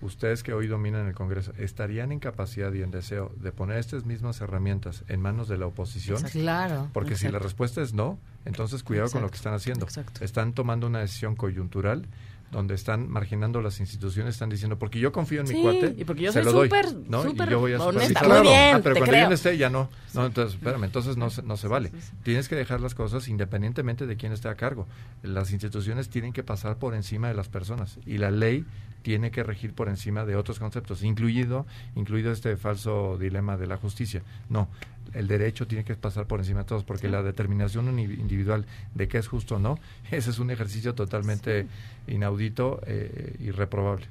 ustedes 0.01 0.43
que 0.43 0.53
hoy 0.53 0.67
dominan 0.67 1.07
el 1.07 1.13
Congreso, 1.13 1.53
¿estarían 1.57 2.11
en 2.11 2.19
capacidad 2.19 2.71
y 2.73 2.81
en 2.81 2.91
deseo 2.91 3.31
de 3.37 3.51
poner 3.51 3.77
estas 3.77 4.05
mismas 4.05 4.39
herramientas 4.41 5.03
en 5.07 5.21
manos 5.21 5.47
de 5.47 5.57
la 5.57 5.67
oposición? 5.67 6.17
Exacto. 6.17 6.39
Claro. 6.39 6.87
Porque 6.93 7.13
exacto. 7.13 7.27
si 7.27 7.33
la 7.33 7.39
respuesta 7.39 7.81
es 7.81 7.93
no, 7.93 8.17
entonces 8.45 8.83
cuidado 8.83 9.07
Exacto. 9.07 9.19
con 9.19 9.27
lo 9.27 9.31
que 9.31 9.37
están 9.37 9.53
haciendo. 9.53 9.85
Exacto. 9.85 10.23
Están 10.23 10.53
tomando 10.53 10.87
una 10.87 10.99
decisión 10.99 11.35
coyuntural 11.35 12.05
donde 12.51 12.73
están 12.75 13.09
marginando 13.09 13.61
las 13.61 13.79
instituciones, 13.79 14.35
están 14.35 14.49
diciendo, 14.49 14.79
porque 14.79 14.99
yo 14.99 15.11
confío 15.11 15.41
en 15.41 15.47
sí, 15.47 15.55
mi 15.55 15.61
cuate, 15.61 15.95
y 15.97 16.03
porque 16.03 16.23
yo 16.23 16.31
se 16.31 16.43
soy 16.43 16.51
lo 16.51 16.59
doy, 16.59 16.69
¿no? 17.07 17.29
y 17.29 17.35
yo 17.49 17.59
voy 17.59 17.73
a 17.73 17.83
honesta, 17.83 18.27
muy 18.27 18.41
bien, 18.41 18.75
ah, 18.75 18.79
pero 18.83 18.95
te 18.95 18.99
cuando 19.01 19.11
creo. 19.11 19.23
yo 19.23 19.29
no 19.29 19.35
esté, 19.35 19.57
ya 19.57 19.69
no. 19.69 19.89
No, 20.13 20.25
entonces, 20.25 20.55
espérame, 20.55 20.83
entonces 20.85 21.17
no 21.17 21.29
se, 21.29 21.43
no 21.43 21.57
se 21.57 21.67
vale. 21.67 21.91
Tienes 22.23 22.49
que 22.49 22.55
dejar 22.55 22.81
las 22.81 22.95
cosas 22.95 23.27
independientemente 23.27 24.07
de 24.07 24.17
quién 24.17 24.31
esté 24.31 24.49
a 24.49 24.55
cargo. 24.55 24.87
Las 25.21 25.51
instituciones 25.51 26.09
tienen 26.09 26.33
que 26.33 26.43
pasar 26.43 26.77
por 26.77 26.95
encima 26.95 27.27
de 27.27 27.35
las 27.35 27.47
personas 27.49 27.99
y 28.05 28.17
la 28.17 28.31
ley 28.31 28.65
tiene 29.01 29.31
que 29.31 29.43
regir 29.43 29.73
por 29.73 29.87
encima 29.87 30.25
de 30.25 30.35
otros 30.35 30.59
conceptos, 30.59 31.03
incluido, 31.03 31.65
incluido 31.95 32.31
este 32.31 32.57
falso 32.57 33.17
dilema 33.17 33.57
de 33.57 33.67
la 33.67 33.77
justicia. 33.77 34.23
No, 34.49 34.67
el 35.13 35.27
derecho 35.27 35.67
tiene 35.67 35.83
que 35.83 35.95
pasar 35.95 36.25
por 36.27 36.39
encima 36.39 36.59
de 36.59 36.65
todos, 36.65 36.83
porque 36.83 37.09
la 37.09 37.23
determinación 37.23 37.99
individual 37.99 38.65
de 38.95 39.07
qué 39.07 39.17
es 39.17 39.27
justo 39.27 39.55
o 39.55 39.59
no, 39.59 39.79
ese 40.11 40.29
es 40.29 40.39
un 40.39 40.51
ejercicio 40.51 40.95
totalmente 40.95 41.63
sí. 41.63 42.13
inaudito 42.13 42.81
eh, 42.85 43.35
y 43.39 43.51
reprobable. 43.51 44.07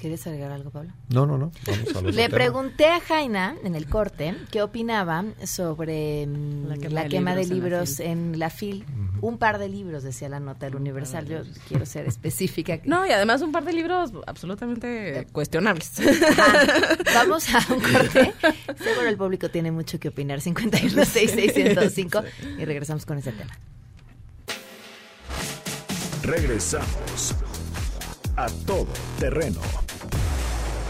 ¿Quieres 0.00 0.26
agregar 0.26 0.50
algo, 0.50 0.70
Pablo? 0.70 0.92
No, 1.10 1.26
no, 1.26 1.36
no. 1.36 1.52
Vamos 1.66 1.94
a 1.94 2.00
Le 2.00 2.30
pregunté 2.30 2.86
a 2.86 3.00
Jaina 3.00 3.56
en 3.62 3.74
el 3.74 3.86
corte 3.86 4.34
qué 4.50 4.62
opinaba 4.62 5.26
sobre 5.44 6.26
mm, 6.26 6.68
la 6.68 6.78
quema, 6.78 7.34
la 7.34 7.36
de, 7.36 7.44
libros 7.46 7.48
de 7.48 7.54
libros 7.54 8.00
en 8.00 8.38
la 8.38 8.48
FIL. 8.48 8.76
En 8.76 8.84
la 8.84 8.84
FIL. 8.84 8.84
Uh 8.88 9.02
-huh. 9.02 9.18
Un 9.20 9.36
par 9.36 9.58
de 9.58 9.68
libros, 9.68 10.02
decía 10.02 10.30
la 10.30 10.40
nota 10.40 10.64
del 10.66 10.76
Universal. 10.76 11.26
Yo 11.26 11.40
quiero 11.68 11.84
ser 11.84 12.06
específica. 12.14 12.80
No, 12.84 13.06
y 13.06 13.10
además 13.10 13.42
un 13.42 13.52
par 13.52 13.64
de 13.64 13.74
libros 13.74 14.12
absolutamente 14.26 15.26
cuestionables. 15.32 16.00
Ajá. 16.00 16.66
Vamos 17.14 17.54
a 17.54 17.58
un 17.70 17.80
corte. 17.80 18.32
Seguro 18.82 19.06
el 19.06 19.18
público 19.18 19.50
tiene 19.50 19.70
mucho 19.70 20.00
que 20.00 20.08
opinar. 20.08 20.40
5166105 20.40 22.24
y 22.58 22.64
regresamos 22.64 23.04
con 23.04 23.18
ese 23.18 23.32
tema. 23.32 23.52
Regresamos 26.22 27.34
a 28.36 28.46
todo 28.66 28.86
terreno. 29.18 29.60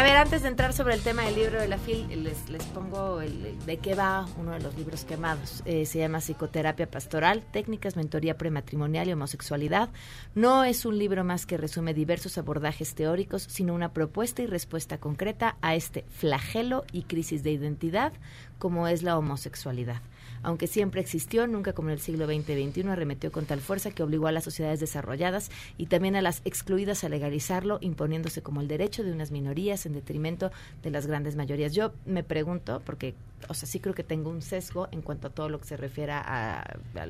A 0.00 0.02
ver, 0.02 0.16
antes 0.16 0.40
de 0.40 0.48
entrar 0.48 0.72
sobre 0.72 0.94
el 0.94 1.02
tema 1.02 1.24
del 1.24 1.34
libro 1.34 1.60
de 1.60 1.68
la 1.68 1.76
FIL, 1.76 2.24
les, 2.24 2.48
les 2.48 2.64
pongo 2.64 3.20
el, 3.20 3.58
de 3.66 3.76
qué 3.76 3.94
va 3.94 4.26
uno 4.38 4.52
de 4.52 4.60
los 4.60 4.74
libros 4.74 5.04
quemados. 5.04 5.62
Eh, 5.66 5.84
se 5.84 5.98
llama 5.98 6.20
Psicoterapia 6.20 6.90
Pastoral, 6.90 7.42
Técnicas, 7.42 7.96
Mentoría 7.96 8.38
Prematrimonial 8.38 9.08
y 9.08 9.12
Homosexualidad. 9.12 9.90
No 10.34 10.64
es 10.64 10.86
un 10.86 10.96
libro 10.96 11.22
más 11.22 11.44
que 11.44 11.58
resume 11.58 11.92
diversos 11.92 12.38
abordajes 12.38 12.94
teóricos, 12.94 13.42
sino 13.42 13.74
una 13.74 13.92
propuesta 13.92 14.40
y 14.40 14.46
respuesta 14.46 14.96
concreta 14.96 15.58
a 15.60 15.74
este 15.74 16.06
flagelo 16.08 16.86
y 16.92 17.02
crisis 17.02 17.42
de 17.42 17.50
identidad 17.50 18.14
como 18.58 18.88
es 18.88 19.02
la 19.02 19.18
homosexualidad 19.18 20.00
aunque 20.42 20.66
siempre 20.66 21.00
existió, 21.00 21.46
nunca 21.46 21.72
como 21.72 21.88
en 21.88 21.94
el 21.94 22.00
siglo 22.00 22.26
XX 22.26 22.50
y 22.50 22.70
XXI 22.70 22.88
arremetió 22.88 23.32
con 23.32 23.46
tal 23.46 23.60
fuerza 23.60 23.90
que 23.90 24.02
obligó 24.02 24.26
a 24.26 24.32
las 24.32 24.44
sociedades 24.44 24.80
desarrolladas 24.80 25.50
y 25.76 25.86
también 25.86 26.16
a 26.16 26.22
las 26.22 26.42
excluidas 26.44 27.04
a 27.04 27.08
legalizarlo, 27.08 27.78
imponiéndose 27.80 28.42
como 28.42 28.60
el 28.60 28.68
derecho 28.68 29.02
de 29.02 29.12
unas 29.12 29.30
minorías 29.30 29.86
en 29.86 29.92
detrimento 29.92 30.50
de 30.82 30.90
las 30.90 31.06
grandes 31.06 31.36
mayorías. 31.36 31.72
Yo 31.74 31.92
me 32.06 32.22
pregunto, 32.22 32.82
porque, 32.84 33.14
o 33.48 33.54
sea, 33.54 33.68
sí 33.68 33.80
creo 33.80 33.94
que 33.94 34.04
tengo 34.04 34.30
un 34.30 34.42
sesgo 34.42 34.88
en 34.92 35.02
cuanto 35.02 35.28
a 35.28 35.30
todo 35.30 35.48
lo 35.48 35.60
que 35.60 35.66
se 35.66 35.76
refiere 35.76 36.12
a, 36.12 36.60
a 36.60 37.06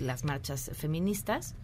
las 0.00 0.24
marchas 0.24 0.70
feministas 0.74 1.54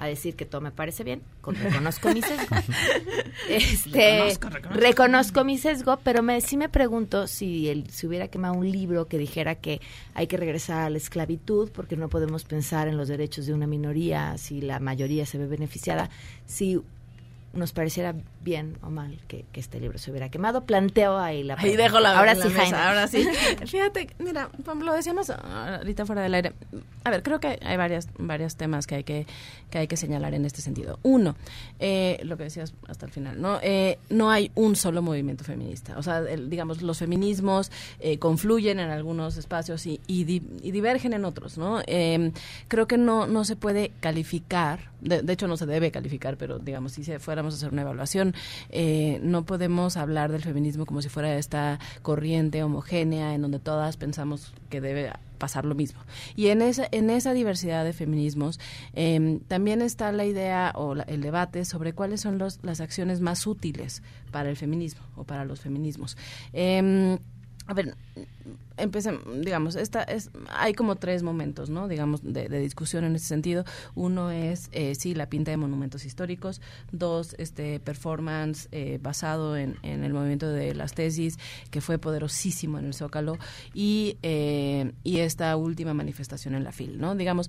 a 0.00 0.06
decir 0.06 0.34
que 0.34 0.46
todo 0.46 0.62
me 0.62 0.70
parece 0.70 1.04
bien, 1.04 1.20
con, 1.42 1.54
reconozco 1.54 2.08
mi 2.08 2.22
sesgo. 2.22 2.56
este, 3.50 3.90
reconozco, 3.90 4.48
reconozco. 4.48 4.80
reconozco, 4.80 5.44
mi 5.44 5.58
sesgo, 5.58 5.98
pero 6.02 6.22
me, 6.22 6.40
sí 6.40 6.56
me 6.56 6.70
pregunto 6.70 7.26
si 7.26 7.68
el, 7.68 7.90
si 7.90 8.06
hubiera 8.06 8.28
quemado 8.28 8.54
un 8.54 8.70
libro 8.70 9.08
que 9.08 9.18
dijera 9.18 9.56
que 9.56 9.82
hay 10.14 10.26
que 10.26 10.38
regresar 10.38 10.86
a 10.86 10.90
la 10.90 10.96
esclavitud 10.96 11.70
porque 11.70 11.98
no 11.98 12.08
podemos 12.08 12.44
pensar 12.44 12.88
en 12.88 12.96
los 12.96 13.08
derechos 13.08 13.44
de 13.44 13.52
una 13.52 13.66
minoría 13.66 14.38
si 14.38 14.62
la 14.62 14.80
mayoría 14.80 15.26
se 15.26 15.36
ve 15.36 15.46
beneficiada, 15.46 16.08
si 16.46 16.80
nos 17.52 17.72
pareciera 17.72 18.14
bien 18.42 18.76
o 18.82 18.90
mal 18.90 19.18
que, 19.26 19.44
que, 19.52 19.60
este 19.60 19.80
libro 19.80 19.98
se 19.98 20.10
hubiera 20.10 20.28
quemado. 20.28 20.64
Planteo 20.64 21.18
ahí 21.18 21.42
la 21.42 21.56
Ahí 21.58 21.76
dejo 21.76 21.98
la 21.98 22.16
Ahora 22.16 22.34
la 22.34 22.42
sí, 22.42 22.48
mesa, 22.48 22.60
Jaime. 22.60 22.78
Ahora 22.78 23.08
sí. 23.08 23.26
Fíjate, 23.66 24.08
mira, 24.18 24.48
lo 24.80 24.92
decíamos 24.92 25.30
ahorita 25.30 26.06
fuera 26.06 26.22
del 26.22 26.34
aire. 26.34 26.52
A 27.02 27.10
ver, 27.10 27.22
creo 27.22 27.40
que 27.40 27.58
hay 27.62 27.76
varias, 27.76 28.08
varios 28.18 28.56
temas 28.56 28.86
que 28.86 28.96
hay 28.96 29.04
que, 29.04 29.26
que 29.70 29.78
hay 29.78 29.88
que 29.88 29.96
señalar 29.96 30.34
en 30.34 30.44
este 30.44 30.62
sentido. 30.62 30.98
Uno, 31.02 31.34
eh, 31.80 32.20
lo 32.22 32.36
que 32.36 32.44
decías 32.44 32.72
hasta 32.86 33.06
el 33.06 33.12
final, 33.12 33.40
¿no? 33.40 33.58
Eh, 33.62 33.98
no 34.10 34.30
hay 34.30 34.52
un 34.54 34.76
solo 34.76 35.02
movimiento 35.02 35.42
feminista. 35.42 35.98
O 35.98 36.02
sea, 36.02 36.18
el, 36.18 36.50
digamos, 36.50 36.82
los 36.82 36.98
feminismos 36.98 37.72
eh, 37.98 38.18
confluyen 38.18 38.78
en 38.78 38.90
algunos 38.90 39.36
espacios 39.36 39.86
y, 39.86 40.00
y, 40.06 40.24
di, 40.24 40.42
y 40.62 40.70
divergen 40.70 41.14
en 41.14 41.24
otros, 41.24 41.58
¿no? 41.58 41.80
Eh, 41.86 42.32
creo 42.68 42.86
que 42.86 42.96
no, 42.96 43.26
no 43.26 43.44
se 43.44 43.56
puede 43.56 43.90
calificar, 44.00 44.90
de, 45.00 45.22
de, 45.22 45.32
hecho 45.32 45.48
no 45.48 45.56
se 45.56 45.66
debe 45.66 45.90
calificar, 45.90 46.36
pero 46.36 46.58
digamos, 46.58 46.92
si 46.92 47.02
se 47.02 47.18
fuéramos 47.18 47.39
a 47.40 47.56
hacer 47.56 47.72
una 47.72 47.82
evaluación, 47.82 48.34
eh, 48.70 49.20
no 49.22 49.44
podemos 49.44 49.96
hablar 49.96 50.32
del 50.32 50.42
feminismo 50.42 50.86
como 50.86 51.02
si 51.02 51.08
fuera 51.08 51.34
esta 51.36 51.78
corriente 52.02 52.62
homogénea 52.62 53.34
en 53.34 53.42
donde 53.42 53.58
todas 53.58 53.96
pensamos 53.96 54.52
que 54.68 54.80
debe 54.80 55.12
pasar 55.38 55.64
lo 55.64 55.74
mismo. 55.74 56.00
Y 56.36 56.48
en 56.48 56.62
esa, 56.62 56.86
en 56.90 57.10
esa 57.10 57.32
diversidad 57.32 57.84
de 57.84 57.92
feminismos 57.92 58.60
eh, 58.94 59.40
también 59.48 59.82
está 59.82 60.12
la 60.12 60.24
idea 60.24 60.72
o 60.76 60.94
la, 60.94 61.02
el 61.04 61.22
debate 61.22 61.64
sobre 61.64 61.92
cuáles 61.94 62.20
son 62.20 62.38
las 62.38 62.80
acciones 62.80 63.20
más 63.20 63.46
útiles 63.46 64.02
para 64.30 64.50
el 64.50 64.56
feminismo 64.56 65.02
o 65.16 65.24
para 65.24 65.44
los 65.44 65.60
feminismos. 65.60 66.16
Eh, 66.52 67.18
a 67.66 67.74
ver, 67.74 67.94
empecemos, 68.80 69.22
digamos, 69.40 69.76
esta 69.76 70.02
es, 70.02 70.30
hay 70.50 70.74
como 70.74 70.96
tres 70.96 71.22
momentos, 71.22 71.70
¿no? 71.70 71.88
Digamos, 71.88 72.20
de, 72.22 72.48
discusión 72.60 73.04
en 73.04 73.16
ese 73.16 73.26
sentido. 73.26 73.64
Uno 73.94 74.30
es, 74.30 74.68
eh, 74.72 74.94
sí, 74.94 75.14
la 75.14 75.28
pinta 75.28 75.50
de 75.50 75.56
monumentos 75.56 76.04
históricos. 76.04 76.60
Dos, 76.92 77.34
este 77.38 77.80
performance 77.80 78.68
eh, 78.72 78.98
basado 79.02 79.56
en, 79.56 79.76
en, 79.82 80.04
el 80.04 80.12
movimiento 80.12 80.48
de 80.48 80.74
las 80.74 80.94
tesis, 80.94 81.38
que 81.70 81.80
fue 81.80 81.98
poderosísimo 81.98 82.78
en 82.78 82.86
el 82.86 82.94
Zócalo. 82.94 83.38
Y, 83.74 84.16
eh, 84.22 84.92
y 85.04 85.18
esta 85.18 85.56
última 85.56 85.94
manifestación 85.94 86.54
en 86.54 86.64
la 86.64 86.72
FIL, 86.72 86.98
¿no? 87.00 87.14
Digamos, 87.14 87.48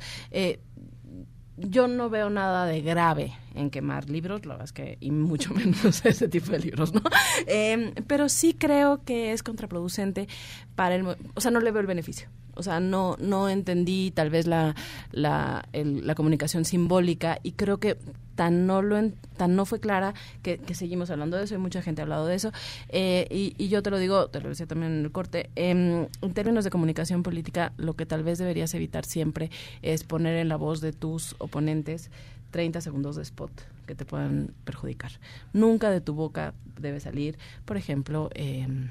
yo 1.58 1.88
no 1.88 2.10
veo 2.10 2.30
nada 2.30 2.66
de 2.66 2.82
grave 2.82 3.34
en 3.56 3.70
quemar 3.70 4.10
libros, 4.10 4.46
la 4.46 4.54
verdad 4.54 4.66
es 4.66 4.74
que, 4.74 4.98
y 5.00 5.12
mucho 5.12 5.54
menos 5.54 6.06
ese 6.06 6.28
tipo 6.28 6.52
de 6.52 6.60
libros, 6.60 6.94
¿no? 6.94 7.02
Eh, 7.48 7.94
pero 8.08 8.30
sí 8.30 8.54
creo 8.54 9.04
que 9.04 9.32
es 9.34 9.44
contraproducente 9.44 10.28
para 10.76 10.96
el, 10.96 11.06
o 11.06 11.42
sea, 11.42 11.52
no 11.52 11.60
le 11.60 11.72
veo 11.72 11.82
el 11.82 11.88
beneficio. 11.88 12.30
O 12.54 12.64
sea, 12.64 12.80
no, 12.80 13.16
no 13.20 13.50
entendí 13.50 14.12
tal 14.12 14.30
vez 14.30 14.46
la, 14.46 14.76
la, 15.12 15.66
la 15.72 16.16
comunicación 16.16 16.66
simbólica 16.66 17.40
y 17.44 17.54
creo 17.54 17.80
que 17.80 17.98
tan 18.36 18.66
no 18.66 18.82
lo 18.82 18.98
tan 19.38 19.56
no 19.56 19.66
fue 19.66 19.80
clara 19.80 20.14
que, 20.42 20.60
seguimos 20.74 21.10
hablando 21.10 21.38
de 21.38 21.44
eso 21.44 21.56
y 21.56 21.58
mucha 21.58 21.82
gente 21.82 22.02
ha 22.02 22.04
hablado 22.04 22.26
de 22.26 22.36
eso 22.36 22.52
Eh, 22.90 23.28
y, 23.30 23.56
y 23.58 23.68
yo 23.70 23.84
te 23.84 23.90
lo 23.90 24.00
digo 24.00 24.28
te 24.30 24.42
lo 24.42 24.50
decía 24.50 24.66
también 24.66 24.92
en 24.94 25.06
el 25.06 25.12
corte 25.12 25.50
em, 25.56 26.08
en 26.22 26.34
términos 26.34 26.64
de 26.64 26.70
comunicación 26.70 27.24
política 27.24 27.74
lo 27.78 27.96
que 27.96 28.06
tal 28.06 28.24
vez 28.24 28.38
deberías 28.38 28.74
evitar 28.74 29.06
siempre 29.06 29.50
es 29.82 30.04
poner 30.04 30.38
en 30.38 30.50
la 30.50 30.56
voz 30.56 30.82
de 30.82 30.94
tus 30.94 31.36
oponentes 31.40 32.10
30 32.52 32.82
segundos 32.82 33.16
de 33.16 33.24
spot 33.24 33.52
que 33.88 33.96
te 33.96 34.06
puedan 34.06 34.54
perjudicar. 34.64 35.12
Nunca 35.54 35.90
de 35.90 36.02
tu 36.02 36.14
boca 36.14 36.54
debe 36.80 37.00
salir. 37.00 37.38
Por 37.66 37.78
ejemplo 37.78 38.30
em, 38.34 38.90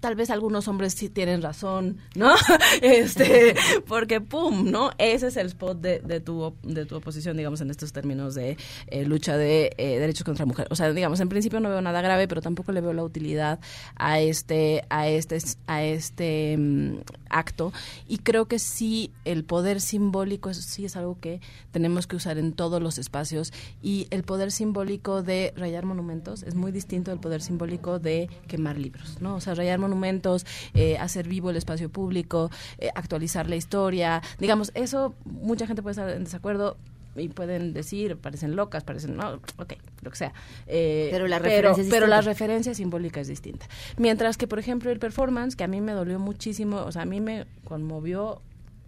tal 0.00 0.14
vez 0.14 0.30
algunos 0.30 0.68
hombres 0.68 0.94
sí 0.94 1.08
tienen 1.08 1.42
razón, 1.42 1.98
¿no? 2.14 2.34
Este, 2.82 3.54
porque 3.86 4.20
pum, 4.20 4.70
¿no? 4.70 4.90
Ese 4.98 5.28
es 5.28 5.36
el 5.36 5.48
spot 5.48 5.80
de, 5.80 6.00
de 6.00 6.20
tu 6.20 6.54
de 6.62 6.86
tu 6.86 6.96
oposición, 6.96 7.36
digamos, 7.36 7.60
en 7.60 7.70
estos 7.70 7.92
términos 7.92 8.34
de 8.34 8.56
eh, 8.86 9.04
lucha 9.04 9.36
de 9.36 9.72
eh, 9.76 9.98
derechos 9.98 10.24
contra 10.24 10.44
la 10.44 10.48
mujer. 10.48 10.66
O 10.70 10.76
sea, 10.76 10.92
digamos, 10.92 11.20
en 11.20 11.28
principio 11.28 11.60
no 11.60 11.68
veo 11.68 11.80
nada 11.80 12.00
grave, 12.02 12.28
pero 12.28 12.40
tampoco 12.40 12.72
le 12.72 12.80
veo 12.80 12.92
la 12.92 13.04
utilidad 13.04 13.60
a 13.96 14.20
este 14.20 14.84
a 14.88 15.08
este 15.08 15.38
a 15.66 15.82
este 15.82 16.56
mm, 16.58 16.96
acto 17.30 17.72
y 18.06 18.18
creo 18.18 18.46
que 18.46 18.58
sí 18.58 19.10
el 19.24 19.44
poder 19.44 19.80
simbólico 19.80 20.50
eso 20.50 20.62
sí 20.62 20.84
es 20.84 20.96
algo 20.96 21.18
que 21.20 21.40
tenemos 21.70 22.06
que 22.06 22.16
usar 22.16 22.38
en 22.38 22.52
todos 22.52 22.82
los 22.82 22.98
espacios 22.98 23.52
y 23.82 24.06
el 24.10 24.22
poder 24.22 24.52
simbólico 24.52 25.22
de 25.22 25.52
rayar 25.56 25.84
monumentos 25.84 26.42
es 26.42 26.54
muy 26.54 26.72
distinto 26.72 27.10
del 27.10 27.20
poder 27.20 27.42
simbólico 27.42 27.98
de 27.98 28.28
quemar 28.48 28.78
libros, 28.78 29.20
¿no? 29.20 29.36
O 29.36 29.40
sea, 29.40 29.54
rayar 29.54 29.71
monumentos, 29.78 30.46
eh, 30.74 30.96
hacer 30.98 31.28
vivo 31.28 31.50
el 31.50 31.56
espacio 31.56 31.88
público, 31.88 32.50
eh, 32.78 32.90
actualizar 32.94 33.48
la 33.48 33.56
historia, 33.56 34.22
digamos, 34.38 34.72
eso 34.74 35.14
mucha 35.24 35.66
gente 35.66 35.82
puede 35.82 35.92
estar 35.92 36.08
en 36.10 36.24
desacuerdo 36.24 36.76
y 37.14 37.28
pueden 37.28 37.72
decir, 37.74 38.16
parecen 38.16 38.56
locas, 38.56 38.84
parecen, 38.84 39.16
no, 39.16 39.34
ok, 39.58 39.74
lo 40.00 40.10
que 40.10 40.16
sea. 40.16 40.32
Eh, 40.66 41.08
Pero 41.10 41.28
la 41.28 41.40
pero, 41.40 41.74
pero 41.90 42.06
la 42.06 42.20
referencia 42.22 42.74
simbólica 42.74 43.20
es 43.20 43.28
distinta. 43.28 43.66
Mientras 43.98 44.36
que, 44.38 44.46
por 44.46 44.58
ejemplo, 44.58 44.90
el 44.90 44.98
performance, 44.98 45.54
que 45.56 45.64
a 45.64 45.68
mí 45.68 45.80
me 45.80 45.92
dolió 45.92 46.18
muchísimo, 46.18 46.78
o 46.78 46.92
sea, 46.92 47.02
a 47.02 47.06
mí 47.06 47.20
me 47.20 47.44
conmovió 47.64 48.40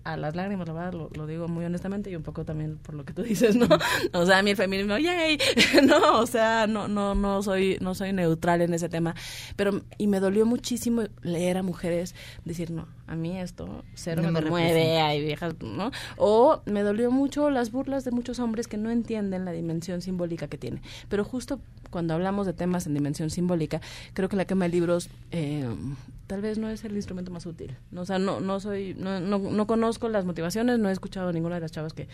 a 0.05 0.17
las 0.17 0.37
lágrimas, 0.37 0.69
la 0.69 0.75
verdad, 0.75 0.93
lo, 0.93 1.11
lo 1.15 1.27
digo 1.27 1.49
muy 1.49 1.65
honestamente 1.65 2.11
y 2.11 2.17
un 2.17 2.23
poco 2.23 2.45
también 2.45 2.79
por 2.79 2.95
lo 2.95 3.05
que 3.05 3.13
tú 3.13 3.23
dices, 3.23 3.57
¿no? 3.57 3.67
O 4.13 4.27
sea, 4.27 4.39
a 4.39 4.43
mí 4.43 4.51
el 4.51 4.57
feminismo, 4.57 4.99
yay, 4.99 5.39
no, 5.87 6.21
o 6.21 6.27
sea, 6.27 6.67
no, 6.67 6.89
no, 6.89 7.15
no 7.15 7.43
soy, 7.43 7.79
no 7.81 7.95
soy 7.95 8.13
neutral 8.13 8.61
en 8.63 8.75
ese 8.75 8.89
tema, 8.89 9.15
pero, 9.57 9.83
y 9.99 10.07
me 10.07 10.21
dolió 10.21 10.47
muchísimo 10.47 11.03
leer 11.23 11.59
a 11.59 11.63
mujeres 11.63 12.15
decir, 12.45 12.71
no, 12.71 12.87
a 13.07 13.17
mí 13.17 13.39
esto 13.39 13.85
cero 13.95 14.23
No 14.23 14.33
me, 14.33 14.41
me 14.41 14.51
mueve, 14.51 15.01
hay 15.01 15.23
viejas, 15.23 15.55
¿no? 15.61 15.91
O 16.17 16.63
me 16.67 16.83
dolió 16.83 17.11
mucho 17.11 17.51
las 17.51 17.71
burlas 17.71 18.05
de 18.05 18.11
muchos 18.11 18.39
hombres 18.39 18.67
que 18.67 18.77
no 18.77 18.91
entienden 18.91 19.45
la 19.45 19.53
dimensión 19.53 20.01
simbólica 20.01 20.49
que 20.49 20.59
tiene. 20.59 20.81
Pero 21.09 21.25
justo 21.25 21.61
cuando 21.91 22.15
hablamos 22.15 22.47
de 22.47 22.53
temas 22.55 22.87
en 22.87 22.95
dimensión 22.95 23.31
simbólica, 23.31 23.81
creo 24.15 24.29
que 24.29 24.37
la 24.37 24.47
quema 24.47 24.65
de 24.65 24.71
libros 24.71 25.11
eh, 25.31 25.67
tal 26.27 26.41
vez 26.41 26.59
no 26.59 26.71
es 26.71 26.85
el 26.85 26.97
instrumento 26.97 27.31
más 27.31 27.47
útil. 27.47 27.77
No, 27.91 28.03
o 28.03 28.05
sea, 28.07 28.19
no, 28.19 28.41
no 28.41 28.59
soy, 28.59 28.95
no, 28.99 29.21
no, 29.21 29.39
no 29.39 29.67
conozco 29.67 30.09
las 30.09 30.25
motivaciones, 30.25 30.79
no 30.79 30.89
he 30.89 30.93
escuchado 30.93 31.29
a 31.29 31.33
ninguna 31.33 31.57
de 31.57 31.61
las 31.61 31.73
chavas 31.73 31.93
que 31.93 32.09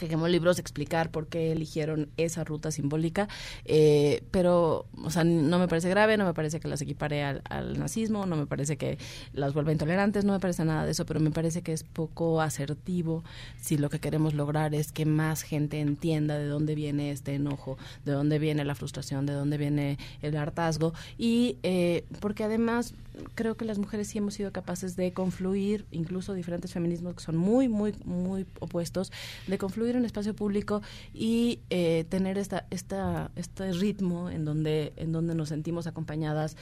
que 0.00 0.08
quemó 0.08 0.28
libros 0.28 0.58
explicar 0.58 1.10
por 1.10 1.26
qué 1.26 1.52
eligieron 1.52 2.08
esa 2.16 2.42
ruta 2.42 2.70
simbólica, 2.70 3.28
eh, 3.66 4.22
pero, 4.30 4.86
o 5.04 5.10
sea, 5.10 5.24
no 5.24 5.58
me 5.58 5.68
parece 5.68 5.90
grave, 5.90 6.16
no 6.16 6.24
me 6.24 6.32
parece 6.32 6.58
que 6.58 6.68
las 6.68 6.80
equipare 6.80 7.22
al, 7.22 7.42
al 7.44 7.78
nazismo, 7.78 8.24
no 8.24 8.34
me 8.34 8.46
parece 8.46 8.78
que 8.78 8.96
las 9.34 9.52
vuelva 9.52 9.72
intolerantes, 9.72 10.24
no 10.24 10.32
me 10.32 10.40
parece 10.40 10.64
nada 10.64 10.86
de 10.86 10.92
eso, 10.92 11.04
pero 11.04 11.20
me 11.20 11.30
parece 11.30 11.60
que 11.60 11.74
es 11.74 11.84
poco 11.84 12.40
asertivo 12.40 13.22
si 13.60 13.76
lo 13.76 13.90
que 13.90 14.00
queremos 14.00 14.32
lograr 14.32 14.74
es 14.74 14.90
que 14.90 15.04
más 15.04 15.42
gente 15.42 15.80
entienda 15.80 16.38
de 16.38 16.46
dónde 16.46 16.74
viene 16.74 17.10
este 17.10 17.34
enojo, 17.34 17.76
de 18.06 18.12
dónde 18.12 18.38
viene 18.38 18.64
la 18.64 18.74
frustración, 18.74 19.26
de 19.26 19.34
dónde 19.34 19.58
viene 19.58 19.98
el 20.22 20.34
hartazgo, 20.34 20.94
y 21.18 21.58
eh, 21.62 22.04
porque 22.20 22.44
además 22.44 22.94
creo 23.34 23.56
que 23.56 23.64
las 23.64 23.78
mujeres 23.78 24.08
sí 24.08 24.18
hemos 24.18 24.34
sido 24.34 24.52
capaces 24.52 24.96
de 24.96 25.12
confluir, 25.12 25.84
incluso 25.90 26.34
diferentes 26.34 26.72
feminismos 26.72 27.14
que 27.14 27.20
son 27.20 27.36
muy, 27.36 27.68
muy, 27.68 27.94
muy 28.04 28.46
opuestos, 28.60 29.12
de 29.46 29.58
confluir 29.58 29.89
en 29.96 30.04
espacio 30.04 30.34
público 30.34 30.82
y 31.12 31.60
eh, 31.70 32.04
tener 32.08 32.38
esta, 32.38 32.66
esta, 32.70 33.30
este 33.36 33.72
ritmo 33.72 34.30
en 34.30 34.44
donde, 34.44 34.92
en 34.96 35.12
donde 35.12 35.34
nos 35.34 35.48
sentimos 35.48 35.86
acompañadas 35.86 36.56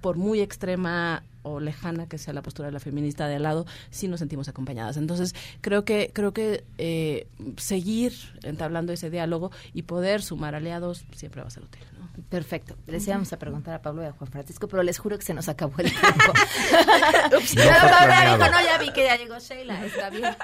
por 0.00 0.16
muy 0.16 0.40
extrema 0.40 1.22
o 1.42 1.60
lejana 1.60 2.08
que 2.08 2.18
sea 2.18 2.32
la 2.32 2.42
postura 2.42 2.66
de 2.66 2.72
la 2.72 2.80
feminista 2.80 3.26
de 3.26 3.36
al 3.36 3.42
lado, 3.42 3.66
sí 3.90 4.08
nos 4.08 4.20
sentimos 4.20 4.48
acompañadas. 4.48 4.96
Entonces, 4.96 5.34
creo 5.60 5.84
que, 5.84 6.10
creo 6.12 6.32
que 6.32 6.64
eh, 6.78 7.26
seguir 7.56 8.12
entablando 8.42 8.92
ese 8.92 9.10
diálogo 9.10 9.50
y 9.72 9.82
poder 9.82 10.22
sumar 10.22 10.54
aliados 10.54 11.04
siempre 11.14 11.42
va 11.42 11.48
a 11.48 11.50
ser 11.50 11.64
útil. 11.64 11.82
Perfecto. 12.28 12.76
Les 12.86 13.06
íbamos 13.06 13.32
a 13.32 13.38
preguntar 13.38 13.74
a 13.74 13.82
Pablo 13.82 14.02
y 14.02 14.06
a 14.06 14.12
Juan 14.12 14.30
Francisco, 14.30 14.68
pero 14.68 14.82
les 14.82 14.98
juro 14.98 15.16
que 15.18 15.24
se 15.24 15.32
nos 15.34 15.48
acabó 15.48 15.72
el 15.78 15.90
tiempo. 15.90 16.32
Ups, 17.36 17.54
No 17.56 17.62
pero 17.62 17.74
fue 17.80 17.88
Paula 17.88 18.04
planeado. 18.06 18.36
dijo, 18.38 18.50
no, 18.50 18.60
ya 18.64 18.78
vi 18.78 18.92
que 18.92 19.04
ya 19.04 19.16
llegó 19.16 19.38
Sheila, 19.38 19.84
está 19.86 20.10
bien. 20.10 20.36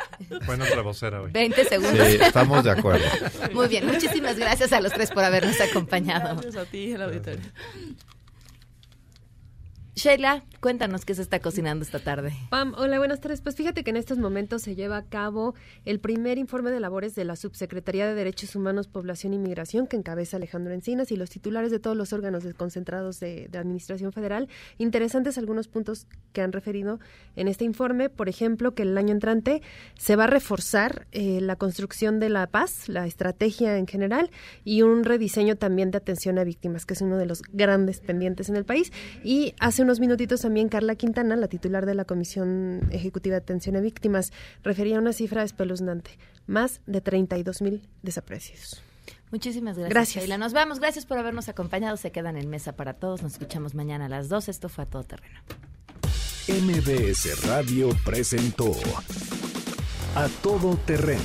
Fue 0.46 0.56
nuestra 0.56 0.82
vocera 0.82 1.20
hoy. 1.22 1.30
20 1.30 1.64
segundos. 1.66 2.06
Sí, 2.08 2.18
estamos 2.20 2.64
de 2.64 2.70
acuerdo. 2.70 3.04
Muy 3.52 3.68
bien, 3.68 3.86
muchísimas 3.86 4.38
gracias 4.38 4.72
a 4.72 4.80
los 4.80 4.92
tres 4.92 5.10
por 5.10 5.24
habernos 5.24 5.60
acompañado. 5.60 6.34
Gracias 6.34 6.56
a 6.56 6.64
ti, 6.64 6.92
el 6.92 7.02
auditorio. 7.02 7.40
Sheila, 9.94 10.44
cuéntanos 10.60 11.04
qué 11.04 11.14
se 11.14 11.22
está 11.22 11.40
cocinando 11.40 11.84
esta 11.84 11.98
tarde. 11.98 12.32
Pam, 12.50 12.74
hola, 12.76 12.98
buenas 12.98 13.20
tardes. 13.20 13.40
Pues 13.40 13.56
fíjate 13.56 13.84
que 13.84 13.90
en 13.90 13.96
estos 13.96 14.18
momentos 14.18 14.62
se 14.62 14.74
lleva 14.74 14.96
a 14.96 15.04
cabo 15.04 15.54
el 15.84 16.00
primer 16.00 16.38
informe 16.38 16.70
de 16.70 16.80
labores 16.80 17.14
de 17.14 17.24
la 17.24 17.36
Subsecretaría 17.36 18.06
de 18.06 18.14
Derechos 18.14 18.56
Humanos, 18.56 18.88
Población 18.88 19.34
y 19.34 19.38
Migración 19.38 19.86
que 19.86 19.96
encabeza 19.96 20.36
Alejandro 20.36 20.72
Encinas 20.72 21.12
y 21.12 21.16
los 21.16 21.30
titulares 21.30 21.70
de 21.70 21.78
todos 21.78 21.96
los 21.96 22.12
órganos 22.12 22.44
desconcentrados 22.44 23.20
de, 23.20 23.48
de 23.48 23.58
Administración 23.58 24.12
Federal. 24.12 24.48
Interesantes 24.78 25.38
algunos 25.38 25.68
puntos 25.68 26.06
que 26.32 26.42
han 26.42 26.52
referido 26.52 27.00
en 27.36 27.48
este 27.48 27.64
informe. 27.64 28.08
Por 28.08 28.28
ejemplo, 28.28 28.74
que 28.74 28.82
el 28.82 28.96
año 28.98 29.12
entrante 29.12 29.62
se 29.96 30.16
va 30.16 30.24
a 30.24 30.28
reforzar 30.28 31.06
eh, 31.12 31.40
la 31.40 31.56
construcción 31.56 32.18
de 32.20 32.28
la 32.28 32.46
paz, 32.46 32.88
la 32.88 33.06
estrategia 33.06 33.76
en 33.78 33.86
general 33.86 34.30
y 34.64 34.82
un 34.82 35.04
rediseño 35.04 35.56
también 35.56 35.90
de 35.90 35.98
atención 35.98 36.38
a 36.38 36.44
víctimas, 36.44 36.86
que 36.86 36.94
es 36.94 37.00
uno 37.00 37.16
de 37.16 37.26
los 37.26 37.42
grandes 37.52 38.00
pendientes 38.00 38.48
en 38.48 38.56
el 38.56 38.64
país. 38.64 38.92
Y 39.22 39.54
hace 39.60 39.82
unos 39.82 40.00
minutitos 40.00 40.44
también 40.48 40.70
Carla 40.70 40.94
Quintana, 40.94 41.36
la 41.36 41.46
titular 41.46 41.84
de 41.84 41.94
la 41.94 42.06
Comisión 42.06 42.88
Ejecutiva 42.90 43.34
de 43.34 43.42
Atención 43.42 43.76
a 43.76 43.80
Víctimas, 43.80 44.32
refería 44.62 44.98
una 44.98 45.12
cifra 45.12 45.42
espeluznante, 45.42 46.12
más 46.46 46.80
de 46.86 47.02
32 47.02 47.60
mil 47.60 47.86
desaparecidos. 48.02 48.82
Muchísimas 49.30 49.76
gracias, 49.76 49.92
Gracias. 49.92 50.24
Sheila. 50.24 50.38
Nos 50.38 50.54
vamos. 50.54 50.80
Gracias 50.80 51.04
por 51.04 51.18
habernos 51.18 51.50
acompañado. 51.50 51.98
Se 51.98 52.12
quedan 52.12 52.38
en 52.38 52.48
mesa 52.48 52.72
para 52.76 52.94
todos. 52.94 53.22
Nos 53.22 53.32
escuchamos 53.32 53.74
mañana 53.74 54.06
a 54.06 54.08
las 54.08 54.30
2. 54.30 54.48
Esto 54.48 54.70
fue 54.70 54.84
a 54.84 54.86
todo 54.86 55.04
terreno. 55.04 55.38
MBS 56.48 57.46
Radio 57.46 57.90
presentó 58.06 58.72
A 60.14 60.28
Todo 60.42 60.78
Terreno 60.78 61.20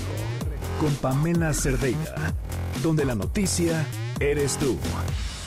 con 0.82 0.94
Pamela 0.96 1.54
Cerdeira, 1.54 2.34
donde 2.84 3.06
la 3.06 3.16
noticia 3.16 3.88
eres 4.20 4.58
tú. 4.58 4.78